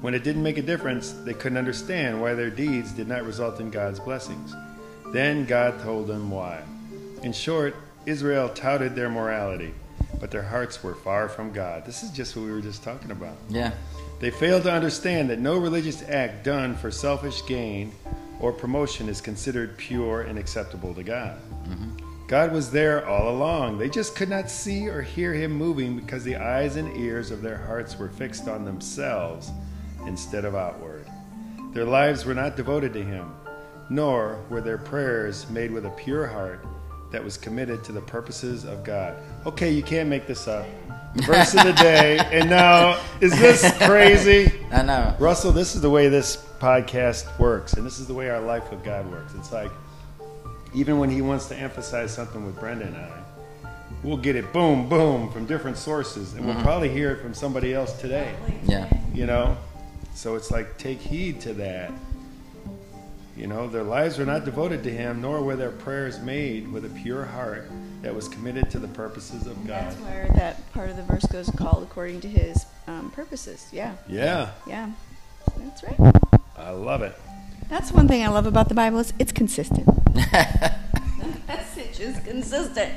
When 0.00 0.14
it 0.14 0.24
didn't 0.24 0.42
make 0.42 0.58
a 0.58 0.62
difference, 0.62 1.12
they 1.12 1.32
couldn't 1.32 1.58
understand 1.58 2.20
why 2.20 2.34
their 2.34 2.50
deeds 2.50 2.90
did 2.90 3.06
not 3.06 3.24
result 3.24 3.60
in 3.60 3.70
God's 3.70 4.00
blessings. 4.00 4.52
Then 5.12 5.44
God 5.44 5.80
told 5.80 6.08
them 6.08 6.28
why. 6.28 6.64
In 7.22 7.32
short, 7.32 7.74
Israel 8.06 8.48
touted 8.48 8.94
their 8.94 9.10
morality, 9.10 9.74
but 10.20 10.30
their 10.30 10.42
hearts 10.42 10.82
were 10.82 10.94
far 10.94 11.28
from 11.28 11.52
God. 11.52 11.84
This 11.84 12.02
is 12.02 12.10
just 12.10 12.36
what 12.36 12.44
we 12.44 12.52
were 12.52 12.60
just 12.60 12.82
talking 12.82 13.10
about. 13.10 13.36
Yeah. 13.48 13.72
They 14.20 14.30
failed 14.30 14.64
to 14.64 14.72
understand 14.72 15.30
that 15.30 15.38
no 15.38 15.58
religious 15.58 16.02
act 16.08 16.44
done 16.44 16.76
for 16.76 16.90
selfish 16.90 17.44
gain 17.46 17.92
or 18.40 18.52
promotion 18.52 19.08
is 19.08 19.20
considered 19.20 19.76
pure 19.76 20.22
and 20.22 20.38
acceptable 20.38 20.94
to 20.94 21.02
God. 21.02 21.38
Mm-hmm. 21.68 22.26
God 22.28 22.52
was 22.52 22.70
there 22.70 23.06
all 23.06 23.30
along. 23.30 23.78
They 23.78 23.88
just 23.88 24.14
could 24.14 24.28
not 24.28 24.50
see 24.50 24.88
or 24.88 25.02
hear 25.02 25.32
Him 25.32 25.52
moving 25.52 25.96
because 25.96 26.24
the 26.24 26.36
eyes 26.36 26.76
and 26.76 26.96
ears 26.96 27.30
of 27.30 27.42
their 27.42 27.56
hearts 27.56 27.98
were 27.98 28.10
fixed 28.10 28.48
on 28.48 28.64
themselves 28.64 29.50
instead 30.06 30.44
of 30.44 30.54
outward. 30.54 31.06
Their 31.72 31.84
lives 31.84 32.24
were 32.24 32.34
not 32.34 32.56
devoted 32.56 32.92
to 32.92 33.02
Him, 33.02 33.34
nor 33.90 34.44
were 34.50 34.60
their 34.60 34.78
prayers 34.78 35.48
made 35.50 35.72
with 35.72 35.86
a 35.86 35.90
pure 35.90 36.26
heart 36.26 36.64
that 37.10 37.22
was 37.22 37.36
committed 37.36 37.82
to 37.84 37.92
the 37.92 38.00
purposes 38.00 38.64
of 38.64 38.84
God. 38.84 39.16
Okay, 39.46 39.72
you 39.72 39.82
can't 39.82 40.08
make 40.08 40.26
this 40.26 40.46
up. 40.46 40.66
Verse 41.14 41.54
of 41.54 41.64
the 41.64 41.72
day, 41.72 42.18
and 42.32 42.50
now, 42.50 43.00
is 43.20 43.36
this 43.38 43.72
crazy? 43.78 44.52
I 44.70 44.82
know. 44.82 45.16
Russell, 45.18 45.52
this 45.52 45.74
is 45.74 45.80
the 45.80 45.90
way 45.90 46.08
this 46.08 46.36
podcast 46.60 47.38
works, 47.38 47.72
and 47.74 47.86
this 47.86 47.98
is 47.98 48.06
the 48.06 48.14
way 48.14 48.28
our 48.28 48.40
life 48.40 48.70
with 48.70 48.84
God 48.84 49.10
works. 49.10 49.32
It's 49.34 49.50
like, 49.50 49.70
even 50.74 50.98
when 50.98 51.10
He 51.10 51.22
wants 51.22 51.46
to 51.46 51.56
emphasize 51.56 52.12
something 52.12 52.44
with 52.44 52.58
Brenda 52.60 52.86
and 52.86 52.96
I, 52.96 53.24
we'll 54.02 54.18
get 54.18 54.36
it 54.36 54.52
boom, 54.52 54.88
boom 54.88 55.30
from 55.32 55.46
different 55.46 55.76
sources, 55.76 56.34
and 56.34 56.44
we'll 56.44 56.54
mm-hmm. 56.54 56.64
probably 56.64 56.90
hear 56.90 57.10
it 57.12 57.22
from 57.22 57.34
somebody 57.34 57.74
else 57.74 57.98
today, 58.00 58.34
Yeah. 58.64 58.88
you 59.14 59.26
know? 59.26 59.56
So 60.14 60.34
it's 60.34 60.50
like, 60.50 60.76
take 60.78 61.00
heed 61.00 61.40
to 61.42 61.54
that. 61.54 61.92
You 63.38 63.46
know, 63.46 63.68
their 63.68 63.84
lives 63.84 64.18
were 64.18 64.24
not 64.26 64.44
devoted 64.44 64.82
to 64.82 64.90
Him, 64.90 65.22
nor 65.22 65.40
were 65.42 65.54
their 65.54 65.70
prayers 65.70 66.18
made 66.18 66.70
with 66.72 66.84
a 66.84 66.88
pure 66.88 67.24
heart 67.24 67.70
that 68.02 68.12
was 68.12 68.28
committed 68.28 68.68
to 68.72 68.80
the 68.80 68.88
purposes 68.88 69.46
of 69.46 69.56
God. 69.64 69.92
That's 69.92 69.96
where 70.00 70.28
that 70.34 70.72
part 70.72 70.90
of 70.90 70.96
the 70.96 71.04
verse 71.04 71.24
goes 71.26 71.48
called 71.50 71.84
according 71.84 72.20
to 72.22 72.28
his 72.28 72.66
um, 72.88 73.12
purposes. 73.12 73.68
Yeah, 73.72 73.94
Yeah, 74.08 74.50
yeah. 74.66 74.90
That's 75.56 75.84
right. 75.84 76.14
I 76.56 76.70
love 76.70 77.02
it. 77.02 77.14
That's 77.68 77.92
one 77.92 78.08
thing 78.08 78.24
I 78.24 78.28
love 78.28 78.46
about 78.46 78.68
the 78.68 78.74
Bible 78.74 78.98
is 78.98 79.12
it's 79.20 79.30
consistent. 79.32 79.86
the 80.14 80.74
message 81.46 82.00
is 82.00 82.18
consistent. 82.20 82.92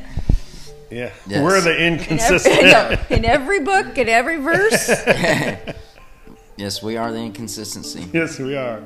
Yeah, 0.90 1.12
Yes. 1.28 1.44
we're 1.44 1.62
the 1.62 1.86
In 1.86 1.94
inconsistent. 2.00 2.56
every, 2.64 2.96
no, 3.12 3.16
in 3.16 3.26
every 3.26 3.60
book, 3.60 3.96
in 3.98 4.10
every 4.10 4.38
verse. 4.38 4.90
yes, 6.58 6.82
we 6.82 6.98
are 6.98 7.12
the 7.12 7.20
inconsistency. 7.20 8.08
yes, 8.12 8.40
we 8.40 8.56
are. 8.58 8.82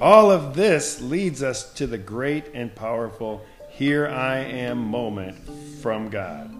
All 0.00 0.30
of 0.30 0.54
this 0.54 1.00
leads 1.00 1.42
us 1.42 1.72
to 1.72 1.84
the 1.88 1.98
great 1.98 2.54
and 2.54 2.72
powerful 2.72 3.44
"Here 3.68 4.06
I 4.06 4.38
am" 4.38 4.78
moment 4.78 5.36
from 5.82 6.08
God. 6.08 6.54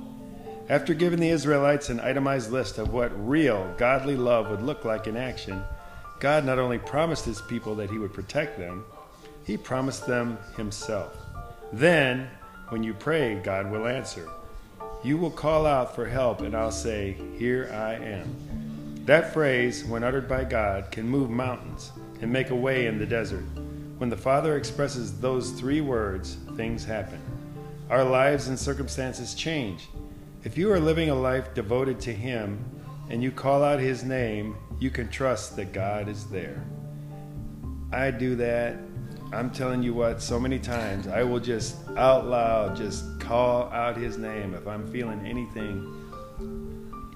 After 0.69 0.93
giving 0.93 1.21
the 1.21 1.31
Israelites 1.31 1.89
an 1.89 2.01
itemized 2.01 2.51
list 2.51 2.79
of 2.79 2.93
what 2.93 3.29
real 3.29 3.73
godly 3.79 4.17
love 4.17 4.51
would 4.51 4.63
look 4.63 4.85
like 4.85 5.07
in 5.07 5.17
action, 5.17 5.63
God 6.19 6.45
not 6.45 6.59
only 6.59 6.79
promised 6.79 7.27
his 7.27 7.41
people 7.43 7.77
that 7.77 7.91
he 7.91 7.99
would 7.99 8.13
protect 8.13 8.59
them, 8.59 8.85
he 9.45 9.57
promised 9.57 10.05
them 10.05 10.37
himself. 10.57 11.17
Then, 11.73 12.29
when 12.71 12.83
you 12.83 12.93
pray, 12.93 13.37
God 13.37 13.71
will 13.71 13.87
answer. 13.87 14.29
You 15.05 15.17
will 15.17 15.31
call 15.31 15.65
out 15.65 15.95
for 15.95 16.07
help, 16.07 16.41
and 16.41 16.57
I'll 16.57 16.73
say, 16.73 17.17
Here 17.39 17.71
I 17.73 17.95
am. 18.05 19.05
That 19.05 19.33
phrase, 19.33 19.85
when 19.85 20.03
uttered 20.03 20.29
by 20.29 20.43
God, 20.43 20.91
can 20.91 21.09
move 21.09 21.31
mountains 21.31 21.93
and 22.21 22.33
make 22.33 22.51
a 22.51 22.55
way 22.55 22.87
in 22.87 22.99
the 22.99 23.07
desert. 23.07 23.45
When 23.99 24.11
the 24.11 24.17
Father 24.17 24.57
expresses 24.57 25.19
those 25.19 25.51
three 25.51 25.81
words, 25.81 26.37
things 26.57 26.85
happen. 26.85 27.21
Our 27.91 28.05
lives 28.05 28.49
and 28.49 28.59
circumstances 28.59 29.35
change. 29.35 29.89
If 30.45 30.57
you 30.57 30.71
are 30.73 30.79
living 30.79 31.11
a 31.11 31.15
life 31.15 31.53
devoted 31.55 31.99
to 32.01 32.13
Him 32.13 32.65
and 33.11 33.23
you 33.23 33.33
call 33.33 33.65
out 33.65 33.81
His 33.81 34.05
name, 34.05 34.57
you 34.79 34.91
can 34.91 35.09
trust 35.09 35.57
that 35.57 35.73
God 35.73 36.09
is 36.09 36.27
there. 36.27 36.65
I 37.91 38.11
do 38.11 38.37
that. 38.37 38.77
I'm 39.33 39.51
telling 39.51 39.83
you 39.83 39.95
what, 39.95 40.23
so 40.23 40.39
many 40.39 40.59
times 40.59 41.09
I 41.09 41.23
will 41.23 41.41
just 41.41 41.77
out 41.97 42.27
loud 42.27 42.77
just 42.77 43.19
call 43.21 43.65
out 43.71 43.97
His 43.97 44.17
name 44.17 44.55
if 44.55 44.67
I'm 44.67 44.87
feeling 44.91 45.27
anything 45.27 45.95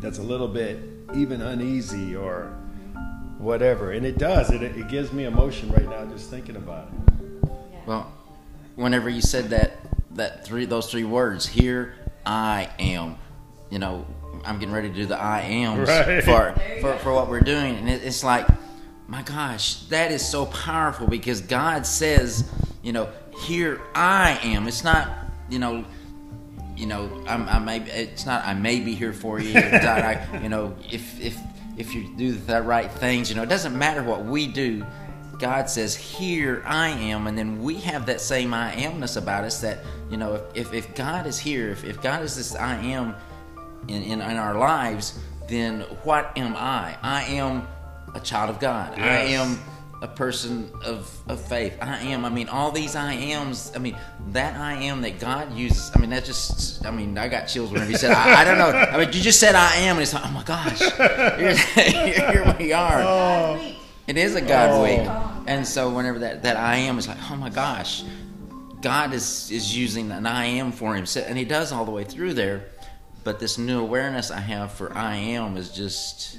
that's 0.00 0.18
a 0.18 0.22
little 0.22 0.48
bit 0.48 0.78
even 1.14 1.40
uneasy 1.40 2.16
or 2.16 2.58
whatever. 3.42 3.92
And 3.92 4.06
it 4.06 4.18
does. 4.18 4.50
It, 4.50 4.62
it 4.62 4.88
gives 4.88 5.12
me 5.12 5.24
emotion 5.24 5.70
right 5.72 5.88
now 5.88 6.04
just 6.06 6.30
thinking 6.30 6.56
about 6.56 6.88
it. 6.88 7.50
Well, 7.86 8.12
whenever 8.76 9.10
you 9.10 9.20
said 9.20 9.50
that 9.50 9.72
that 10.12 10.44
three 10.44 10.64
those 10.64 10.90
three 10.90 11.04
words, 11.04 11.46
here 11.46 11.94
I 12.24 12.70
am, 12.78 13.16
you 13.70 13.78
know, 13.78 14.06
I'm 14.44 14.58
getting 14.58 14.74
ready 14.74 14.88
to 14.88 14.94
do 14.94 15.06
the 15.06 15.18
I 15.18 15.40
am 15.40 15.80
Right. 15.84 16.22
for, 16.22 16.54
for 16.80 16.96
for 16.98 17.12
what 17.12 17.28
we're 17.28 17.40
doing, 17.40 17.76
and 17.76 17.88
it, 17.88 18.04
it's 18.04 18.22
like, 18.22 18.46
my 19.08 19.22
gosh, 19.22 19.76
that 19.86 20.12
is 20.12 20.26
so 20.26 20.46
powerful 20.46 21.06
because 21.06 21.40
God 21.40 21.86
says, 21.86 22.48
you 22.82 22.92
know, 22.92 23.08
here 23.40 23.80
I 23.94 24.38
am. 24.44 24.68
It's 24.68 24.84
not, 24.84 25.10
you 25.50 25.58
know. 25.58 25.84
You 26.74 26.86
know, 26.86 27.22
I'm, 27.28 27.48
I 27.48 27.58
may. 27.58 27.80
It's 27.82 28.24
not. 28.24 28.44
I 28.46 28.54
may 28.54 28.80
be 28.80 28.94
here 28.94 29.12
for 29.12 29.38
you. 29.38 29.52
I, 29.58 30.26
you 30.42 30.48
know, 30.48 30.74
if 30.90 31.20
if 31.20 31.38
if 31.76 31.94
you 31.94 32.08
do 32.16 32.32
the 32.32 32.62
right 32.62 32.90
things, 32.90 33.30
you 33.30 33.36
know, 33.36 33.42
it 33.42 33.48
doesn't 33.48 33.76
matter 33.76 34.02
what 34.02 34.24
we 34.24 34.46
do. 34.46 34.84
God 35.38 35.68
says, 35.68 35.94
Here 35.94 36.62
I 36.66 36.88
am. 36.88 37.26
And 37.26 37.36
then 37.36 37.62
we 37.62 37.76
have 37.80 38.06
that 38.06 38.20
same 38.20 38.54
I 38.54 38.72
amness 38.74 39.16
about 39.16 39.44
us 39.44 39.60
that, 39.62 39.80
you 40.10 40.16
know, 40.16 40.34
if, 40.34 40.42
if, 40.54 40.72
if 40.72 40.94
God 40.94 41.26
is 41.26 41.38
here, 41.38 41.70
if, 41.70 41.84
if 41.84 42.00
God 42.00 42.22
is 42.22 42.36
this 42.36 42.54
I 42.54 42.76
am 42.76 43.14
in, 43.88 44.02
in, 44.02 44.20
in 44.20 44.36
our 44.36 44.56
lives, 44.56 45.18
then 45.48 45.80
what 46.04 46.36
am 46.36 46.54
I? 46.56 46.96
I 47.02 47.24
am 47.24 47.66
a 48.14 48.20
child 48.20 48.50
of 48.50 48.60
God. 48.60 48.98
I 48.98 49.18
am 49.32 49.58
a 50.02 50.08
person 50.08 50.70
of, 50.84 51.16
of 51.28 51.40
faith. 51.40 51.78
I 51.80 51.98
am. 52.00 52.24
I 52.24 52.28
mean, 52.28 52.48
all 52.48 52.70
these 52.72 52.96
I 52.96 53.12
ams. 53.12 53.72
I 53.74 53.78
mean, 53.78 53.96
that 54.32 54.56
I 54.60 54.74
am 54.74 55.00
that 55.02 55.20
God 55.20 55.54
uses. 55.56 55.90
I 55.94 56.00
mean, 56.00 56.10
that 56.10 56.24
just. 56.24 56.84
I 56.84 56.90
mean, 56.90 57.16
I 57.16 57.28
got 57.28 57.46
chills 57.46 57.70
whenever 57.70 57.90
you 57.90 57.96
said. 57.96 58.10
I, 58.10 58.42
I 58.42 58.44
don't 58.44 58.58
know. 58.58 58.70
I 58.70 58.98
mean, 58.98 59.06
you 59.12 59.20
just 59.20 59.38
said 59.40 59.54
I 59.54 59.76
am, 59.76 59.96
and 59.96 60.02
it's 60.02 60.12
like, 60.12 60.26
oh 60.26 60.30
my 60.32 60.42
gosh, 60.42 60.80
here, 60.80 61.56
here 62.34 62.56
we 62.58 62.72
are. 62.72 63.00
Oh, 63.02 63.74
It 64.08 64.16
is 64.18 64.34
a 64.34 64.40
God 64.40 64.70
Oh. 64.72 64.82
week, 64.82 65.46
and 65.48 65.64
so 65.66 65.88
whenever 65.88 66.18
that, 66.18 66.42
that 66.42 66.56
I 66.56 66.76
am 66.76 66.98
is 66.98 67.06
like, 67.06 67.18
oh 67.30 67.36
my 67.36 67.48
gosh, 67.50 68.02
God 68.80 69.14
is 69.14 69.50
is 69.52 69.76
using 69.76 70.10
an 70.10 70.26
I 70.26 70.46
am 70.46 70.72
for 70.72 70.96
him, 70.96 71.06
and 71.16 71.38
He 71.38 71.44
does 71.44 71.70
all 71.72 71.84
the 71.84 71.92
way 71.92 72.02
through 72.04 72.34
there. 72.34 72.66
But 73.24 73.38
this 73.38 73.56
new 73.56 73.78
awareness 73.80 74.32
I 74.32 74.40
have 74.40 74.72
for 74.72 74.92
I 74.98 75.14
am 75.14 75.56
is 75.56 75.70
just, 75.70 76.38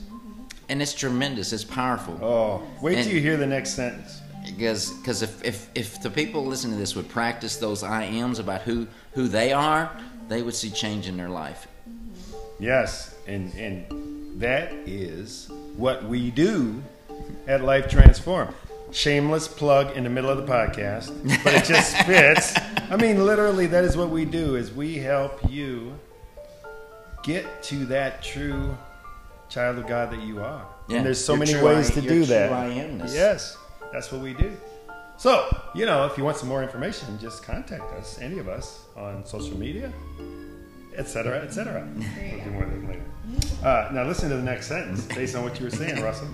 and 0.70 0.82
it's 0.82 0.94
tremendous. 0.94 1.54
It's 1.54 1.64
powerful 1.64 2.20
oh. 2.22 2.64
Wait 2.82 3.04
till 3.04 3.14
you 3.14 3.22
hear 3.22 3.38
the 3.38 3.48
next 3.48 3.74
sentence. 3.74 4.22
because 4.46 4.92
because 4.94 5.22
if, 5.22 5.44
if 5.44 5.70
if 5.76 6.02
the 6.02 6.10
people 6.10 6.46
listening 6.46 6.74
to 6.74 6.80
this 6.80 6.96
would 6.96 7.10
practice 7.10 7.58
those 7.58 7.84
I 7.84 8.04
ams 8.04 8.40
about 8.40 8.62
who 8.62 8.88
who 9.14 9.28
they 9.28 9.54
are, 9.54 9.92
they 10.28 10.42
would 10.42 10.56
see 10.56 10.70
change 10.70 11.08
in 11.08 11.18
their 11.18 11.30
life. 11.30 11.68
Yes, 12.60 13.16
and 13.28 13.54
and 13.56 14.42
that 14.42 14.72
is 14.86 15.50
what 15.76 16.04
we 16.06 16.32
do 16.32 16.82
at 17.48 17.64
Life 17.64 17.90
Transform. 17.90 18.54
Shameless 18.92 19.48
plug 19.48 19.96
in 19.98 20.04
the 20.04 20.10
middle 20.10 20.30
of 20.30 20.38
the 20.38 20.52
podcast, 20.52 21.12
but 21.44 21.54
it 21.54 21.66
just 21.66 21.96
fits. 22.06 22.54
I 22.92 22.96
mean, 22.96 23.26
literally, 23.26 23.66
that 23.68 23.84
is 23.84 23.98
what 23.98 24.10
we 24.10 24.24
do: 24.24 24.56
is 24.56 24.72
we 24.72 24.98
help 24.98 25.40
you 25.50 25.98
get 27.24 27.64
to 27.64 27.86
that 27.86 28.22
true 28.22 28.78
child 29.54 29.78
of 29.78 29.88
God 29.88 30.12
that 30.12 30.22
you 30.22 30.42
are. 30.42 30.66
Yeah, 30.88 30.98
and 30.98 31.06
there's 31.06 31.24
so 31.24 31.34
your 31.34 31.40
many 31.40 31.54
true 31.54 31.66
ways 31.66 31.92
I- 31.92 31.94
to 31.96 32.02
do 32.02 32.26
that. 32.26 32.52
I 32.52 32.70
amness. 32.70 33.14
Yes, 33.14 33.58
that's 33.92 34.12
what 34.12 34.22
we 34.22 34.34
do. 34.34 34.52
So, 35.18 35.56
you 35.76 35.86
know, 35.86 36.06
if 36.06 36.18
you 36.18 36.24
want 36.24 36.38
some 36.38 36.50
more 36.50 36.64
information, 36.64 37.18
just 37.20 37.44
contact 37.44 37.94
us, 37.94 38.18
any 38.20 38.40
of 38.40 38.48
us, 38.48 38.82
on 38.98 39.26
social 39.26 39.58
media, 39.58 39.94
etc., 40.96 41.40
etc. 41.42 41.88
We'll 41.96 42.44
do 42.44 42.52
more 42.52 42.64
of 42.64 42.72
that 42.72 42.88
later. 42.88 43.04
Uh, 43.64 43.90
now, 43.94 44.04
listen 44.06 44.30
to 44.30 44.36
the 44.36 44.42
next 44.44 44.68
sentence 44.68 45.06
based 45.06 45.36
on 45.36 45.44
what 45.44 45.60
you 45.60 45.66
were 45.66 45.72
saying, 45.72 46.02
Russell. 46.02 46.28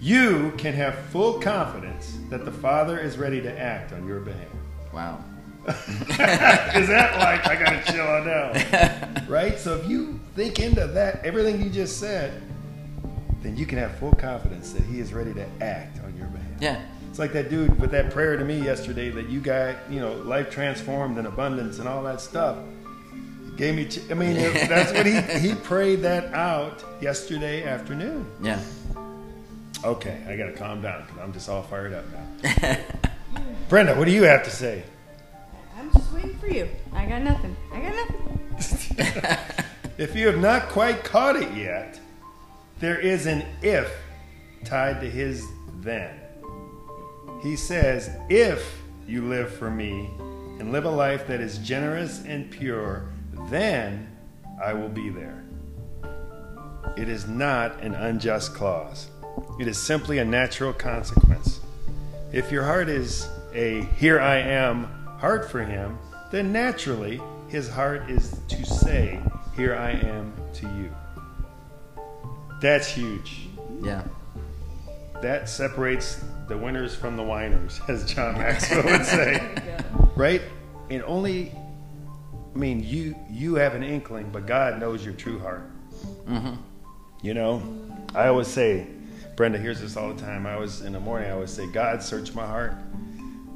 You 0.00 0.52
can 0.56 0.72
have 0.74 0.94
full 1.10 1.40
confidence 1.40 2.16
that 2.30 2.44
the 2.44 2.52
Father 2.52 2.98
is 2.98 3.18
ready 3.18 3.40
to 3.42 3.58
act 3.58 3.92
on 3.92 4.06
your 4.06 4.20
behalf. 4.20 4.48
Wow. 4.92 5.22
Is 5.68 6.86
that 6.88 7.18
like 7.18 7.44
I 7.48 7.56
gotta 7.56 7.92
chill 7.92 8.06
on 8.06 8.24
down? 8.24 9.26
Right? 9.28 9.58
So 9.58 9.76
if 9.76 9.88
you 9.88 10.20
think 10.36 10.60
into 10.60 10.86
that, 10.86 11.24
everything 11.24 11.62
you 11.62 11.70
just 11.70 11.98
said, 11.98 12.42
then 13.42 13.56
you 13.56 13.66
can 13.66 13.78
have 13.78 13.96
full 13.98 14.12
confidence 14.12 14.72
that 14.72 14.82
He 14.84 15.00
is 15.00 15.12
ready 15.12 15.32
to 15.34 15.46
act 15.62 15.98
on 16.04 16.16
your 16.16 16.26
behalf. 16.28 16.46
Yeah. 16.60 16.82
It's 17.10 17.18
like 17.18 17.32
that 17.32 17.48
dude 17.48 17.80
with 17.80 17.90
that 17.92 18.10
prayer 18.10 18.36
to 18.36 18.44
me 18.44 18.62
yesterday 18.62 19.08
that 19.10 19.28
you 19.30 19.40
got, 19.40 19.76
you 19.90 20.00
know, 20.00 20.12
life 20.14 20.50
transformed 20.50 21.16
and 21.16 21.26
abundance 21.26 21.78
and 21.78 21.88
all 21.88 22.02
that 22.02 22.20
stuff. 22.20 22.58
It 23.46 23.56
gave 23.56 23.74
me, 23.74 23.86
ch- 23.86 24.10
I 24.10 24.14
mean, 24.14 24.36
it- 24.36 24.52
that's 24.68 24.92
what 24.92 25.06
he, 25.06 25.20
he 25.48 25.54
prayed 25.54 26.02
that 26.02 26.32
out 26.34 26.84
yesterday 27.00 27.64
afternoon. 27.64 28.26
Yeah. 28.42 28.60
Okay, 29.84 30.22
I 30.28 30.36
got 30.36 30.46
to 30.46 30.52
calm 30.52 30.82
down 30.82 31.02
because 31.06 31.18
I'm 31.22 31.32
just 31.32 31.48
all 31.48 31.62
fired 31.62 31.94
up 31.94 32.04
now. 32.12 32.76
Brenda, 33.68 33.94
what 33.94 34.04
do 34.06 34.12
you 34.12 34.24
have 34.24 34.42
to 34.44 34.50
say? 34.50 34.82
I'm 35.78 35.90
just 35.92 36.12
waiting 36.12 36.36
for 36.38 36.48
you. 36.48 36.68
I 36.92 37.06
got 37.06 37.22
nothing. 37.22 37.56
I 37.72 37.80
got 37.80 37.94
nothing. 37.94 39.54
If 39.98 40.14
you 40.14 40.26
have 40.26 40.38
not 40.38 40.68
quite 40.68 41.04
caught 41.04 41.36
it 41.36 41.54
yet, 41.56 41.98
there 42.80 42.98
is 42.98 43.24
an 43.24 43.46
if 43.62 43.90
tied 44.62 45.00
to 45.00 45.08
his 45.08 45.46
then. 45.76 46.20
He 47.42 47.56
says, 47.56 48.10
If 48.28 48.82
you 49.08 49.22
live 49.26 49.50
for 49.54 49.70
me 49.70 50.10
and 50.58 50.70
live 50.70 50.84
a 50.84 50.90
life 50.90 51.26
that 51.28 51.40
is 51.40 51.56
generous 51.58 52.22
and 52.24 52.50
pure, 52.50 53.08
then 53.48 54.14
I 54.62 54.74
will 54.74 54.90
be 54.90 55.08
there. 55.08 55.44
It 56.98 57.08
is 57.08 57.26
not 57.26 57.80
an 57.80 57.94
unjust 57.94 58.52
clause, 58.52 59.08
it 59.58 59.66
is 59.66 59.78
simply 59.78 60.18
a 60.18 60.24
natural 60.26 60.74
consequence. 60.74 61.60
If 62.32 62.52
your 62.52 62.64
heart 62.64 62.90
is 62.90 63.28
a 63.54 63.82
here 63.96 64.20
I 64.20 64.36
am 64.36 64.84
heart 65.18 65.50
for 65.50 65.64
him, 65.64 65.98
then 66.30 66.52
naturally 66.52 67.18
his 67.48 67.70
heart 67.70 68.10
is 68.10 68.38
to 68.48 68.66
say, 68.66 69.22
Here 69.56 69.74
I 69.74 69.92
am 69.92 70.34
to 70.54 70.66
you. 70.66 70.94
That's 72.60 72.88
huge. 72.88 73.48
Yeah. 73.82 74.04
That 75.22 75.48
separates 75.48 76.22
the 76.46 76.58
winners 76.58 76.94
from 76.94 77.16
the 77.16 77.22
whiners, 77.22 77.80
as 77.88 78.04
John 78.12 78.34
Maxwell 78.34 78.84
would 78.84 79.06
say. 79.06 79.54
right? 80.16 80.42
And 80.90 81.02
only, 81.04 81.52
I 82.54 82.58
mean, 82.58 82.82
you 82.82 83.16
you 83.30 83.54
have 83.54 83.74
an 83.74 83.82
inkling, 83.82 84.30
but 84.30 84.46
God 84.46 84.78
knows 84.78 85.04
your 85.04 85.14
true 85.14 85.38
heart. 85.38 85.70
Mm-hmm. 86.26 86.54
You 87.22 87.34
know, 87.34 87.62
I 88.14 88.28
always 88.28 88.48
say, 88.48 88.86
Brenda 89.36 89.58
hears 89.58 89.80
this 89.80 89.96
all 89.96 90.12
the 90.12 90.20
time. 90.20 90.46
I 90.46 90.54
always 90.54 90.82
in 90.82 90.92
the 90.92 91.00
morning. 91.00 91.30
I 91.30 91.32
always 91.32 91.50
say, 91.50 91.66
God, 91.70 92.02
search 92.02 92.34
my 92.34 92.46
heart, 92.46 92.74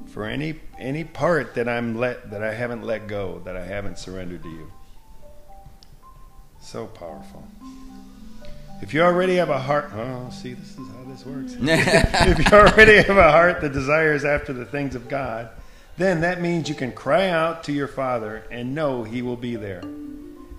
for 0.07 0.24
any 0.24 0.61
any 0.78 1.05
part 1.05 1.55
that 1.55 1.68
I'm 1.68 1.98
let 1.98 2.30
that 2.30 2.42
I 2.42 2.55
haven't 2.55 2.84
let 2.84 3.07
go, 3.07 3.42
that 3.44 3.57
I 3.57 3.64
haven't 3.64 3.98
surrendered 3.98 4.42
to 4.42 4.48
you. 4.48 4.72
So 6.61 6.86
powerful. 6.86 7.46
If 8.82 8.94
you 8.94 9.02
already 9.02 9.36
have 9.36 9.50
a 9.50 9.58
heart, 9.58 9.90
oh, 9.94 10.30
see, 10.30 10.54
this 10.54 10.70
is 10.70 10.88
how 10.88 11.04
this 11.06 11.26
works. 11.26 11.54
if 11.61 12.38
you 12.38 12.58
already 12.58 12.96
have 12.96 13.16
a 13.16 13.30
heart 13.30 13.61
that 13.61 13.72
desires 13.72 14.24
after 14.24 14.52
the 14.52 14.64
things 14.64 14.94
of 14.94 15.08
God, 15.08 15.50
then 15.98 16.22
that 16.22 16.40
means 16.40 16.68
you 16.68 16.74
can 16.74 16.92
cry 16.92 17.28
out 17.28 17.64
to 17.64 17.72
your 17.72 17.88
Father 17.88 18.44
and 18.50 18.74
know 18.74 19.04
He 19.04 19.20
will 19.20 19.36
be 19.36 19.56
there. 19.56 19.82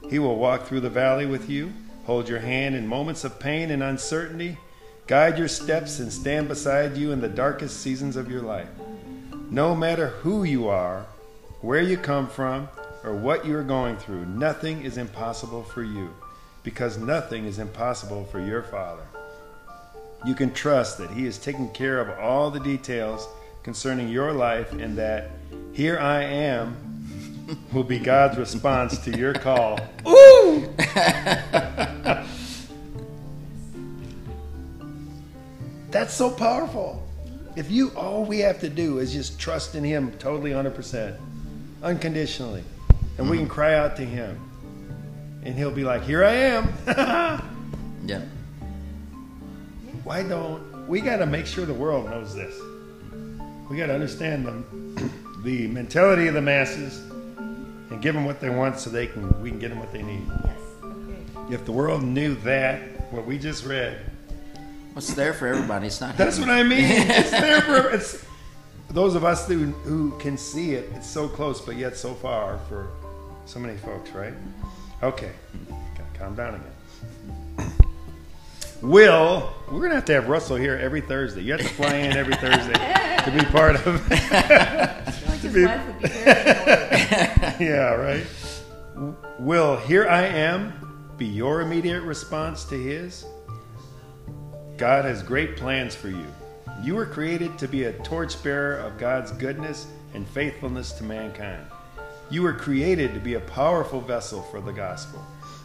He 0.09 0.19
will 0.19 0.35
walk 0.35 0.65
through 0.65 0.81
the 0.81 0.89
valley 0.89 1.25
with 1.25 1.49
you, 1.49 1.73
hold 2.05 2.29
your 2.29 2.39
hand 2.39 2.75
in 2.75 2.85
moments 2.85 3.23
of 3.23 3.39
pain 3.39 3.71
and 3.71 3.81
uncertainty, 3.81 4.57
guide 5.07 5.39
your 5.39 5.47
steps, 5.47 5.99
and 5.99 6.13
stand 6.13 6.47
beside 6.47 6.97
you 6.97 7.11
in 7.11 7.21
the 7.21 7.29
darkest 7.29 7.81
seasons 7.81 8.15
of 8.15 8.29
your 8.29 8.41
life. 8.41 8.69
No 9.49 9.75
matter 9.75 10.07
who 10.07 10.43
you 10.43 10.67
are, 10.67 11.05
where 11.61 11.81
you 11.81 11.97
come 11.97 12.27
from, 12.27 12.69
or 13.03 13.15
what 13.15 13.45
you 13.45 13.57
are 13.57 13.63
going 13.63 13.97
through, 13.97 14.25
nothing 14.25 14.83
is 14.83 14.97
impossible 14.97 15.63
for 15.63 15.83
you 15.83 16.13
because 16.63 16.97
nothing 16.97 17.45
is 17.45 17.59
impossible 17.59 18.25
for 18.25 18.39
your 18.39 18.61
Father. 18.61 19.03
You 20.25 20.35
can 20.35 20.53
trust 20.53 20.97
that 20.99 21.09
He 21.09 21.25
is 21.25 21.37
taking 21.37 21.69
care 21.69 21.99
of 21.99 22.19
all 22.19 22.51
the 22.51 22.59
details 22.59 23.27
concerning 23.63 24.09
your 24.09 24.31
life 24.33 24.71
and 24.73 24.97
that 24.97 25.31
here 25.73 25.97
I 25.99 26.23
am 26.23 26.75
will 27.73 27.83
be 27.83 27.99
God's 27.99 28.37
response 28.37 28.97
to 28.99 29.17
your 29.17 29.33
call. 29.33 29.79
Ooh! 30.07 30.71
That's 35.89 36.13
so 36.13 36.29
powerful. 36.29 37.05
If 37.57 37.69
you 37.69 37.89
all 37.97 38.23
we 38.23 38.39
have 38.39 38.59
to 38.61 38.69
do 38.69 38.99
is 38.99 39.11
just 39.11 39.39
trust 39.39 39.75
in 39.75 39.83
him 39.83 40.13
totally 40.19 40.51
100% 40.51 41.17
unconditionally 41.83 42.63
and 43.18 43.30
we 43.30 43.38
can 43.38 43.45
mm-hmm. 43.45 43.53
cry 43.53 43.76
out 43.76 43.95
to 43.97 44.05
him 44.05 44.39
and 45.43 45.55
he'll 45.55 45.72
be 45.72 45.84
like, 45.84 46.03
"Here 46.03 46.24
I 46.24 46.34
am." 46.34 46.74
yeah. 48.05 48.22
Why 50.03 50.24
don't 50.24 50.88
we 50.88 51.01
got 51.01 51.18
to 51.18 51.26
make 51.26 51.45
sure 51.45 51.66
the 51.66 51.74
world 51.74 52.09
knows 52.09 52.36
this? 52.36 52.55
We 53.70 53.78
got 53.78 53.88
to 53.88 53.93
understand 53.93 54.45
the 54.45 55.09
the 55.43 55.68
mentality 55.68 56.28
of 56.28 56.34
the 56.34 56.41
masses 56.41 56.99
and 57.89 58.01
give 58.01 58.14
them 58.14 58.26
what 58.26 58.39
they 58.39 58.49
want 58.49 58.80
so 58.80 58.89
they 58.89 59.07
can 59.07 59.41
we 59.41 59.49
can 59.49 59.59
get 59.59 59.70
them 59.70 59.80
what 59.80 59.91
they 59.91 60.03
need. 60.03 60.28
Yes. 60.45 60.59
Okay. 60.84 61.53
If 61.53 61.66
the 61.66 61.72
world 61.72 62.03
knew 62.03 62.36
that, 62.36 63.12
what 63.12 63.26
we 63.26 63.38
just 63.38 63.66
read, 63.66 63.99
What's 64.93 65.14
there 65.14 65.34
for 65.34 65.47
everybody? 65.47 65.88
It's 65.88 66.01
not. 66.01 66.18
that's 66.18 66.38
what 66.38 66.49
I 66.49 66.64
mean. 66.64 66.84
It's 66.84 67.32
there 67.32 67.62
for 67.62 67.89
it's 67.93 68.26
those 68.89 69.16
of 69.16 69.24
us 69.24 69.47
who 69.47 69.68
who 69.68 70.18
can 70.20 70.38
see 70.38 70.74
it. 70.74 70.91
It's 70.95 71.09
so 71.09 71.30
close, 71.30 71.62
but 71.62 71.78
yet 71.78 71.95
so 71.95 72.14
far 72.14 72.59
for 72.68 72.91
so 73.51 73.59
many 73.59 73.77
folks, 73.79 74.09
right? 74.11 74.33
Okay, 75.03 75.29
gotta 75.67 76.17
calm 76.17 76.35
down 76.35 76.55
again. 76.55 77.73
Will, 78.81 79.53
we're 79.69 79.81
gonna 79.81 79.95
have 79.95 80.05
to 80.05 80.13
have 80.13 80.29
Russell 80.29 80.55
here 80.55 80.77
every 80.77 81.01
Thursday. 81.01 81.41
You 81.41 81.51
have 81.51 81.61
to 81.61 81.67
fly 81.67 81.95
in 81.95 82.15
every 82.15 82.35
Thursday 82.35 82.71
to 82.71 83.31
be 83.37 83.43
part 83.51 83.75
of. 83.75 84.09
I 84.09 85.11
feel 85.11 85.29
like 85.29 85.39
his 85.41 85.53
be- 85.53 85.65
wife 85.65 85.85
would 85.85 86.01
be 86.01 86.07
very 86.07 86.41
annoyed. 86.41 87.55
yeah, 87.59 87.93
right. 87.95 88.25
Will, 89.37 89.75
here 89.81 90.07
I 90.07 90.21
am, 90.21 91.11
be 91.17 91.25
your 91.25 91.59
immediate 91.59 92.03
response 92.03 92.63
to 92.65 92.75
His? 92.75 93.25
God 94.77 95.03
has 95.03 95.23
great 95.23 95.57
plans 95.57 95.93
for 95.93 96.07
you. 96.07 96.25
You 96.81 96.95
were 96.95 97.05
created 97.05 97.57
to 97.57 97.67
be 97.67 97.83
a 97.83 97.93
torchbearer 97.99 98.77
of 98.77 98.97
God's 98.97 99.33
goodness 99.33 99.87
and 100.13 100.25
faithfulness 100.29 100.93
to 100.93 101.03
mankind. 101.03 101.65
You 102.32 102.43
were 102.43 102.53
created 102.53 103.13
to 103.13 103.19
be 103.19 103.34
a 103.34 103.41
powerful 103.41 103.99
vessel 103.99 104.41
for 104.41 104.61
the 104.61 104.71
gospel, 104.71 105.21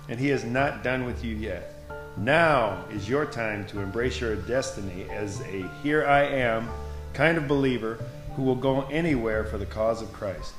and 0.08 0.18
He 0.18 0.30
is 0.30 0.42
not 0.42 0.82
done 0.82 1.06
with 1.06 1.24
you 1.24 1.36
yet. 1.36 1.72
Now 2.16 2.84
is 2.90 3.08
your 3.08 3.24
time 3.24 3.64
to 3.68 3.78
embrace 3.78 4.20
your 4.20 4.34
destiny 4.34 5.06
as 5.08 5.40
a 5.42 5.68
here 5.84 6.04
I 6.04 6.24
am 6.24 6.68
kind 7.12 7.38
of 7.38 7.46
believer 7.46 8.04
who 8.34 8.42
will 8.42 8.56
go 8.56 8.82
anywhere 8.88 9.44
for 9.44 9.58
the 9.58 9.66
cause 9.66 10.02
of 10.02 10.12
Christ. 10.12 10.54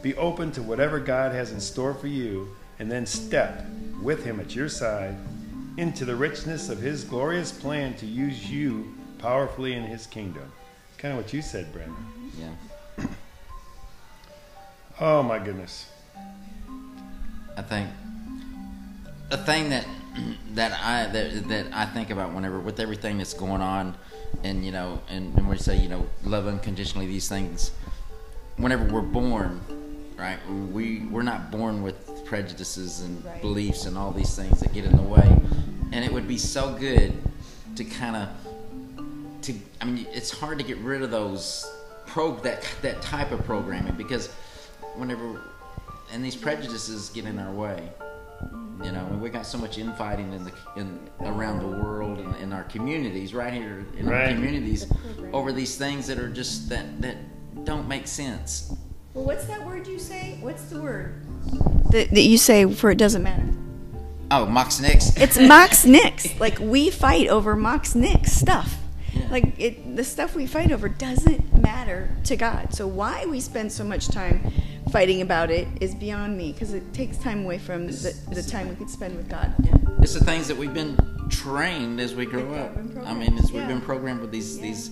Be 0.00 0.14
open 0.14 0.52
to 0.52 0.62
whatever 0.62 1.00
God 1.00 1.32
has 1.32 1.50
in 1.50 1.60
store 1.60 1.92
for 1.92 2.06
you, 2.06 2.54
and 2.78 2.88
then 2.88 3.04
step 3.04 3.66
with 4.00 4.24
Him 4.24 4.38
at 4.38 4.54
your 4.54 4.68
side 4.68 5.16
into 5.76 6.04
the 6.04 6.14
richness 6.14 6.68
of 6.68 6.78
His 6.78 7.02
glorious 7.02 7.50
plan 7.50 7.94
to 7.96 8.06
use 8.06 8.48
you 8.48 8.94
powerfully 9.18 9.72
in 9.72 9.82
His 9.82 10.06
kingdom. 10.06 10.52
It's 10.90 10.98
kind 10.98 11.18
of 11.18 11.24
what 11.24 11.32
you 11.32 11.42
said, 11.42 11.72
Brandon. 11.72 11.96
Yeah. 12.38 12.54
Oh 15.04 15.20
my 15.20 15.40
goodness. 15.40 15.86
I 17.56 17.62
think 17.62 17.90
the 19.30 19.36
thing 19.36 19.70
that 19.70 19.84
that 20.54 20.80
I 20.80 21.10
that, 21.10 21.48
that 21.48 21.66
I 21.72 21.86
think 21.86 22.10
about 22.10 22.32
whenever 22.32 22.60
with 22.60 22.78
everything 22.78 23.18
that's 23.18 23.34
going 23.34 23.62
on, 23.62 23.96
and 24.44 24.64
you 24.64 24.70
know, 24.70 25.02
and, 25.08 25.36
and 25.36 25.48
we 25.48 25.58
say 25.58 25.76
you 25.76 25.88
know 25.88 26.06
love 26.22 26.46
unconditionally 26.46 27.08
these 27.08 27.28
things. 27.28 27.72
Whenever 28.58 28.84
we're 28.84 29.00
born, 29.00 29.60
right? 30.16 30.38
We 30.70 31.00
we're 31.00 31.22
not 31.24 31.50
born 31.50 31.82
with 31.82 32.24
prejudices 32.24 33.00
and 33.00 33.24
Right. 33.24 33.42
beliefs 33.42 33.86
and 33.86 33.98
all 33.98 34.12
these 34.12 34.36
things 34.36 34.60
that 34.60 34.72
get 34.72 34.84
in 34.84 34.96
the 34.96 35.02
way, 35.02 35.36
and 35.90 36.04
it 36.04 36.12
would 36.12 36.28
be 36.28 36.38
so 36.38 36.74
good 36.74 37.12
to 37.74 37.82
kind 37.84 38.14
of 38.14 38.28
to 39.42 39.52
I 39.80 39.84
mean 39.84 40.06
it's 40.12 40.30
hard 40.30 40.58
to 40.58 40.64
get 40.64 40.76
rid 40.78 41.02
of 41.02 41.10
those 41.10 41.68
pro 42.06 42.36
that 42.36 42.64
that 42.82 43.02
type 43.02 43.32
of 43.32 43.44
programming 43.44 43.96
because 43.96 44.28
whenever 44.96 45.40
and 46.12 46.24
these 46.24 46.36
prejudices 46.36 47.08
get 47.10 47.24
in 47.24 47.38
our 47.38 47.52
way 47.52 47.88
you 48.84 48.90
know 48.90 49.04
we 49.22 49.30
got 49.30 49.46
so 49.46 49.56
much 49.58 49.78
infighting 49.78 50.32
in 50.32 50.44
the 50.44 50.52
in 50.76 50.98
around 51.20 51.58
the 51.60 51.66
world 51.82 52.18
and 52.18 52.34
in 52.36 52.52
our 52.52 52.64
communities 52.64 53.34
right 53.34 53.52
here 53.52 53.86
in 53.96 54.08
our 54.08 54.28
communities 54.28 54.86
over 55.32 55.52
these 55.52 55.76
things 55.76 56.06
that 56.06 56.18
are 56.18 56.28
just 56.28 56.68
that 56.68 57.00
that 57.00 57.16
don't 57.64 57.86
make 57.88 58.06
sense 58.06 58.74
Well, 59.14 59.24
what's 59.24 59.44
that 59.44 59.64
word 59.64 59.86
you 59.86 59.98
say? 59.98 60.38
What's 60.40 60.64
the 60.64 60.80
word 60.80 61.22
that, 61.92 62.10
that 62.10 62.22
you 62.22 62.38
say 62.38 62.64
for 62.72 62.90
it 62.90 62.98
doesn't 62.98 63.22
matter? 63.22 63.48
oh 64.30 64.46
mox 64.46 64.80
nix 64.80 65.14
It's 65.24 65.38
Mox 65.38 65.84
Nix. 65.84 66.40
Like 66.40 66.58
we 66.58 66.90
fight 66.90 67.28
over 67.28 67.54
Mox 67.54 67.94
Nix 67.94 68.32
stuff. 68.32 68.78
Yeah. 69.12 69.28
Like 69.30 69.60
it, 69.60 69.94
the 69.94 70.04
stuff 70.04 70.34
we 70.34 70.46
fight 70.46 70.72
over 70.72 70.88
doesn't 70.88 71.60
matter 71.60 72.16
to 72.24 72.34
God. 72.36 72.74
So 72.74 72.86
why 72.86 73.26
we 73.26 73.40
spend 73.40 73.70
so 73.70 73.84
much 73.84 74.08
time 74.08 74.50
fighting 74.90 75.22
about 75.22 75.50
it 75.50 75.66
is 75.80 75.94
beyond 75.94 76.36
me 76.36 76.52
because 76.52 76.74
it 76.74 76.92
takes 76.92 77.16
time 77.18 77.44
away 77.44 77.58
from 77.58 77.86
the, 77.86 78.14
the 78.32 78.42
time 78.42 78.68
we 78.68 78.74
could 78.74 78.90
spend 78.90 79.16
with 79.16 79.28
God. 79.28 79.54
Yeah. 79.62 79.74
It's 80.00 80.14
the 80.14 80.24
things 80.24 80.48
that 80.48 80.56
we've 80.56 80.74
been 80.74 80.96
trained 81.30 82.00
as 82.00 82.14
we 82.14 82.26
grow 82.26 82.52
up. 82.54 82.76
I 83.04 83.14
mean, 83.14 83.38
as 83.38 83.52
we've 83.52 83.66
been 83.66 83.80
programmed 83.80 84.20
with 84.20 84.30
these 84.32 84.56
Yeah. 84.56 84.62
these, 84.64 84.90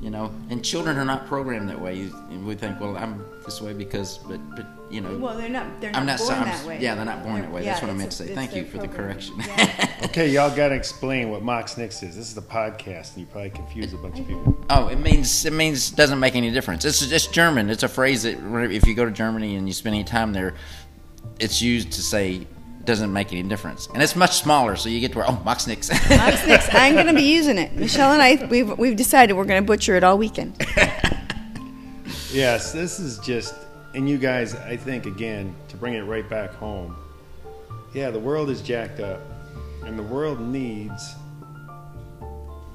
you 0.00 0.10
know, 0.10 0.32
and 0.50 0.64
children 0.64 0.96
are 0.96 1.04
not 1.04 1.26
programmed 1.26 1.68
that 1.68 1.80
way. 1.80 1.94
You, 1.96 2.14
and 2.30 2.46
we 2.46 2.54
think, 2.54 2.80
well, 2.80 2.96
I'm 2.96 3.24
this 3.44 3.60
way 3.60 3.72
because, 3.72 4.18
but 4.18 4.38
but 4.54 4.66
you 4.90 5.00
know, 5.00 5.16
Well, 5.18 5.36
they're 5.36 5.48
not. 5.48 5.80
They're 5.80 5.90
not 5.90 6.00
I'm 6.00 6.06
not. 6.06 6.18
born 6.18 6.32
I'm- 6.32 6.44
that 6.46 6.64
way. 6.66 6.78
Yeah, 6.80 6.94
they're 6.94 7.04
not 7.04 7.22
born 7.22 7.34
They're- 7.34 7.42
that 7.42 7.52
way. 7.52 7.64
yeah, 7.64 7.70
That's 7.72 7.82
what 7.82 7.90
I 7.90 7.94
meant 7.94 8.12
a- 8.14 8.16
to 8.16 8.28
say. 8.28 8.34
Thank 8.34 8.54
you 8.54 8.62
their 8.62 8.70
for 8.70 8.78
the 8.78 8.88
correction. 8.88 9.34
Yeah. 9.38 9.84
Okay, 10.04 10.28
y'all 10.30 10.54
got 10.54 10.68
to 10.68 10.74
explain 10.76 11.28
what 11.30 11.42
Mox 11.42 11.76
Nix 11.76 12.02
is. 12.04 12.14
This 12.16 12.28
is 12.28 12.34
the 12.34 12.40
podcast, 12.40 13.10
and 13.14 13.18
you 13.18 13.26
probably 13.26 13.50
confuse 13.50 13.92
a 13.92 13.96
bunch 13.96 14.20
of 14.20 14.26
people. 14.28 14.56
oh, 14.70 14.86
it 14.88 14.96
means 14.96 15.44
it 15.44 15.52
means 15.52 15.90
doesn't 15.90 16.20
make 16.20 16.36
any 16.36 16.50
difference. 16.52 16.84
It's 16.84 17.04
just 17.06 17.32
German. 17.32 17.68
It's 17.68 17.82
a 17.82 17.88
phrase 17.88 18.22
that 18.22 18.38
if 18.72 18.86
you 18.86 18.94
go 18.94 19.04
to 19.04 19.10
Germany 19.10 19.56
and 19.56 19.66
you 19.66 19.74
spend 19.74 19.94
any 19.96 20.04
time 20.04 20.32
there, 20.32 20.54
it's 21.40 21.60
used 21.60 21.90
to 21.92 22.02
say 22.02 22.46
doesn't 22.88 23.12
make 23.12 23.32
any 23.32 23.42
difference, 23.44 23.86
and 23.92 24.02
it's 24.02 24.16
much 24.16 24.38
smaller. 24.38 24.74
So 24.74 24.88
you 24.88 24.98
get 24.98 25.12
to 25.12 25.18
where 25.18 25.30
oh, 25.30 25.40
Mox 25.44 25.66
nix. 25.68 25.90
Mox 26.10 26.46
Nix. 26.46 26.68
I'm 26.72 26.94
going 26.94 27.06
to 27.06 27.12
be 27.14 27.22
using 27.30 27.58
it. 27.58 27.74
Michelle 27.74 28.12
and 28.12 28.22
I, 28.22 28.46
we've 28.46 28.76
we've 28.78 28.96
decided 28.96 29.34
we're 29.34 29.44
going 29.44 29.62
to 29.62 29.66
butcher 29.66 29.94
it 29.96 30.02
all 30.02 30.18
weekend. 30.18 30.60
Yes, 32.30 32.72
this 32.72 33.00
is 33.00 33.18
just, 33.20 33.54
and 33.94 34.06
you 34.06 34.18
guys, 34.18 34.54
I 34.54 34.76
think, 34.76 35.06
again, 35.06 35.54
to 35.68 35.78
bring 35.78 35.94
it 35.94 36.02
right 36.02 36.28
back 36.28 36.50
home, 36.50 36.94
yeah, 37.94 38.10
the 38.10 38.18
world 38.18 38.50
is 38.50 38.60
jacked 38.60 39.00
up, 39.00 39.22
and 39.86 39.98
the 39.98 40.02
world 40.02 40.38
needs 40.38 41.14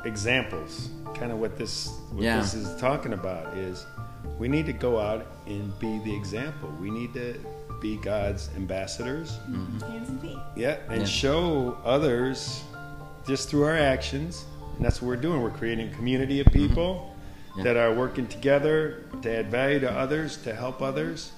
examples. 0.05 0.89
Kind 1.13 1.31
of 1.31 1.37
what 1.37 1.55
this 1.55 1.87
what 2.11 2.23
Yeah. 2.23 2.39
this 2.39 2.55
is 2.55 2.75
talking 2.81 3.13
about 3.13 3.55
is 3.55 3.85
we 4.39 4.47
need 4.47 4.65
to 4.65 4.73
go 4.73 4.99
out 4.99 5.27
and 5.45 5.77
be 5.79 5.99
the 5.99 6.15
example. 6.15 6.69
We 6.81 6.89
need 6.89 7.13
to 7.13 7.39
be 7.83 7.97
God's 7.97 8.49
ambassadors. 8.55 9.37
Hands 9.45 10.09
and 10.09 10.21
feet. 10.21 10.37
Yeah, 10.55 10.77
and 10.89 11.01
Yeah. 11.01 11.05
show 11.05 11.77
others 11.83 12.63
just 13.27 13.49
through 13.49 13.63
our 13.65 13.77
actions. 13.77 14.45
And 14.77 14.83
that's 14.85 15.01
what 15.01 15.09
we're 15.09 15.17
doing. 15.17 15.41
We're 15.41 15.51
creating 15.51 15.89
a 15.91 15.95
community 15.95 16.39
of 16.39 16.47
people 16.47 17.09
Mm-hmm. 17.51 17.59
Yeah. 17.59 17.63
that 17.73 17.77
are 17.77 17.93
working 17.93 18.25
together 18.25 19.03
to 19.21 19.29
add 19.37 19.51
value 19.51 19.79
to 19.81 19.91
others, 19.91 20.37
to 20.37 20.55
help 20.55 20.81
others. 20.81 21.31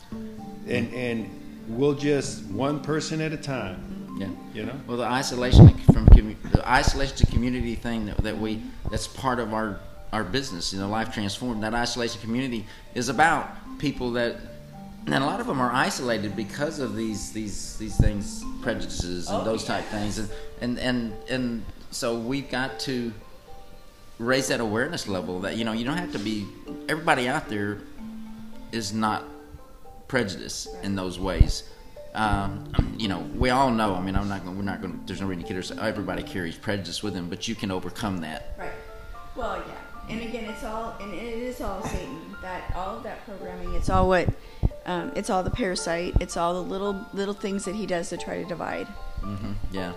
And 0.68 0.94
and 0.94 1.30
we'll 1.68 1.96
just 1.96 2.46
one 2.46 2.80
person 2.80 3.20
at 3.20 3.34
a 3.34 3.38
time, 3.38 4.16
yeah. 4.18 4.28
you 4.54 4.66
know? 4.66 4.80
Well, 4.88 4.96
the 4.98 5.04
isolation 5.04 5.68
from 5.94 6.06
commu- 6.08 6.38
the 6.54 6.66
isolation 6.70 7.18
to 7.18 7.26
community 7.26 7.76
thing 7.76 8.06
that, 8.06 8.18
that 8.20 8.38
we 8.38 8.62
that's 8.92 9.08
part 9.08 9.40
of 9.40 9.54
our 9.54 9.80
our 10.14 10.24
business. 10.24 10.72
You 10.72 10.80
know, 10.80 10.88
Life 10.88 11.12
Transformed. 11.14 11.62
That 11.64 11.74
isolation 11.74 12.22
community 12.22 12.66
is 12.94 13.10
about 13.10 13.50
people 13.80 14.12
that, 14.14 14.38
and 15.08 15.24
a 15.24 15.26
lot 15.26 15.40
of 15.40 15.48
them 15.48 15.60
are 15.62 15.72
isolated 15.72 16.36
because 16.36 16.80
of 16.80 16.96
these 16.96 17.32
these 17.32 17.78
these 17.78 17.98
things, 17.98 18.44
prejudices 18.62 19.28
and 19.30 19.42
Oh, 19.42 19.44
those 19.46 19.64
type 19.64 19.86
things, 19.86 20.18
and 20.18 20.30
and 20.62 20.80
and 20.80 21.14
and 21.30 21.66
so 21.92 22.18
we've 22.18 22.50
got 22.50 22.80
to 22.82 23.14
raise 24.18 24.48
that 24.48 24.60
awareness 24.60 25.08
level 25.08 25.42
that 25.42 25.58
you 25.58 25.66
know 25.66 25.74
you 25.74 25.86
don't 25.86 25.98
have 25.98 26.12
to 26.14 26.20
be 26.20 26.48
everybody 26.88 27.28
out 27.28 27.50
there 27.50 27.80
is 28.72 28.94
not 28.94 29.24
prejudiced 30.08 30.68
in 30.84 30.96
those 30.96 31.20
ways. 31.20 31.64
Um, 32.14 32.96
you 32.98 33.10
know, 33.10 33.20
we 33.36 33.50
all 33.50 33.70
know. 33.70 33.94
I 33.94 34.02
mean, 34.02 34.16
I'm 34.16 34.30
not 34.30 34.46
going. 34.46 34.56
We're 34.58 34.64
not 34.64 34.82
going. 34.82 35.02
There's 35.06 35.20
no 35.20 35.28
reason 35.28 35.44
to 35.44 35.54
kid. 35.54 35.80
Everybody 35.80 36.24
carries 36.24 36.56
prejudice 36.56 37.04
with 37.04 37.14
them, 37.14 37.30
but 37.30 37.48
you 37.48 37.56
can 37.56 37.72
overcome 37.72 38.20
that. 38.20 38.56
Right. 38.58 38.72
Well, 39.36 39.58
yeah. 39.58 39.74
And 40.10 40.22
again, 40.22 40.46
it's 40.46 40.64
all, 40.64 40.96
and 41.02 41.14
it 41.14 41.24
is 41.24 41.62
all 41.62 41.84
Satan. 41.84 42.36
That 42.42 42.72
all 42.76 42.98
of 42.98 43.04
that 43.04 43.26
programming. 43.26 43.74
It's 43.74 43.90
all 43.90 44.08
what. 44.08 44.30
Um, 44.86 45.12
it's 45.16 45.32
all 45.32 45.42
the 45.42 45.50
parasite. 45.50 46.14
It's 46.20 46.38
all 46.38 46.54
the 46.54 46.70
little 46.70 47.06
little 47.14 47.34
things 47.34 47.66
that 47.66 47.76
he 47.76 47.86
does 47.86 48.10
to 48.10 48.18
try 48.18 48.42
to 48.42 48.46
divide. 48.48 48.88
Mm-hmm. 49.22 49.54
Yeah. 49.72 49.94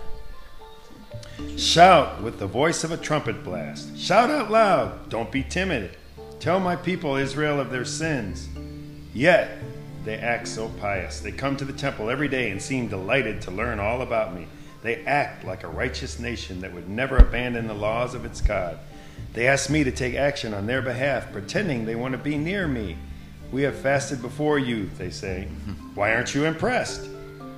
Shout 1.56 2.22
with 2.22 2.38
the 2.38 2.46
voice 2.46 2.84
of 2.84 2.92
a 2.92 2.96
trumpet 2.96 3.44
blast. 3.44 3.98
Shout 3.98 4.30
out 4.30 4.50
loud. 4.50 5.10
Don't 5.10 5.30
be 5.30 5.42
timid. 5.42 5.96
Tell 6.40 6.60
my 6.60 6.76
people 6.76 7.16
Israel 7.16 7.60
of 7.60 7.70
their 7.70 7.84
sins. 7.84 8.48
Yet 9.12 9.58
they 10.04 10.16
act 10.16 10.48
so 10.48 10.68
pious. 10.80 11.20
They 11.20 11.32
come 11.32 11.56
to 11.56 11.64
the 11.64 11.72
temple 11.72 12.10
every 12.10 12.28
day 12.28 12.50
and 12.50 12.62
seem 12.62 12.88
delighted 12.88 13.42
to 13.42 13.50
learn 13.50 13.80
all 13.80 14.02
about 14.02 14.34
me. 14.34 14.46
They 14.82 15.04
act 15.04 15.44
like 15.44 15.64
a 15.64 15.68
righteous 15.68 16.18
nation 16.18 16.60
that 16.60 16.72
would 16.72 16.88
never 16.88 17.16
abandon 17.16 17.66
the 17.66 17.74
laws 17.74 18.14
of 18.14 18.24
its 18.24 18.40
God. 18.40 18.78
They 19.38 19.46
ask 19.46 19.70
me 19.70 19.84
to 19.84 19.92
take 19.92 20.16
action 20.16 20.52
on 20.52 20.66
their 20.66 20.82
behalf, 20.82 21.30
pretending 21.30 21.84
they 21.84 21.94
want 21.94 22.10
to 22.10 22.18
be 22.18 22.36
near 22.36 22.66
me. 22.66 22.96
We 23.52 23.62
have 23.62 23.76
fasted 23.76 24.20
before 24.20 24.58
you, 24.58 24.90
they 24.98 25.10
say. 25.10 25.46
Mm-hmm. 25.48 25.94
Why 25.94 26.12
aren't 26.12 26.34
you 26.34 26.44
impressed? 26.44 27.08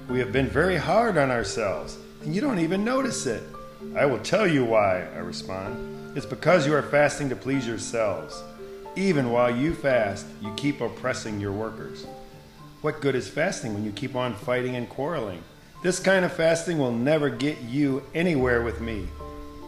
We 0.06 0.18
have 0.18 0.30
been 0.30 0.46
very 0.46 0.76
hard 0.76 1.16
on 1.16 1.30
ourselves, 1.30 1.96
and 2.20 2.34
you 2.34 2.42
don't 2.42 2.58
even 2.58 2.84
notice 2.84 3.24
it. 3.24 3.42
I 3.96 4.04
will 4.04 4.18
tell 4.18 4.46
you 4.46 4.62
why, 4.62 5.06
I 5.14 5.20
respond. 5.20 6.18
It's 6.18 6.26
because 6.26 6.66
you 6.66 6.74
are 6.74 6.82
fasting 6.82 7.30
to 7.30 7.34
please 7.34 7.66
yourselves. 7.66 8.42
Even 8.94 9.30
while 9.30 9.50
you 9.50 9.72
fast, 9.72 10.26
you 10.42 10.52
keep 10.58 10.82
oppressing 10.82 11.40
your 11.40 11.52
workers. 11.52 12.04
What 12.82 13.00
good 13.00 13.14
is 13.14 13.26
fasting 13.26 13.72
when 13.72 13.86
you 13.86 13.92
keep 13.92 14.14
on 14.14 14.34
fighting 14.34 14.76
and 14.76 14.86
quarreling? 14.86 15.42
This 15.82 15.98
kind 15.98 16.26
of 16.26 16.32
fasting 16.34 16.76
will 16.76 16.92
never 16.92 17.30
get 17.30 17.62
you 17.62 18.02
anywhere 18.12 18.60
with 18.60 18.82
me. 18.82 19.08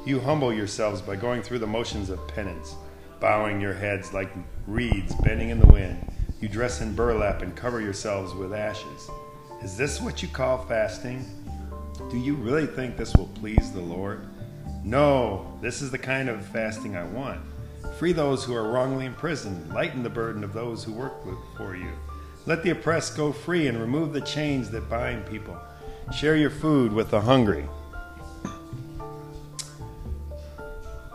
You 0.04 0.18
humble 0.18 0.52
yourselves 0.52 1.00
by 1.00 1.14
going 1.14 1.42
through 1.42 1.60
the 1.60 1.66
motions 1.68 2.10
of 2.10 2.26
penance, 2.26 2.74
bowing 3.20 3.60
your 3.60 3.72
heads 3.72 4.12
like 4.12 4.32
reeds 4.66 5.14
bending 5.22 5.50
in 5.50 5.60
the 5.60 5.72
wind. 5.72 6.12
You 6.40 6.48
dress 6.48 6.80
in 6.80 6.96
burlap 6.96 7.42
and 7.42 7.54
cover 7.54 7.80
yourselves 7.80 8.34
with 8.34 8.52
ashes. 8.52 9.08
Is 9.62 9.76
this 9.76 10.00
what 10.00 10.20
you 10.20 10.26
call 10.26 10.66
fasting? 10.66 11.24
Do 12.10 12.18
you 12.18 12.34
really 12.34 12.66
think 12.66 12.96
this 12.96 13.14
will 13.14 13.28
please 13.28 13.70
the 13.70 13.80
Lord? 13.80 14.26
No, 14.82 15.56
this 15.62 15.80
is 15.80 15.92
the 15.92 15.98
kind 15.98 16.28
of 16.28 16.44
fasting 16.46 16.96
I 16.96 17.04
want. 17.04 17.40
Free 17.96 18.12
those 18.12 18.42
who 18.42 18.56
are 18.56 18.72
wrongly 18.72 19.06
imprisoned, 19.06 19.72
lighten 19.72 20.02
the 20.02 20.10
burden 20.10 20.42
of 20.42 20.52
those 20.52 20.82
who 20.82 20.92
work 20.92 21.14
for 21.56 21.76
you. 21.76 21.92
Let 22.44 22.64
the 22.64 22.70
oppressed 22.70 23.16
go 23.16 23.30
free 23.30 23.68
and 23.68 23.80
remove 23.80 24.12
the 24.12 24.20
chains 24.20 24.68
that 24.70 24.90
bind 24.90 25.26
people. 25.26 25.56
Share 26.12 26.34
your 26.34 26.50
food 26.50 26.92
with 26.92 27.10
the 27.10 27.20
hungry. 27.20 27.68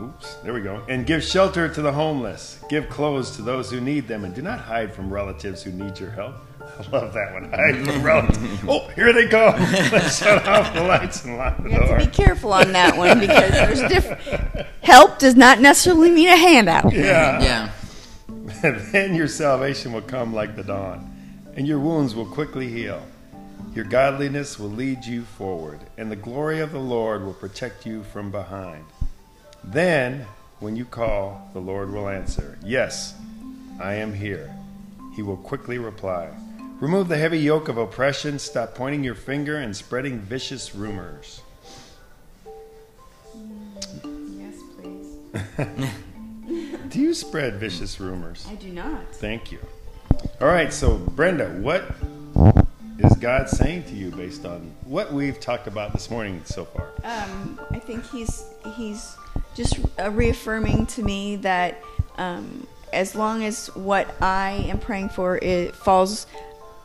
Oops, 0.02 0.36
there 0.44 0.54
we 0.54 0.62
go. 0.62 0.84
And 0.88 1.06
give 1.08 1.24
shelter 1.24 1.68
to 1.74 1.82
the 1.82 1.92
homeless. 1.92 2.60
Give 2.70 2.88
clothes 2.88 3.36
to 3.38 3.42
those 3.42 3.72
who 3.72 3.82
need 3.82 4.08
them, 4.08 4.26
and 4.26 4.36
do 4.36 4.42
not 4.44 4.60
hide 4.60 4.94
from 4.94 5.12
relatives 5.12 5.64
who 5.64 5.72
need 5.72 6.00
your 6.00 6.12
help. 6.12 6.36
I 6.62 6.90
love 6.92 7.14
that 7.14 7.34
one. 7.34 7.52
Hide 7.52 7.84
from 7.86 8.04
relatives. 8.04 8.60
Oh, 8.68 8.88
here 8.90 9.12
they 9.12 9.28
come. 9.28 9.56
Let's 9.92 10.20
shut 10.20 10.48
off 10.48 10.74
the 10.74 10.84
lights 10.84 11.26
and 11.26 11.38
lock 11.38 11.58
the 11.64 11.70
You 11.70 11.76
have 11.80 11.88
door. 11.88 11.98
to 12.00 12.06
be 12.06 12.12
careful 12.12 12.54
on 12.54 12.74
that 12.74 12.96
one 12.96 13.20
because 13.20 13.50
there's 13.52 13.82
different. 13.92 14.68
Help 14.82 15.18
does 15.18 15.36
not 15.36 15.60
necessarily 15.62 16.12
mean 16.12 16.30
a 16.30 16.38
handout. 16.38 16.94
Yeah. 16.94 17.42
Yeah. 18.62 18.72
then 18.92 19.16
your 19.16 19.28
salvation 19.28 19.94
will 19.94 20.02
come 20.02 20.34
like 20.34 20.56
the 20.56 20.64
dawn, 20.64 21.12
and 21.56 21.68
your 21.68 21.80
wounds 21.80 22.14
will 22.14 22.26
quickly 22.28 22.68
heal. 22.70 23.02
Your 23.74 23.86
godliness 23.86 24.60
will 24.60 24.70
lead 24.70 25.06
you 25.06 25.24
forward, 25.24 25.80
and 25.98 26.12
the 26.12 26.16
glory 26.16 26.60
of 26.60 26.72
the 26.72 26.80
Lord 26.80 27.24
will 27.26 27.34
protect 27.34 27.86
you 27.86 28.04
from 28.04 28.30
behind. 28.32 28.86
Then, 29.72 30.26
when 30.62 30.78
you 30.78 30.86
call, 30.86 31.50
the 31.52 31.60
Lord 31.60 31.92
will 31.92 32.08
answer, 32.08 32.58
Yes, 32.64 33.16
I 33.82 33.96
am 33.96 34.14
here. 34.14 34.56
He 35.14 35.22
will 35.22 35.36
quickly 35.36 35.78
reply. 35.78 36.30
Remove 36.80 37.10
the 37.10 37.18
heavy 37.18 37.40
yoke 37.40 37.68
of 37.68 37.78
oppression, 37.78 38.40
stop 38.40 38.76
pointing 38.76 39.04
your 39.04 39.16
finger 39.16 39.58
and 39.58 39.76
spreading 39.76 40.20
vicious 40.20 40.74
rumors. 40.74 41.42
Yes, 44.38 44.56
please. 44.80 45.90
Do 46.90 47.00
you 47.02 47.14
spread 47.14 47.56
vicious 47.56 48.00
rumors? 48.00 48.48
I 48.50 48.56
do 48.56 48.70
not. 48.70 49.14
Thank 49.16 49.52
you. 49.52 49.60
All 50.40 50.48
right, 50.48 50.72
so 50.72 50.96
Brenda, 50.96 51.50
what 51.60 51.94
is 53.00 53.14
God 53.18 53.50
saying 53.50 53.84
to 53.86 53.94
you 53.94 54.12
based 54.12 54.46
on 54.46 54.72
what 54.86 55.12
we've 55.12 55.42
talked 55.42 55.68
about 55.68 55.92
this 55.92 56.10
morning 56.10 56.42
so 56.46 56.64
far? 56.64 56.92
Um, 57.04 57.60
I 57.72 57.80
think 57.80 58.10
he's 58.10 58.46
he's 58.76 59.18
just 59.58 59.80
uh, 60.00 60.12
reaffirming 60.12 60.86
to 60.86 61.04
me 61.04 61.38
that 61.38 61.82
um, 62.18 62.68
as 62.94 63.16
long 63.16 63.44
as 63.44 63.68
what 63.76 64.16
I 64.22 64.52
am 64.70 64.80
praying 64.80 65.10
for 65.10 65.38
it 65.38 65.76
falls 65.76 66.28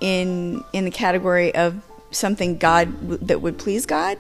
in 0.01 0.65
in 0.73 0.85
the 0.85 0.91
category 0.91 1.55
of 1.55 1.81
something 2.11 2.59
God 2.59 2.93
w- 3.03 3.19
that 3.27 3.41
would 3.41 3.59
please 3.59 3.87
God, 3.87 4.19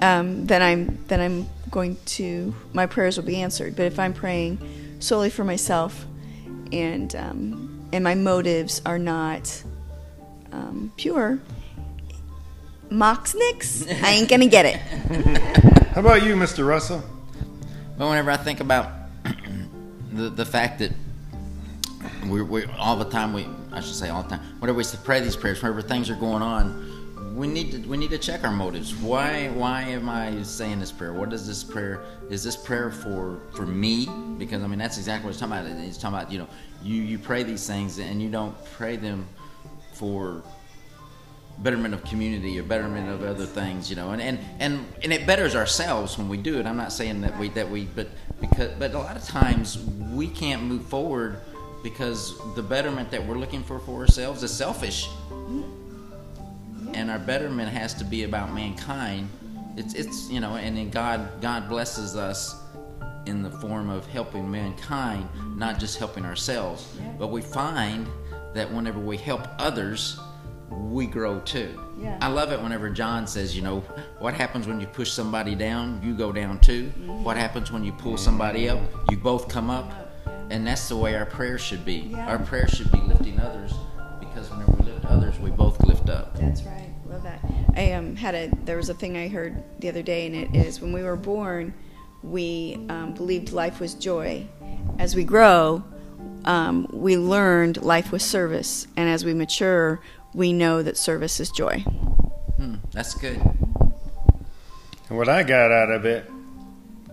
um, 0.00 0.46
then 0.46 0.62
I'm 0.62 0.98
then 1.08 1.20
I'm 1.20 1.48
going 1.70 1.96
to 2.04 2.54
my 2.74 2.86
prayers 2.86 3.16
will 3.16 3.24
be 3.24 3.40
answered. 3.40 3.74
But 3.74 3.86
if 3.86 3.98
I'm 3.98 4.12
praying 4.12 4.58
solely 5.00 5.30
for 5.30 5.42
myself 5.42 6.06
and 6.70 7.14
um, 7.16 7.88
and 7.92 8.04
my 8.04 8.14
motives 8.14 8.82
are 8.84 8.98
not 8.98 9.64
um, 10.52 10.92
pure, 10.98 11.40
Moxnix, 12.90 13.90
I 14.02 14.10
ain't 14.10 14.28
gonna 14.28 14.46
get 14.46 14.66
it. 14.66 14.76
How 15.92 16.02
about 16.02 16.22
you, 16.22 16.36
Mr. 16.36 16.66
Russell? 16.66 17.02
But 17.98 18.08
whenever 18.08 18.30
I 18.30 18.36
think 18.36 18.60
about 18.60 18.90
the 20.12 20.30
the 20.30 20.46
fact 20.46 20.78
that 20.78 20.92
we're, 22.26 22.44
we're 22.44 22.70
all 22.78 22.96
the 22.96 23.10
time 23.10 23.32
we 23.32 23.46
I 23.72 23.80
should 23.80 23.94
say 23.94 24.08
all 24.08 24.22
the 24.22 24.30
time 24.30 24.40
whenever 24.60 24.78
we 24.78 24.84
pray 25.04 25.20
these 25.20 25.36
prayers 25.36 25.60
whenever 25.60 25.82
things 25.82 26.08
are 26.08 26.16
going 26.16 26.42
on 26.42 26.88
we 27.38 27.46
need 27.46 27.70
to 27.70 27.78
we 27.88 27.96
need 27.96 28.10
to 28.10 28.18
check 28.18 28.42
our 28.44 28.50
motives. 28.50 28.94
Why 28.96 29.48
why 29.48 29.82
am 29.82 30.08
I 30.08 30.42
saying 30.42 30.80
this 30.80 30.90
prayer? 30.90 31.12
What 31.12 31.32
is 31.32 31.46
this 31.46 31.62
prayer? 31.62 32.02
Is 32.30 32.42
this 32.42 32.56
prayer 32.56 32.90
for 32.90 33.40
for 33.52 33.64
me? 33.64 34.08
Because 34.38 34.62
I 34.62 34.66
mean 34.66 34.78
that's 34.78 34.98
exactly 34.98 35.26
what 35.26 35.30
it's 35.30 35.40
talking 35.40 35.56
about. 35.56 35.66
It's 35.84 35.98
talking 35.98 36.18
about 36.18 36.32
you 36.32 36.38
know 36.38 36.48
you 36.82 37.00
you 37.02 37.18
pray 37.18 37.44
these 37.44 37.64
things 37.64 37.98
and 37.98 38.20
you 38.20 38.28
don't 38.28 38.56
pray 38.72 38.96
them 38.96 39.26
for 39.92 40.42
betterment 41.62 41.92
of 41.92 42.04
community 42.04 42.58
or 42.58 42.62
betterment 42.62 43.08
of 43.08 43.24
other 43.24 43.46
things, 43.46 43.90
you 43.90 43.96
know, 43.96 44.10
and, 44.10 44.22
and, 44.22 44.38
and, 44.60 44.86
and 45.02 45.12
it 45.12 45.26
betters 45.26 45.54
ourselves 45.54 46.16
when 46.16 46.28
we 46.28 46.36
do 46.36 46.58
it. 46.58 46.66
I'm 46.66 46.76
not 46.76 46.92
saying 46.92 47.20
that 47.22 47.36
we 47.38 47.48
that 47.50 47.68
we 47.68 47.84
but 47.84 48.08
because 48.40 48.70
but 48.78 48.94
a 48.94 48.98
lot 48.98 49.16
of 49.16 49.24
times 49.24 49.78
we 50.12 50.28
can't 50.28 50.62
move 50.62 50.84
forward 50.84 51.40
because 51.82 52.38
the 52.54 52.62
betterment 52.62 53.10
that 53.10 53.24
we're 53.24 53.38
looking 53.38 53.62
for 53.62 53.78
for 53.80 54.00
ourselves 54.00 54.42
is 54.42 54.52
selfish. 54.52 55.08
And 56.94 57.10
our 57.10 57.18
betterment 57.18 57.68
has 57.68 57.94
to 57.94 58.04
be 58.04 58.24
about 58.24 58.52
mankind. 58.52 59.28
It's 59.76 59.94
it's 59.94 60.30
you 60.30 60.40
know, 60.40 60.56
and 60.56 60.76
then 60.76 60.90
God 60.90 61.40
God 61.40 61.68
blesses 61.68 62.16
us 62.16 62.62
in 63.26 63.42
the 63.42 63.50
form 63.50 63.90
of 63.90 64.06
helping 64.06 64.50
mankind, 64.50 65.28
not 65.56 65.78
just 65.78 65.98
helping 65.98 66.24
ourselves. 66.24 66.96
But 67.18 67.28
we 67.28 67.42
find 67.42 68.06
that 68.54 68.72
whenever 68.72 68.98
we 68.98 69.16
help 69.16 69.42
others, 69.58 70.18
we 70.70 71.06
grow 71.06 71.40
too. 71.40 71.80
Yeah. 72.00 72.18
I 72.20 72.28
love 72.28 72.52
it 72.52 72.60
whenever 72.60 72.90
John 72.90 73.26
says, 73.26 73.56
you 73.56 73.62
know, 73.62 73.80
what 74.18 74.34
happens 74.34 74.66
when 74.66 74.80
you 74.80 74.86
push 74.86 75.10
somebody 75.10 75.54
down, 75.54 76.00
you 76.02 76.14
go 76.14 76.32
down 76.32 76.60
too. 76.60 76.86
Mm-hmm. 76.86 77.24
What 77.24 77.36
happens 77.36 77.72
when 77.72 77.84
you 77.84 77.92
pull 77.92 78.16
somebody 78.16 78.68
up, 78.68 78.80
you 79.10 79.16
both 79.16 79.48
come 79.48 79.70
up. 79.70 79.92
And 80.50 80.66
that's 80.66 80.88
the 80.88 80.96
way 80.96 81.14
our 81.14 81.26
prayer 81.26 81.58
should 81.58 81.84
be. 81.84 82.10
Yeah. 82.10 82.26
Our 82.26 82.38
prayer 82.38 82.68
should 82.68 82.90
be 82.90 83.00
lifting 83.00 83.38
others 83.40 83.74
because 84.18 84.50
whenever 84.50 84.72
we 84.72 84.90
lift 84.90 85.04
others, 85.06 85.38
we 85.38 85.50
both 85.50 85.82
lift 85.84 86.08
up. 86.08 86.38
That's 86.38 86.62
right. 86.62 86.90
Love 87.06 87.22
that. 87.22 87.40
I 87.76 87.92
um, 87.92 88.16
had 88.16 88.34
a 88.34 88.50
there 88.64 88.76
was 88.76 88.88
a 88.88 88.94
thing 88.94 89.16
I 89.16 89.28
heard 89.28 89.62
the 89.80 89.88
other 89.88 90.02
day, 90.02 90.26
and 90.26 90.34
it 90.34 90.54
is 90.54 90.80
when 90.80 90.92
we 90.92 91.02
were 91.02 91.16
born, 91.16 91.74
we 92.22 92.78
um, 92.88 93.14
believed 93.14 93.52
life 93.52 93.80
was 93.80 93.94
joy. 93.94 94.46
As 94.98 95.14
we 95.14 95.24
grow, 95.24 95.84
um, 96.44 96.88
we 96.92 97.16
learned 97.16 97.82
life 97.82 98.10
was 98.10 98.22
service, 98.22 98.86
and 98.96 99.08
as 99.08 99.24
we 99.24 99.34
mature, 99.34 100.00
we 100.34 100.52
know 100.52 100.82
that 100.82 100.96
service 100.96 101.40
is 101.40 101.50
joy. 101.50 101.80
Hmm, 102.56 102.76
that's 102.92 103.14
good. 103.14 103.40
And 105.08 105.16
what 105.16 105.28
I 105.28 105.42
got 105.42 105.72
out 105.72 105.90
of 105.90 106.04
it 106.04 106.30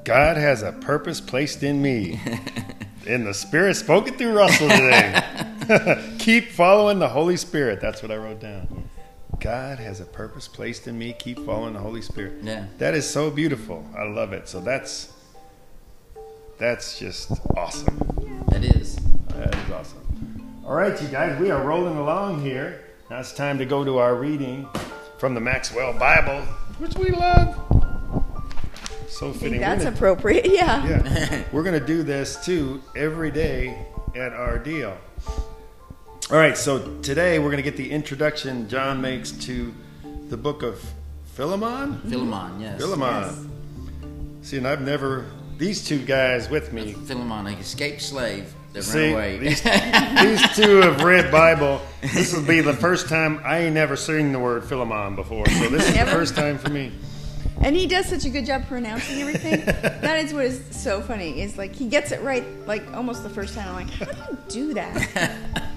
God 0.05 0.38
has 0.38 0.61
a 0.61 0.72
purpose 0.72 1.20
placed 1.20 1.63
in 1.63 1.82
me. 1.82 2.22
and 3.07 3.26
the 3.26 3.34
Spirit 3.34 3.76
spoke 3.76 4.07
it 4.07 4.18
through 4.18 4.34
Russell 4.34 4.70
today. 4.70 5.22
Keep 6.20 6.51
following 6.51 6.99
the 6.99 7.09
Holy 7.09 7.38
Spirit. 7.38 7.82
That's 7.82 8.03
what 8.03 8.11
I 8.11 8.18
wrote 8.18 8.39
down. 8.39 8.88
God 9.39 9.80
has 9.80 9.99
a 9.99 10.05
purpose 10.05 10.47
placed 10.47 10.88
in 10.88 10.97
me. 10.97 11.13
Keep 11.13 11.39
following 11.39 11.74
the 11.74 11.80
Holy 11.80 12.03
Spirit. 12.03 12.36
Yeah. 12.43 12.68
That 12.78 12.93
is 12.93 13.09
so 13.09 13.32
beautiful. 13.32 13.84
I 13.97 14.03
love 14.03 14.32
it. 14.32 14.47
So 14.47 14.61
that's 14.61 15.11
that's 16.59 16.99
just 16.99 17.32
awesome. 17.57 17.97
That 18.49 18.63
is. 18.63 18.97
That 19.30 19.55
is 19.55 19.72
awesome. 19.72 20.61
All 20.66 20.76
right, 20.76 20.99
you 21.01 21.07
guys, 21.09 21.39
we 21.39 21.49
are 21.49 21.63
rolling 21.63 21.97
along 21.97 22.43
here. 22.43 22.84
Now 23.10 23.20
it's 23.20 23.34
time 23.34 23.58
to 23.60 23.66
go 23.66 23.84
to 23.84 23.97
our 23.99 24.16
reading 24.16 24.68
from 25.18 25.36
the 25.36 25.39
Maxwell 25.41 25.93
Bible, 25.93 26.41
which 26.80 26.95
we 26.95 27.10
love. 27.12 27.56
So 29.08 29.32
fitting. 29.32 29.62
that's 29.62 29.84
gonna- 29.84 29.95
appropriate. 29.95 30.47
Yeah. 30.47 30.86
yeah, 30.88 31.43
we're 31.51 31.64
going 31.64 31.80
to 31.80 31.86
do 31.86 32.03
this 32.03 32.43
too 32.43 32.82
every 32.95 33.32
day 33.32 33.86
at 34.16 34.34
our 34.34 34.58
deal. 34.58 34.97
All 36.32 36.38
right, 36.38 36.58
so 36.58 36.99
today 37.01 37.38
we're 37.38 37.51
going 37.51 37.58
to 37.58 37.64
get 37.64 37.78
the 37.78 37.91
introduction 37.91 38.68
John 38.68 38.99
makes 38.99 39.32
to 39.32 39.74
the 40.30 40.38
book 40.38 40.64
of 40.64 40.84
Philemon. 41.36 42.01
Philemon, 42.10 42.60
yes. 42.60 42.80
Philemon. 42.82 43.51
See, 44.41 44.58
and 44.58 44.68
I've 44.68 44.82
never 44.82 45.26
these 45.58 45.86
two 45.88 46.03
guys 46.03 46.49
with 46.49 46.74
me. 46.74 46.93
Philemon, 46.93 47.47
an 47.47 47.53
escaped 47.60 48.01
slave 48.01 48.51
that 48.76 48.84
See, 48.84 48.99
ran 48.99 49.13
away. 49.13 49.38
these, 49.38 49.61
these 49.63 50.55
two 50.55 50.82
have 50.82 51.01
read 51.01 51.32
Bible. 51.32 51.82
This 52.01 52.34
will 52.34 52.43
be 52.43 52.61
the 52.61 52.73
first 52.73 53.07
time 53.07 53.41
I 53.43 53.59
ain't 53.59 53.73
never 53.73 53.95
seen 53.95 54.32
the 54.32 54.39
word 54.39 54.65
Philemon 54.65 55.15
before, 55.15 55.47
so 55.47 55.69
this 55.69 55.88
is 55.88 55.97
the 55.97 56.05
first 56.05 56.36
time 56.36 56.57
for 56.57 56.69
me. 56.69 56.91
And 57.61 57.73
he 57.76 57.88
does 57.88 58.05
such 58.05 58.26
a 58.26 58.30
good 58.30 58.45
job 58.45 58.67
pronouncing 58.67 59.21
everything. 59.21 59.65
that 59.65 60.23
is 60.23 60.34
what 60.34 60.45
is 60.45 60.61
so 60.71 61.01
funny. 61.01 61.41
Is 61.41 61.57
like 61.57 61.73
he 61.73 61.88
gets 61.88 62.11
it 62.11 62.21
right, 62.21 62.43
like 62.67 62.93
almost 62.93 63.23
the 63.23 63.30
first 63.30 63.55
time. 63.55 63.69
I'm 63.69 63.76
like, 63.76 63.89
how 63.91 64.05
do 64.05 64.32
you 64.32 64.38
do 64.67 64.73
that? 64.76 65.61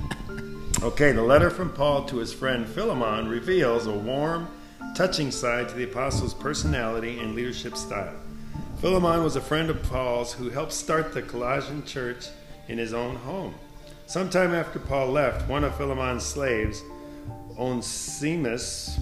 Okay, 0.81 1.11
the 1.11 1.23
letter 1.23 1.51
from 1.51 1.73
Paul 1.73 2.05
to 2.05 2.19
his 2.19 2.33
friend 2.33 2.65
Philemon 2.65 3.27
reveals 3.27 3.89
a 3.89 3.93
warm, 3.93 4.47
touching 4.95 5.33
side 5.33 5.69
to 5.71 5.75
the 5.75 5.83
apostle's 5.83 6.33
personality 6.35 7.19
and 7.19 7.35
leadership 7.35 7.77
style. 7.77 8.15
Philemon 8.81 9.25
was 9.25 9.35
a 9.35 9.41
friend 9.41 9.71
of 9.71 9.83
Paul's 9.83 10.33
who 10.33 10.51
helped 10.51 10.71
start 10.71 11.13
the 11.13 11.21
Colossian 11.23 11.85
church 11.85 12.29
in 12.69 12.79
his 12.79 12.93
own 12.95 13.17
home. 13.17 13.55
Sometime 14.07 14.55
after 14.55 14.79
Paul 14.79 15.09
left, 15.09 15.49
one 15.49 15.65
of 15.65 15.75
Philemon's 15.77 16.25
slaves, 16.25 16.83
Onesimus, 17.59 18.99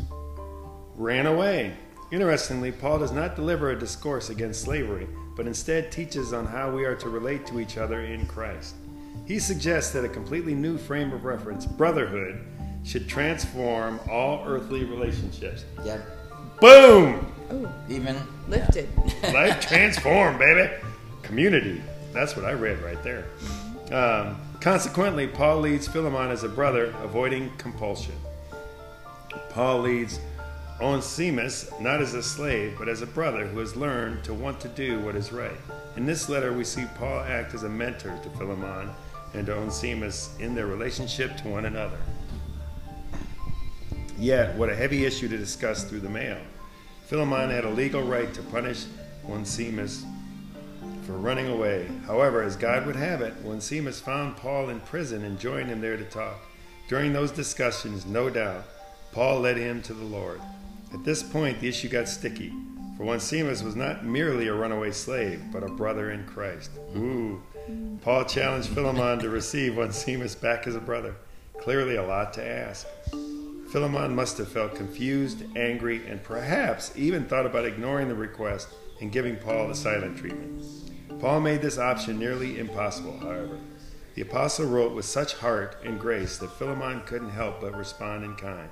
ran 0.96 1.26
away. 1.26 1.74
Interestingly, 2.10 2.72
Paul 2.72 2.98
does 3.00 3.12
not 3.12 3.36
deliver 3.36 3.70
a 3.70 3.78
discourse 3.78 4.30
against 4.30 4.62
slavery, 4.62 5.06
but 5.36 5.46
instead 5.46 5.90
teaches 5.92 6.32
on 6.32 6.46
how 6.46 6.70
we 6.70 6.84
are 6.84 6.94
to 6.96 7.08
relate 7.08 7.46
to 7.46 7.60
each 7.60 7.76
other 7.78 8.00
in 8.00 8.26
Christ. 8.26 8.74
He 9.26 9.38
suggests 9.38 9.92
that 9.92 10.04
a 10.04 10.08
completely 10.08 10.54
new 10.54 10.78
frame 10.78 11.12
of 11.12 11.24
reference, 11.24 11.66
brotherhood, 11.66 12.40
should 12.84 13.08
transform 13.08 13.98
all 14.10 14.44
earthly 14.46 14.84
relationships. 14.84 15.64
yeah. 15.84 15.98
Boom! 16.60 17.32
Oh, 17.50 17.72
Even 17.88 18.16
lifted. 18.48 18.88
Life 19.32 19.60
transformed, 19.68 20.38
baby. 20.38 20.72
Community. 21.22 21.82
That's 22.16 22.34
what 22.34 22.46
I 22.46 22.52
read 22.52 22.80
right 22.80 23.02
there. 23.02 23.26
Um, 23.92 24.40
consequently, 24.62 25.26
Paul 25.26 25.60
leads 25.60 25.86
Philemon 25.86 26.30
as 26.30 26.44
a 26.44 26.48
brother, 26.48 26.94
avoiding 27.02 27.54
compulsion. 27.58 28.14
Paul 29.50 29.82
leads 29.82 30.18
Onesimus 30.80 31.70
not 31.78 32.00
as 32.00 32.14
a 32.14 32.22
slave, 32.22 32.76
but 32.78 32.88
as 32.88 33.02
a 33.02 33.06
brother 33.06 33.46
who 33.46 33.58
has 33.58 33.76
learned 33.76 34.24
to 34.24 34.32
want 34.32 34.58
to 34.60 34.68
do 34.68 34.98
what 35.00 35.14
is 35.14 35.30
right. 35.30 35.58
In 35.98 36.06
this 36.06 36.30
letter, 36.30 36.54
we 36.54 36.64
see 36.64 36.86
Paul 36.94 37.20
act 37.20 37.52
as 37.52 37.64
a 37.64 37.68
mentor 37.68 38.18
to 38.22 38.30
Philemon 38.30 38.88
and 39.34 39.44
to 39.44 39.52
Onesimus 39.52 40.34
in 40.40 40.54
their 40.54 40.66
relationship 40.66 41.36
to 41.42 41.48
one 41.48 41.66
another. 41.66 41.98
Yet, 44.18 44.56
what 44.56 44.70
a 44.70 44.74
heavy 44.74 45.04
issue 45.04 45.28
to 45.28 45.36
discuss 45.36 45.84
through 45.84 46.00
the 46.00 46.08
mail. 46.08 46.38
Philemon 47.08 47.50
had 47.50 47.66
a 47.66 47.70
legal 47.70 48.00
right 48.00 48.32
to 48.32 48.42
punish 48.44 48.86
Onesimus 49.28 50.06
for 51.06 51.12
running 51.12 51.46
away. 51.46 51.88
However, 52.06 52.42
as 52.42 52.56
God 52.56 52.84
would 52.84 52.96
have 52.96 53.20
it, 53.20 53.32
Onesimus 53.44 54.00
found 54.00 54.36
Paul 54.36 54.68
in 54.70 54.80
prison 54.80 55.24
and 55.24 55.38
joined 55.38 55.68
him 55.68 55.80
there 55.80 55.96
to 55.96 56.04
talk. 56.04 56.40
During 56.88 57.12
those 57.12 57.30
discussions, 57.30 58.04
no 58.04 58.28
doubt, 58.28 58.64
Paul 59.12 59.40
led 59.40 59.56
him 59.56 59.80
to 59.82 59.94
the 59.94 60.04
Lord. 60.04 60.40
At 60.92 61.04
this 61.04 61.22
point, 61.22 61.60
the 61.60 61.68
issue 61.68 61.88
got 61.88 62.08
sticky, 62.08 62.52
for 62.96 63.04
Onesimus 63.04 63.62
was 63.62 63.76
not 63.76 64.04
merely 64.04 64.48
a 64.48 64.54
runaway 64.54 64.90
slave, 64.90 65.40
but 65.52 65.62
a 65.62 65.68
brother 65.68 66.10
in 66.10 66.24
Christ. 66.26 66.70
Ooh. 66.96 67.42
Paul 68.02 68.24
challenged 68.24 68.68
Philemon 68.68 69.18
to 69.20 69.28
receive 69.28 69.78
Onesimus 69.78 70.34
back 70.34 70.66
as 70.66 70.74
a 70.74 70.80
brother. 70.80 71.14
Clearly, 71.60 71.96
a 71.96 72.06
lot 72.06 72.32
to 72.34 72.46
ask. 72.46 72.86
Philemon 73.70 74.14
must 74.14 74.38
have 74.38 74.48
felt 74.48 74.74
confused, 74.74 75.44
angry, 75.56 76.06
and 76.06 76.22
perhaps 76.22 76.92
even 76.96 77.26
thought 77.26 77.46
about 77.46 77.64
ignoring 77.64 78.08
the 78.08 78.14
request 78.14 78.68
and 79.00 79.12
giving 79.12 79.36
Paul 79.36 79.68
the 79.68 79.74
silent 79.74 80.16
treatment. 80.16 80.62
Paul 81.20 81.40
made 81.40 81.62
this 81.62 81.78
option 81.78 82.18
nearly 82.18 82.58
impossible, 82.58 83.18
however. 83.18 83.58
The 84.14 84.22
apostle 84.22 84.66
wrote 84.66 84.94
with 84.94 85.04
such 85.04 85.34
heart 85.34 85.78
and 85.84 86.00
grace 86.00 86.38
that 86.38 86.52
Philemon 86.52 87.02
couldn't 87.06 87.30
help 87.30 87.60
but 87.60 87.76
respond 87.76 88.24
in 88.24 88.34
kind. 88.36 88.68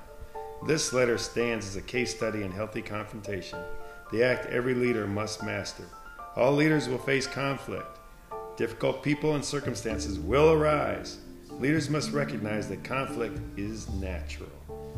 This 0.65 0.93
letter 0.93 1.17
stands 1.17 1.67
as 1.67 1.75
a 1.75 1.81
case 1.81 2.15
study 2.15 2.43
in 2.43 2.51
healthy 2.51 2.81
confrontation, 2.81 3.59
the 4.11 4.23
act 4.23 4.45
every 4.47 4.75
leader 4.75 5.07
must 5.07 5.43
master. 5.43 5.83
All 6.35 6.53
leaders 6.53 6.87
will 6.87 6.99
face 6.99 7.27
conflict. 7.27 7.99
Difficult 8.57 9.03
people 9.03 9.35
and 9.35 9.43
circumstances 9.43 10.19
will 10.19 10.51
arise. 10.51 11.17
Leaders 11.59 11.89
must 11.89 12.11
recognize 12.11 12.67
that 12.69 12.83
conflict 12.83 13.39
is 13.57 13.89
natural. 13.89 14.49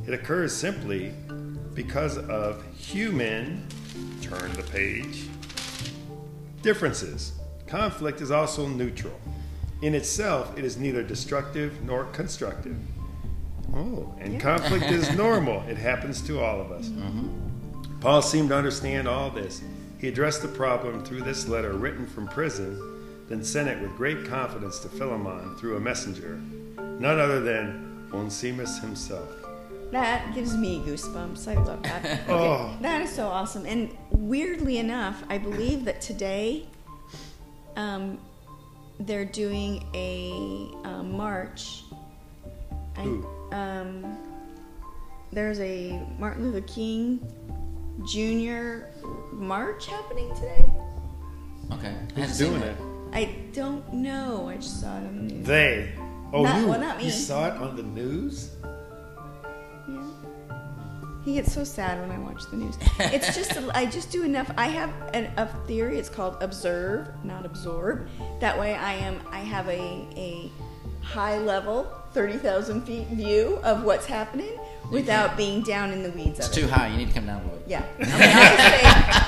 It 0.05 0.13
occurs 0.13 0.55
simply 0.55 1.13
because 1.73 2.17
of 2.17 2.63
human, 2.75 3.67
turn 4.21 4.51
the 4.53 4.63
page, 4.63 5.27
differences. 6.61 7.33
Conflict 7.68 8.22
is 8.22 8.32
also 8.32 8.68
neutral. 8.68 9.20
In 9.82 9.93
itself, 9.93 10.57
it 10.57 10.63
is 10.65 10.78
neither 10.78 11.03
destructive 11.03 11.84
nor 11.84 12.05
constructive. 12.05 12.78
Oh, 13.76 14.15
and 14.20 14.39
conflict 14.39 14.86
is 14.86 15.11
normal. 15.18 15.61
It 15.68 15.78
happens 15.78 16.22
to 16.24 16.39
all 16.41 16.61
of 16.61 16.72
us. 16.72 16.88
Mm-hmm. 16.88 17.99
Paul 17.99 18.22
seemed 18.22 18.49
to 18.49 18.55
understand 18.55 19.07
all 19.07 19.30
this. 19.30 19.61
He 19.99 20.07
addressed 20.07 20.41
the 20.41 20.47
problem 20.47 21.03
through 21.03 21.22
this 21.22 21.47
letter 21.47 21.74
written 21.74 22.07
from 22.07 22.28
prison, 22.28 23.26
then 23.28 23.43
sent 23.43 23.68
it 23.68 23.82
with 23.82 23.95
great 23.97 24.26
confidence 24.26 24.80
to 24.80 24.89
Philemon 24.89 25.55
through 25.57 25.76
a 25.76 25.80
messenger, 25.80 26.38
none 26.78 27.20
other 27.20 27.41
than 27.41 28.07
Onesimus 28.13 28.80
himself. 28.80 29.30
That 29.91 30.34
gives 30.36 30.55
me 30.55 30.82
goosebumps. 30.86 31.47
I 31.47 31.55
love 31.61 31.84
that. 31.84 32.03
Okay, 32.05 32.24
Oh. 32.30 32.76
That 32.82 33.01
is 33.01 33.13
so 33.13 33.28
awesome. 33.28 33.65
And 33.65 33.95
weirdly 34.11 34.78
enough, 34.78 35.24
I 35.30 35.38
believe 35.38 35.86
that 35.86 36.01
today 36.01 36.68
um, 37.78 38.17
they're 38.99 39.25
doing 39.25 39.86
a 39.93 40.69
um, 40.84 41.15
march. 41.15 41.84
I, 42.97 43.01
Who? 43.01 43.25
um, 43.51 44.17
there's 45.32 45.59
a 45.59 46.01
Martin 46.19 46.51
Luther 46.51 46.65
King 46.67 47.19
Jr. 48.05 48.88
march 49.32 49.86
happening 49.88 50.34
today. 50.36 50.65
okay. 51.73 51.95
I 52.15 52.21
Who's 52.21 52.38
doing 52.38 52.61
it? 52.61 52.78
I 53.13 53.36
don't 53.53 53.93
know. 53.93 54.49
I 54.49 54.55
just 54.55 54.82
saw 54.82 54.97
it 54.97 55.03
on 55.05 55.28
the 55.28 55.34
news. 55.34 55.45
They. 55.47 55.91
Oh, 56.34 56.43
Not- 56.43 56.59
you, 56.61 56.67
well, 56.67 56.80
not 56.80 56.97
me. 56.97 57.05
you 57.05 57.11
saw 57.11 57.47
it 57.47 57.53
on 57.61 57.75
the 57.78 57.84
news? 57.84 58.51
Yeah. 61.28 61.34
He 61.34 61.39
gets 61.41 61.53
so 61.53 61.63
sad 61.63 61.99
when 61.99 62.11
I 62.11 62.19
watch 62.19 62.43
the 62.49 62.57
news. 62.57 62.78
It's 62.99 63.36
just 63.36 63.57
I 63.75 63.86
just 63.86 64.11
do 64.11 64.23
enough. 64.23 64.49
I 64.57 64.67
have 64.67 64.91
an, 65.13 65.30
a 65.38 65.47
theory. 65.67 65.99
It's 65.99 66.09
called 66.09 66.38
observe, 66.41 67.07
not 67.23 67.45
absorb. 67.45 68.07
That 68.39 68.57
way, 68.57 68.75
I 68.75 68.93
am 68.93 69.19
I 69.32 69.39
have 69.39 69.67
a 69.67 70.05
a 70.15 70.51
high 71.01 71.38
level, 71.38 71.91
thirty 72.13 72.38
thousand 72.38 72.84
feet 72.84 73.07
view 73.07 73.59
of 73.63 73.84
what's 73.84 74.05
happening 74.05 74.57
without 74.91 75.36
being 75.36 75.63
down 75.63 75.91
in 75.91 76.01
the 76.01 76.09
weeds 76.11 76.39
It's 76.39 76.47
of 76.47 76.57
it. 76.57 76.61
too 76.61 76.67
high. 76.67 76.88
You 76.88 76.97
need 76.97 77.09
to 77.09 77.13
come 77.13 77.25
down 77.25 77.41
a 77.41 77.43
little. 77.43 77.61
Yeah, 77.67 77.84
I 77.99 78.03
mean, 78.03 78.09
I'll, 78.13 78.57
stay, 78.57 78.82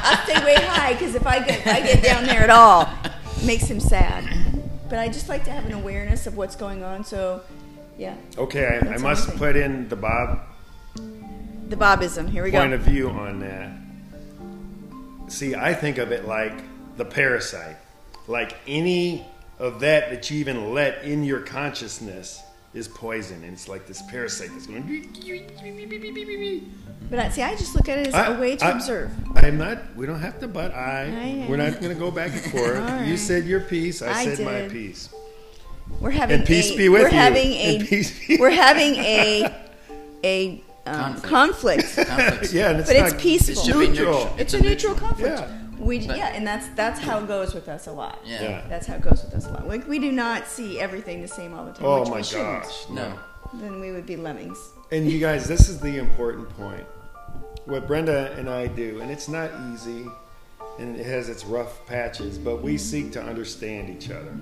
I'll 0.09 0.25
stay 0.39 0.45
way 0.45 0.55
high 0.65 0.93
because 0.93 1.15
if 1.15 1.27
I 1.27 1.39
get 1.45 1.67
I 1.67 1.81
get 1.81 2.01
down 2.03 2.23
there 2.25 2.41
at 2.43 2.49
all, 2.49 2.87
it 3.03 3.45
makes 3.45 3.65
him 3.69 3.79
sad. 3.81 4.23
But 4.89 4.99
I 4.99 5.09
just 5.09 5.27
like 5.29 5.43
to 5.45 5.51
have 5.51 5.65
an 5.65 5.73
awareness 5.73 6.25
of 6.27 6.35
what's 6.37 6.55
going 6.55 6.83
on. 6.83 7.03
So, 7.03 7.41
yeah, 7.97 8.15
Okay, 8.39 8.65
I, 8.65 8.93
I 8.95 8.97
must 8.97 9.25
amazing. 9.25 9.37
put 9.37 9.55
in 9.55 9.87
the 9.89 9.95
Bob 9.95 10.39
the 11.69 11.75
Bobism. 11.75 12.29
Here 12.29 12.43
we 12.43 12.51
go. 12.51 12.59
point 12.59 12.73
of 12.73 12.81
view 12.81 13.09
on 13.09 13.39
that. 13.41 13.71
See, 15.31 15.55
I 15.55 15.73
think 15.73 15.97
of 15.97 16.11
it 16.11 16.25
like 16.25 16.63
the 16.97 17.05
parasite. 17.05 17.77
Like 18.27 18.57
any 18.67 19.25
of 19.59 19.79
that 19.81 20.09
that 20.09 20.29
you 20.31 20.39
even 20.39 20.73
let 20.73 21.03
in 21.03 21.23
your 21.23 21.41
consciousness 21.41 22.41
is 22.73 22.87
poison. 22.87 23.43
And 23.43 23.53
it's 23.53 23.67
like 23.67 23.85
this 23.87 24.01
parasite 24.03 24.49
that's 24.51 24.67
going. 24.67 24.83
To 24.83 24.87
be 24.87 26.63
But 27.09 27.19
I, 27.19 27.29
see, 27.29 27.41
I 27.43 27.55
just 27.55 27.75
look 27.75 27.89
at 27.89 27.99
it 27.99 28.07
as 28.07 28.13
I- 28.13 28.35
a 28.35 28.39
way 28.39 28.55
to 28.55 28.65
I- 28.65 28.71
observe. 28.71 29.11
I'm 29.35 29.57
not. 29.57 29.95
We 29.95 30.05
don't 30.05 30.19
have 30.19 30.39
to 30.39 30.47
butt. 30.47 30.73
I. 30.73 31.45
We're 31.47 31.57
not 31.57 31.73
going 31.79 31.93
to 31.93 31.99
go 31.99 32.11
back 32.11 32.31
and 32.31 32.41
forth. 32.51 32.77
All 32.89 33.03
You 33.03 33.17
said 33.17 33.45
your 33.45 33.61
piece. 33.61 34.01
I, 34.01 34.25
said 34.25 34.45
my 34.45 34.67
piece. 34.71 35.09
We're 35.99 36.11
having 36.11 36.37
And 36.39 36.47
peace 36.47 36.71
a, 36.71 36.77
be 36.77 36.87
with 36.89 37.01
you. 37.01 37.07
we're 37.07 37.09
you. 37.11 37.17
having 37.17 37.51
a 37.53 37.75
And 37.77 37.87
peace 37.87 38.27
be- 38.27 38.37
we're 38.37 38.49
having 38.51 38.95
a 38.95 39.53
a 40.23 40.63
um, 40.89 41.21
conflict. 41.21 41.95
Conflicts. 41.95 42.53
Yeah, 42.53 42.69
and 42.71 42.79
it's 42.79 42.89
But 42.89 42.95
it's 42.97 43.11
not, 43.13 43.21
peaceful. 43.21 43.53
It 43.53 43.65
should 43.65 43.79
be 43.79 43.87
neutral. 43.89 44.13
neutral. 44.19 44.35
It's 44.39 44.53
a 44.53 44.61
neutral 44.61 44.95
conflict. 44.95 45.39
Yeah. 45.39 45.55
We 45.79 46.05
But- 46.05 46.17
yeah, 46.17 46.27
and 46.35 46.45
that's 46.45 46.67
that's 46.75 46.99
how 46.99 47.19
it 47.19 47.27
goes 47.27 47.53
with 47.53 47.69
us 47.69 47.87
a 47.87 47.91
lot. 47.91 48.19
Yeah. 48.25 48.41
Yeah. 48.43 48.65
That's 48.67 48.85
how 48.87 48.95
it 48.95 49.01
goes 49.01 49.23
with 49.23 49.33
us 49.33 49.45
a 49.47 49.51
lot. 49.51 49.67
Like 49.67 49.87
we 49.87 49.97
do 49.99 50.11
not 50.11 50.47
see 50.47 50.79
everything 50.79 51.21
the 51.21 51.27
same 51.27 51.53
all 51.53 51.65
the 51.65 51.71
time. 51.71 51.85
Oh 51.85 51.99
which 52.01 52.09
my 52.09 52.17
we 52.17 52.23
shouldn't. 52.23 52.63
gosh. 52.63 52.89
No. 52.89 53.17
Then 53.53 53.79
we 53.79 53.91
would 53.91 54.05
be 54.05 54.15
lemmings. 54.17 54.57
And 54.91 55.09
you 55.09 55.19
guys, 55.19 55.47
this 55.47 55.69
is 55.69 55.79
the 55.79 55.97
important 55.97 56.49
point. 56.49 56.85
What 57.65 57.87
Brenda 57.87 58.33
and 58.37 58.49
I 58.49 58.67
do, 58.67 58.99
and 59.01 59.09
it's 59.11 59.27
not 59.29 59.51
easy, 59.71 60.05
and 60.79 60.99
it 60.99 61.05
has 61.05 61.29
its 61.29 61.45
rough 61.45 61.85
patches, 61.87 62.37
but 62.37 62.61
we 62.61 62.77
seek 62.77 63.11
to 63.13 63.21
understand 63.21 63.89
each 63.89 64.09
other. 64.09 64.33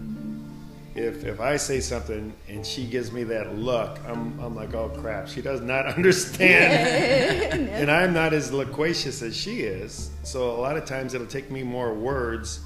If 0.98 1.24
if 1.24 1.40
I 1.40 1.58
say 1.58 1.80
something 1.80 2.34
and 2.50 2.66
she 2.66 2.88
gives 2.88 3.12
me 3.12 3.24
that 3.26 3.56
look, 3.56 4.00
I'm 4.08 4.40
I'm 4.40 4.56
like, 4.56 4.74
oh 4.74 4.90
crap, 4.90 5.28
she 5.28 5.42
does 5.42 5.62
not 5.62 5.86
understand, 5.96 7.70
and 7.70 7.92
I'm 7.92 8.14
not 8.14 8.34
as 8.34 8.52
loquacious 8.52 9.22
as 9.22 9.38
she 9.38 9.62
is. 9.62 10.10
So 10.24 10.50
a 10.50 10.60
lot 10.60 10.76
of 10.76 10.86
times 10.86 11.14
it'll 11.14 11.28
take 11.28 11.52
me 11.52 11.62
more 11.62 11.94
words, 11.94 12.62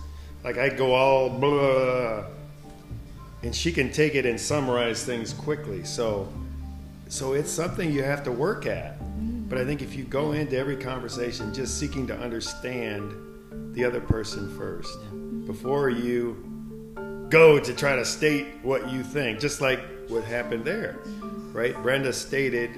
like 0.46 0.58
I 0.58 0.70
go 0.70 0.94
all 0.94 1.30
blah, 1.30 2.24
and 3.44 3.54
she 3.54 3.74
can 3.74 3.92
take 3.92 4.16
it 4.16 4.26
and 4.26 4.40
summarize 4.40 5.04
things 5.04 5.34
quickly. 5.34 5.84
So 5.84 6.32
so 7.10 7.34
it's 7.34 7.52
something 7.52 7.92
you 7.92 8.04
have 8.04 8.24
to 8.24 8.32
work 8.32 8.66
at. 8.66 8.98
Mm-hmm. 8.98 9.50
But 9.50 9.58
I 9.58 9.66
think 9.66 9.82
if 9.82 9.98
you 9.98 10.06
go 10.06 10.32
into 10.32 10.58
every 10.58 10.78
conversation 10.78 11.54
just 11.54 11.78
seeking 11.78 12.08
to 12.08 12.18
understand 12.18 13.14
the 13.76 13.84
other 13.84 14.00
person 14.00 14.58
first 14.58 14.98
before 15.46 15.90
you 15.90 16.51
go 17.32 17.60
to 17.60 17.74
try 17.74 17.96
to 17.96 18.06
state 18.06 18.46
what 18.62 18.90
you 18.92 19.02
think, 19.04 19.40
just 19.40 19.62
like 19.62 19.80
what 20.10 20.24
happened 20.24 20.66
there, 20.66 21.00
right? 21.54 21.76
Brenda 21.82 22.14
stated 22.14 22.70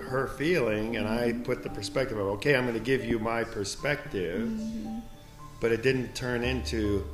her 0.00 0.28
feeling, 0.38 0.96
and 0.96 1.08
I 1.08 1.32
put 1.32 1.62
the 1.62 1.70
perspective 1.70 2.18
of, 2.18 2.26
okay, 2.36 2.54
I'm 2.54 2.64
going 2.64 2.74
to 2.74 2.80
give 2.80 3.04
you 3.04 3.18
my 3.18 3.42
perspective, 3.42 4.48
but 5.60 5.72
it 5.72 5.82
didn't 5.82 6.14
turn 6.14 6.44
into 6.44 7.04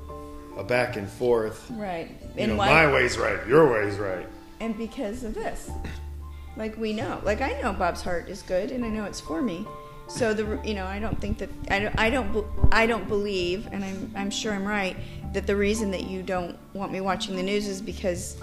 a 0.56 0.64
back 0.64 0.96
and 0.96 1.08
forth. 1.08 1.70
Right. 1.70 2.10
You 2.36 2.42
And 2.42 2.52
know, 2.52 2.58
why- 2.58 2.68
my 2.86 2.92
way's 2.92 3.16
right, 3.16 3.46
your 3.46 3.72
way's 3.72 3.96
right. 3.96 4.26
and 4.58 4.76
because 4.76 5.24
of 5.24 5.32
this 5.34 5.70
like 6.56 6.76
we 6.76 6.92
know 6.92 7.20
like 7.24 7.40
i 7.40 7.52
know 7.62 7.72
bob's 7.72 8.02
heart 8.02 8.28
is 8.28 8.42
good 8.42 8.72
and 8.72 8.84
i 8.84 8.88
know 8.88 9.04
it's 9.04 9.20
for 9.20 9.40
me 9.40 9.64
so 10.08 10.34
the 10.34 10.60
you 10.64 10.74
know 10.74 10.84
i 10.84 10.98
don't 10.98 11.18
think 11.20 11.38
that 11.38 11.48
i 11.70 11.78
don't 11.78 11.96
i 11.98 12.10
don't, 12.10 12.44
I 12.72 12.86
don't 12.86 13.06
believe 13.06 13.68
and 13.70 13.84
I'm, 13.84 14.12
I'm 14.16 14.30
sure 14.30 14.52
i'm 14.52 14.66
right 14.66 14.96
that 15.32 15.46
the 15.46 15.56
reason 15.56 15.90
that 15.92 16.08
you 16.08 16.22
don't 16.22 16.56
want 16.74 16.92
me 16.92 17.00
watching 17.00 17.36
the 17.36 17.42
news 17.42 17.66
is 17.66 17.80
because 17.80 18.36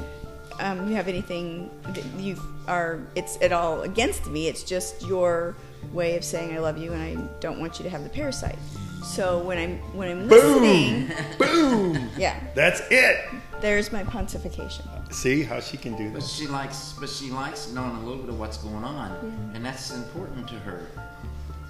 um, 0.60 0.90
you 0.90 0.96
have 0.96 1.08
anything 1.08 1.70
that 1.88 2.04
you 2.20 2.40
are 2.68 3.00
it's 3.16 3.38
at 3.42 3.52
all 3.52 3.84
against 3.84 4.28
me 4.28 4.48
it's 4.48 4.64
just 4.64 5.06
your 5.08 5.56
way 5.94 6.18
of 6.18 6.24
saying 6.24 6.54
i 6.56 6.60
love 6.60 6.78
you 6.78 6.94
and 6.94 7.02
i 7.02 7.16
don't 7.40 7.60
want 7.60 7.78
you 7.80 7.84
to 7.84 7.90
have 7.90 8.04
the 8.04 8.10
parasite 8.10 8.58
so 9.04 9.40
when 9.44 9.58
i'm 9.58 9.78
when 9.96 10.10
i'm 10.10 10.28
listening 10.28 11.08
Boom! 11.38 11.94
boom 11.94 12.10
yeah 12.18 12.40
That's 12.56 12.82
it. 12.90 13.26
there's 13.62 13.92
my 13.92 14.04
pontification 14.04 14.86
See 15.14 15.44
how 15.44 15.62
she 15.62 15.78
can 15.78 15.96
do 15.96 16.10
But 16.12 16.22
she 16.24 16.48
likes, 16.48 16.94
but 17.00 17.08
she 17.10 17.32
likes 17.32 17.72
knowing 17.72 17.96
a 17.96 18.00
little 18.02 18.18
bit 18.18 18.28
of 18.28 18.38
what's 18.38 18.58
going 18.58 18.84
on, 18.84 19.52
and 19.54 19.66
that's 19.66 19.92
important 19.92 20.50
to 20.50 20.56
her. 20.56 20.86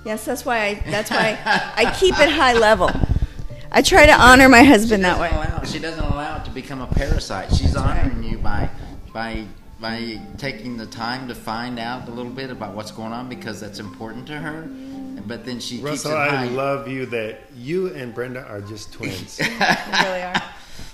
Yes, 0.04 0.26
that's 0.26 0.44
why 0.44 0.66
I 0.66 0.74
that's 0.90 1.12
why 1.12 1.38
I, 1.46 1.86
I 1.86 1.94
keep 1.94 2.20
it 2.20 2.30
high 2.30 2.54
level. 2.54 2.90
I 3.78 3.84
try 3.84 4.08
to 4.08 4.20
honor 4.20 4.50
my 4.50 4.64
husband 4.64 5.06
that 5.06 5.20
way. 5.20 5.30
Allow, 5.30 5.64
she 5.64 5.78
doesn't 5.78 6.04
allow 6.04 6.38
it 6.38 6.46
to 6.46 6.50
become 6.50 6.82
a 6.82 6.88
parasite. 6.88 7.54
She's 7.54 7.76
honoring 7.76 8.24
you 8.24 8.40
by 8.40 8.72
by 9.14 9.46
by 9.80 10.20
taking 10.40 10.78
the 10.78 10.88
time 10.88 11.28
to 11.28 11.36
find 11.36 11.78
out 11.78 12.08
a 12.08 12.12
little 12.12 12.32
bit 12.32 12.50
about 12.50 12.74
what's 12.74 12.90
going 12.90 13.14
on 13.14 13.30
because 13.30 13.60
that's 13.60 13.78
important 13.78 14.26
to 14.28 14.40
her. 14.40 14.68
But 15.28 15.46
then 15.46 15.60
she 15.60 15.76
keeps 15.76 15.84
Russell, 15.90 16.14
it 16.14 16.16
I 16.16 16.30
high. 16.30 16.46
love 16.48 16.88
you 16.88 17.06
that 17.06 17.42
you 17.56 17.94
and 17.94 18.16
Brenda 18.16 18.48
are 18.48 18.62
just 18.62 18.94
twins. 18.94 19.38
They 19.38 19.46
really 19.46 20.22
are. 20.24 20.42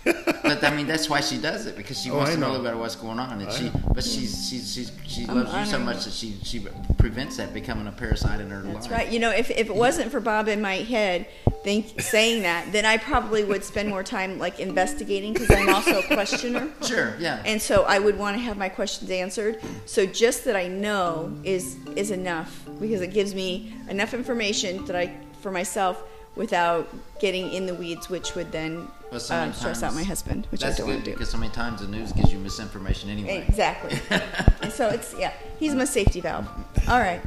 but 0.44 0.64
I 0.64 0.76
mean, 0.76 0.88
that's 0.88 1.10
why 1.10 1.22
she 1.22 1.38
does 1.38 1.66
it 1.66 1.76
because 1.78 2.00
she 2.02 2.10
Oh, 2.12 2.18
wants 2.18 2.32
I 2.32 2.34
to 2.36 2.40
know 2.40 2.48
a 2.48 2.50
know. 2.50 2.58
little 2.60 2.72
bit 2.72 2.80
what's 2.80 2.96
going 2.96 3.20
on, 3.20 3.40
and 3.42 3.50
I 3.50 3.52
she. 3.52 3.64
know. 3.66 3.72
But 3.94 4.04
she's 4.04 4.50
she's 4.50 4.74
she's 4.74 4.92
she 5.08 5.26
I'm 5.28 5.44
loves 5.44 5.54
you 5.54 5.66
so 5.66 5.80
much 5.80 6.04
that 6.06 6.14
she 6.14 6.38
she 6.44 6.66
prevents 6.98 7.38
that 7.38 7.54
becoming 7.54 7.88
a 7.88 7.92
parasite 7.92 8.40
in 8.42 8.50
her 8.50 8.62
That's 8.62 8.88
life. 8.88 8.92
right. 8.92 9.12
You 9.12 9.20
know, 9.20 9.30
if, 9.32 9.50
if 9.52 9.70
it 9.70 9.76
wasn't 9.76 10.12
for 10.12 10.20
Bob 10.20 10.48
in 10.48 10.62
my 10.62 10.76
head 10.78 11.28
think, 11.64 12.02
saying 12.02 12.44
that, 12.44 12.72
then 12.74 12.86
I 12.86 12.98
probably 12.98 13.46
would 13.46 13.64
spend 13.64 13.88
more 13.88 14.04
time 14.04 14.38
like 14.38 14.60
investigating 14.60 15.32
because 15.32 15.50
I'm 15.52 15.70
also 15.70 16.00
a 16.00 16.04
questioner. 16.04 16.70
Sure. 16.84 17.16
Yeah. 17.20 17.42
And 17.46 17.62
so 17.62 17.84
I 17.84 18.00
would 18.00 18.18
want 18.18 18.36
to 18.36 18.44
have 18.44 18.58
my 18.58 18.68
questions 18.68 19.10
answered. 19.10 19.62
So 19.86 20.06
just 20.06 20.44
that 20.46 20.56
I 20.58 20.68
know 20.68 21.34
is 21.46 21.78
is 21.96 22.12
enough 22.12 22.66
because 22.82 23.00
it 23.02 23.14
gives 23.14 23.34
me 23.34 23.74
enough 23.90 24.14
information 24.14 24.84
that 24.86 24.96
I 24.96 25.16
for 25.42 25.52
myself 25.52 26.04
without 26.36 26.90
getting 27.20 27.52
in 27.54 27.66
the 27.68 27.74
weeds, 27.76 28.10
which 28.10 28.34
would 28.36 28.52
then 28.52 28.88
But 29.14 29.22
so 29.22 29.36
many 29.36 29.52
um, 29.52 29.54
stress 29.54 29.84
out 29.84 29.94
my 29.94 30.02
husband, 30.02 30.48
which 30.50 30.62
That's 30.62 30.76
I 30.76 30.78
don't 30.80 30.88
good 30.88 30.94
want 30.94 31.06
to 31.06 31.12
do. 31.12 31.16
because 31.16 31.30
so 31.30 31.38
many 31.38 31.52
times 31.54 31.82
the 31.82 31.88
news 31.88 32.12
gives 32.14 32.34
you 32.34 32.40
misinformation 32.40 33.12
anyway. 33.12 33.46
Exactly. 33.48 33.96
so 34.72 34.90
it's 34.90 35.14
yeah, 35.20 35.32
he's 35.60 35.76
my 35.76 35.86
safety 35.86 36.20
valve. 36.20 36.48
All 36.88 37.00
right. 37.00 37.20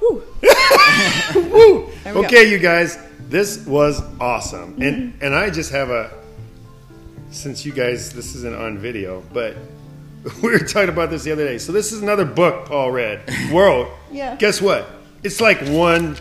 Whew. 0.00 0.22
Woo! 1.34 1.90
There 2.04 2.14
we 2.14 2.20
go. 2.20 2.26
Okay, 2.26 2.50
you 2.50 2.58
guys, 2.58 2.98
this 3.20 3.66
was 3.66 4.02
awesome, 4.20 4.76
and 4.82 5.14
and 5.22 5.34
I 5.34 5.48
just 5.48 5.72
have 5.72 5.88
a. 5.88 6.12
Since 7.30 7.64
you 7.64 7.72
guys, 7.72 8.12
this 8.12 8.34
isn't 8.34 8.54
on 8.54 8.76
video, 8.76 9.22
but 9.32 9.56
we 10.42 10.50
were 10.50 10.58
talking 10.58 10.90
about 10.90 11.08
this 11.08 11.24
the 11.24 11.32
other 11.32 11.46
day. 11.46 11.56
So 11.56 11.72
this 11.72 11.90
is 11.90 12.02
another 12.02 12.26
book 12.26 12.66
Paul 12.66 12.90
read. 12.90 13.22
World. 13.50 13.88
Yeah. 14.12 14.36
Guess 14.36 14.60
what? 14.60 14.90
It's 15.22 15.40
like 15.40 15.58
one 15.68 16.16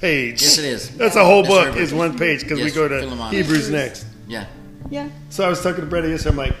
page. 0.00 0.42
Yes, 0.42 0.58
it 0.58 0.64
is. 0.64 0.96
That's 0.96 1.16
a 1.16 1.24
whole 1.24 1.42
Yes, 1.44 1.48
book 1.48 1.74
sir. 1.74 1.80
is 1.80 1.94
one 1.94 2.16
page 2.18 2.40
because 2.42 2.58
we 2.58 2.64
Yes, 2.66 2.74
go 2.74 2.88
to 2.88 3.00
Philemon. 3.00 3.32
Hebrews 3.32 3.70
next. 3.70 4.06
Yeah. 4.26 4.46
Yeah. 4.90 5.08
So 5.30 5.44
I 5.44 5.48
was 5.48 5.62
talking 5.62 5.80
to 5.82 5.86
Brenda 5.86 6.08
yesterday. 6.08 6.30
I'm 6.30 6.36
like, 6.36 6.54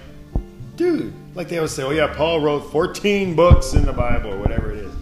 dude, 0.76 1.12
like 1.34 1.48
they 1.48 1.56
always 1.58 1.72
say, 1.72 1.82
oh 1.82 1.90
yeah, 1.90 2.12
Paul 2.14 2.40
wrote 2.40 2.70
14 2.72 3.34
books 3.34 3.74
in 3.74 3.84
the 3.86 3.92
Bible 3.92 4.32
or 4.34 4.38
whatever 4.38 4.72
it 4.72 4.78
is. 4.78 4.92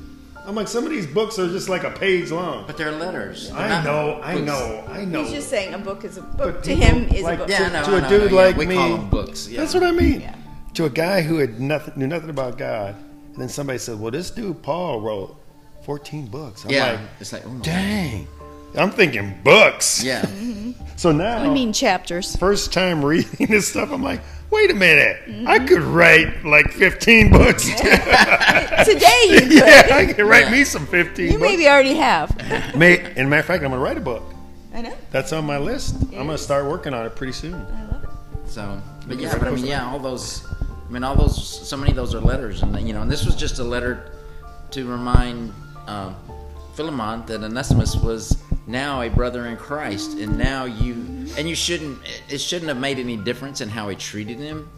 I'm 0.45 0.55
like, 0.55 0.69
some 0.69 0.85
of 0.85 0.91
these 0.91 1.07
books 1.09 1.41
are 1.41 1.49
just 1.49 1.69
like 1.69 1.83
a 1.83 1.91
page 1.91 2.31
long. 2.31 2.67
But 2.69 2.77
they're 2.77 2.93
letters. 2.93 3.49
They're 3.51 3.59
I 3.59 3.69
not 3.69 3.85
know, 3.85 4.21
I 4.23 4.35
books. 4.35 4.47
know, 4.47 4.85
I 4.89 5.05
know. 5.05 5.23
He's 5.25 5.33
just 5.33 5.49
saying 5.51 5.75
a 5.75 5.79
book 5.79 6.05
is 6.05 6.19
a 6.19 6.23
book. 6.23 6.37
But 6.39 6.63
to 6.65 6.71
people 6.77 6.87
him 6.87 7.09
is 7.09 7.23
like 7.25 7.41
a 7.41 7.43
book. 7.43 7.49
Yeah, 7.51 7.65
I 7.65 7.69
To- 7.69 7.73
know, 7.73 7.85
to 7.85 7.91
I 7.91 7.99
a 7.99 8.01
know, 8.03 8.09
dude 8.21 8.31
yeah. 8.31 8.37
like 8.37 8.57
we 8.57 8.67
me- 8.67 8.75
call 8.77 8.91
them 8.97 9.11
books. 9.11 9.49
Yeah. 9.49 9.61
That's 9.61 9.75
what 9.75 9.83
I 9.83 9.91
mean. 9.91 10.21
Yeah. 10.21 10.35
To 10.75 10.85
a 10.85 10.91
guy 10.91 11.23
who 11.23 11.39
had 11.39 11.59
nothing, 11.59 11.95
knew 11.97 12.07
nothing 12.07 12.31
about 12.31 12.59
God, 12.59 12.95
and 13.33 13.37
then 13.43 13.49
somebody 13.49 13.79
said, 13.81 13.99
"Well, 13.99 14.13
this 14.13 14.31
dude 14.31 14.63
Paul 14.63 15.01
wrote 15.01 15.37
14 15.87 16.27
books." 16.27 16.65
I'm 16.65 16.71
yeah. 16.73 16.91
like, 16.93 17.01
it's 17.21 17.33
like, 17.33 17.47
oh 17.47 17.51
my 17.51 17.63
dang. 17.65 18.27
I'm 18.77 18.91
thinking 18.91 19.39
books. 19.43 20.03
Yeah. 20.05 20.27
So 20.99 21.13
now, 21.13 21.37
I 21.39 21.51
mean 21.53 21.75
chapters. 21.75 22.37
first 22.37 22.73
time 22.73 23.05
reading 23.05 23.47
this 23.51 23.69
stuff, 23.69 23.91
I'm 23.93 24.03
like, 24.03 24.23
wait 24.51 24.71
a 24.71 24.75
minute, 24.75 25.19
Mm-hmm. 25.29 25.47
I 25.47 25.59
could 25.59 25.83
write 25.83 26.43
like 26.43 26.73
15 26.73 27.31
books. 27.31 27.65
Today 28.85 29.23
you 29.29 29.41
could. 29.41 29.53
yeah, 29.53 29.89
I 29.93 30.07
could 30.15 30.25
write 30.25 30.45
Yeah. 30.47 30.53
me 30.53 30.65
some 30.65 30.87
15 30.87 31.27
You 31.27 31.33
books. 31.33 31.43
maybe 31.43 31.69
already 31.69 31.95
have. 31.97 32.35
May, 32.75 32.99
and 33.15 33.29
matter 33.29 33.41
of 33.41 33.45
fact, 33.47 33.63
I'm 33.63 33.71
gonna 33.71 33.83
write 33.83 33.99
a 33.99 34.01
book. 34.01 34.23
I 34.75 34.81
know. 34.81 34.95
That's 35.11 35.35
on 35.35 35.45
my 35.45 35.59
list. 35.59 35.97
I'm 36.15 36.27
gonna 36.27 36.39
start 36.39 36.65
working 36.65 36.95
on 36.95 37.05
it 37.05 37.15
pretty 37.15 37.35
soon. 37.35 37.55
I 37.55 37.87
love 37.93 38.05
it. 38.05 38.11
So, 38.49 38.81
but 39.07 39.19
yeah, 39.19 39.37
but 39.39 39.49
I 39.49 39.51
mean, 39.51 39.67
yeah, 39.67 39.87
all 39.91 39.99
those. 39.99 40.47
I 40.89 40.91
mean, 40.93 41.05
all 41.05 41.15
those. 41.15 41.69
So 41.69 41.77
many 41.77 41.91
of 41.91 41.97
those 41.97 42.15
are 42.15 42.21
letters, 42.21 42.63
and 42.63 42.89
you 42.89 42.95
know, 42.95 43.03
and 43.03 43.11
this 43.11 43.27
was 43.27 43.37
just 43.37 43.59
a 43.59 43.65
letter 43.65 44.13
to 44.71 44.87
remind 44.89 45.53
um, 45.87 46.17
Philemon 46.75 47.25
that 47.27 47.43
Onesimus 47.43 47.97
was 47.97 48.37
now 48.67 49.03
a 49.03 49.09
brother 49.09 49.47
in 49.47 49.57
Christ, 49.57 50.19
and 50.19 50.37
now 50.37 50.65
you, 50.65 50.93
and 51.39 51.49
you 51.49 51.55
shouldn't. 51.55 51.99
It 52.29 52.39
shouldn't 52.39 52.69
have 52.69 52.79
made 52.79 52.99
any 52.99 53.17
difference 53.17 53.61
in 53.61 53.69
how 53.69 53.89
he 53.89 53.97
treated 53.97 54.39
him, 54.39 54.69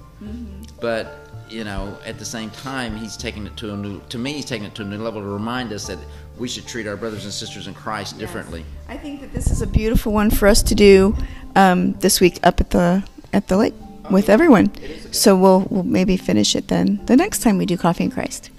but 0.80 1.28
you 1.50 1.64
know, 1.64 1.96
at 2.04 2.18
the 2.18 2.24
same 2.24 2.50
time, 2.50 2.96
he's 2.96 3.16
taking 3.16 3.46
it 3.46 3.56
to 3.56 3.72
a 3.72 3.76
new. 3.76 4.00
To 4.10 4.18
me, 4.18 4.34
he's 4.34 4.44
taking 4.44 4.66
it 4.66 4.74
to 4.76 4.82
a 4.82 4.84
new 4.84 4.98
level 4.98 5.20
to 5.20 5.26
remind 5.26 5.72
us 5.72 5.86
that 5.86 5.98
we 6.38 6.48
should 6.48 6.66
treat 6.66 6.86
our 6.86 6.96
brothers 6.96 7.24
and 7.24 7.32
sisters 7.32 7.66
in 7.66 7.74
Christ 7.74 8.18
differently. 8.18 8.64
I 8.88 8.96
think 8.96 9.20
that 9.20 9.32
this 9.32 9.50
is 9.50 9.62
a 9.62 9.66
beautiful 9.66 10.12
one 10.12 10.30
for 10.30 10.46
us 10.46 10.62
to 10.64 10.74
do 10.74 11.16
um, 11.56 11.94
this 11.94 12.20
week 12.20 12.38
up 12.42 12.60
at 12.60 12.70
the 12.70 13.02
at 13.32 13.48
the 13.48 13.56
lake 13.56 13.74
with 14.10 14.28
everyone. 14.28 14.70
So 15.12 15.36
we'll 15.36 15.66
we'll 15.70 15.82
maybe 15.84 16.16
finish 16.16 16.54
it 16.54 16.68
then 16.68 17.04
the 17.06 17.16
next 17.16 17.40
time 17.40 17.58
we 17.58 17.66
do 17.66 17.76
Coffee 17.76 18.04
in 18.04 18.10
Christ. 18.10 18.50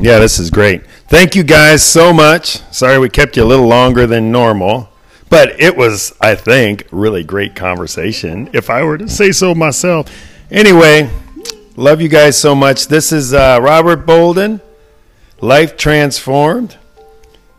Yeah, 0.00 0.18
this 0.18 0.38
is 0.38 0.50
great. 0.50 0.86
Thank 1.08 1.34
you 1.34 1.42
guys 1.42 1.82
so 1.82 2.12
much. 2.12 2.58
Sorry 2.72 2.98
we 2.98 3.08
kept 3.08 3.36
you 3.36 3.44
a 3.44 3.46
little 3.46 3.66
longer 3.66 4.06
than 4.06 4.30
normal, 4.30 4.88
but 5.30 5.58
it 5.60 5.76
was, 5.76 6.14
I 6.20 6.34
think, 6.34 6.86
really 6.90 7.24
great 7.24 7.54
conversation, 7.54 8.50
if 8.52 8.68
I 8.68 8.82
were 8.82 8.98
to 8.98 9.08
say 9.08 9.32
so 9.32 9.54
myself. 9.54 10.10
Anyway, 10.50 11.10
love 11.76 12.02
you 12.02 12.08
guys 12.08 12.36
so 12.36 12.54
much. 12.54 12.88
This 12.88 13.12
is 13.12 13.32
uh, 13.32 13.58
Robert 13.62 14.04
Bolden, 14.04 14.60
Life 15.40 15.76
Transformed. 15.76 16.76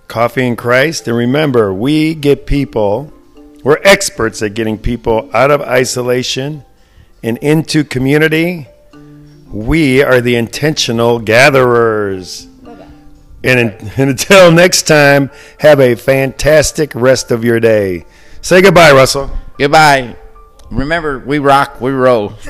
Coffee 0.07 0.45
in 0.45 0.55
Christ. 0.55 1.07
And 1.07 1.17
remember, 1.17 1.73
we 1.73 2.13
get 2.13 2.45
people, 2.45 3.11
we're 3.63 3.81
experts 3.83 4.39
at 4.43 4.53
getting 4.53 4.77
people 4.77 5.31
out 5.33 5.49
of 5.49 5.61
isolation 5.61 6.63
and 7.23 7.39
into 7.39 7.83
community. 7.83 8.67
We 9.47 10.03
are 10.03 10.21
the 10.21 10.35
intentional 10.35 11.19
gatherers. 11.19 12.47
And, 13.43 13.59
and 13.59 13.91
until 14.09 14.51
next 14.51 14.83
time, 14.83 15.29
have 15.59 15.79
a 15.79 15.95
fantastic 15.95 16.95
rest 16.95 17.31
of 17.31 17.43
your 17.43 17.59
day. 17.59 18.05
Say 18.41 18.61
goodbye, 18.61 18.91
Russell. 18.91 19.29
Goodbye. 19.57 20.15
Remember, 20.71 21.19
we 21.19 21.39
rock, 21.39 21.79
we 21.79 21.91
roll. 21.91 22.29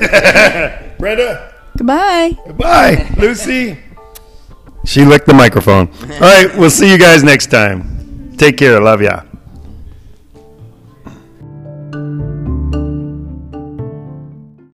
Brenda. 0.98 1.52
Goodbye. 1.76 2.38
Goodbye, 2.46 3.14
Lucy. 3.18 3.78
She 4.86 5.04
licked 5.04 5.26
the 5.26 5.34
microphone. 5.34 5.90
All 6.02 6.20
right, 6.20 6.50
we'll 6.56 6.70
see 6.70 6.90
you 6.90 6.98
guys 6.98 7.22
next 7.22 7.50
time. 7.50 8.34
Take 8.38 8.56
care. 8.56 8.80
Love 8.80 9.02
ya. 9.02 9.22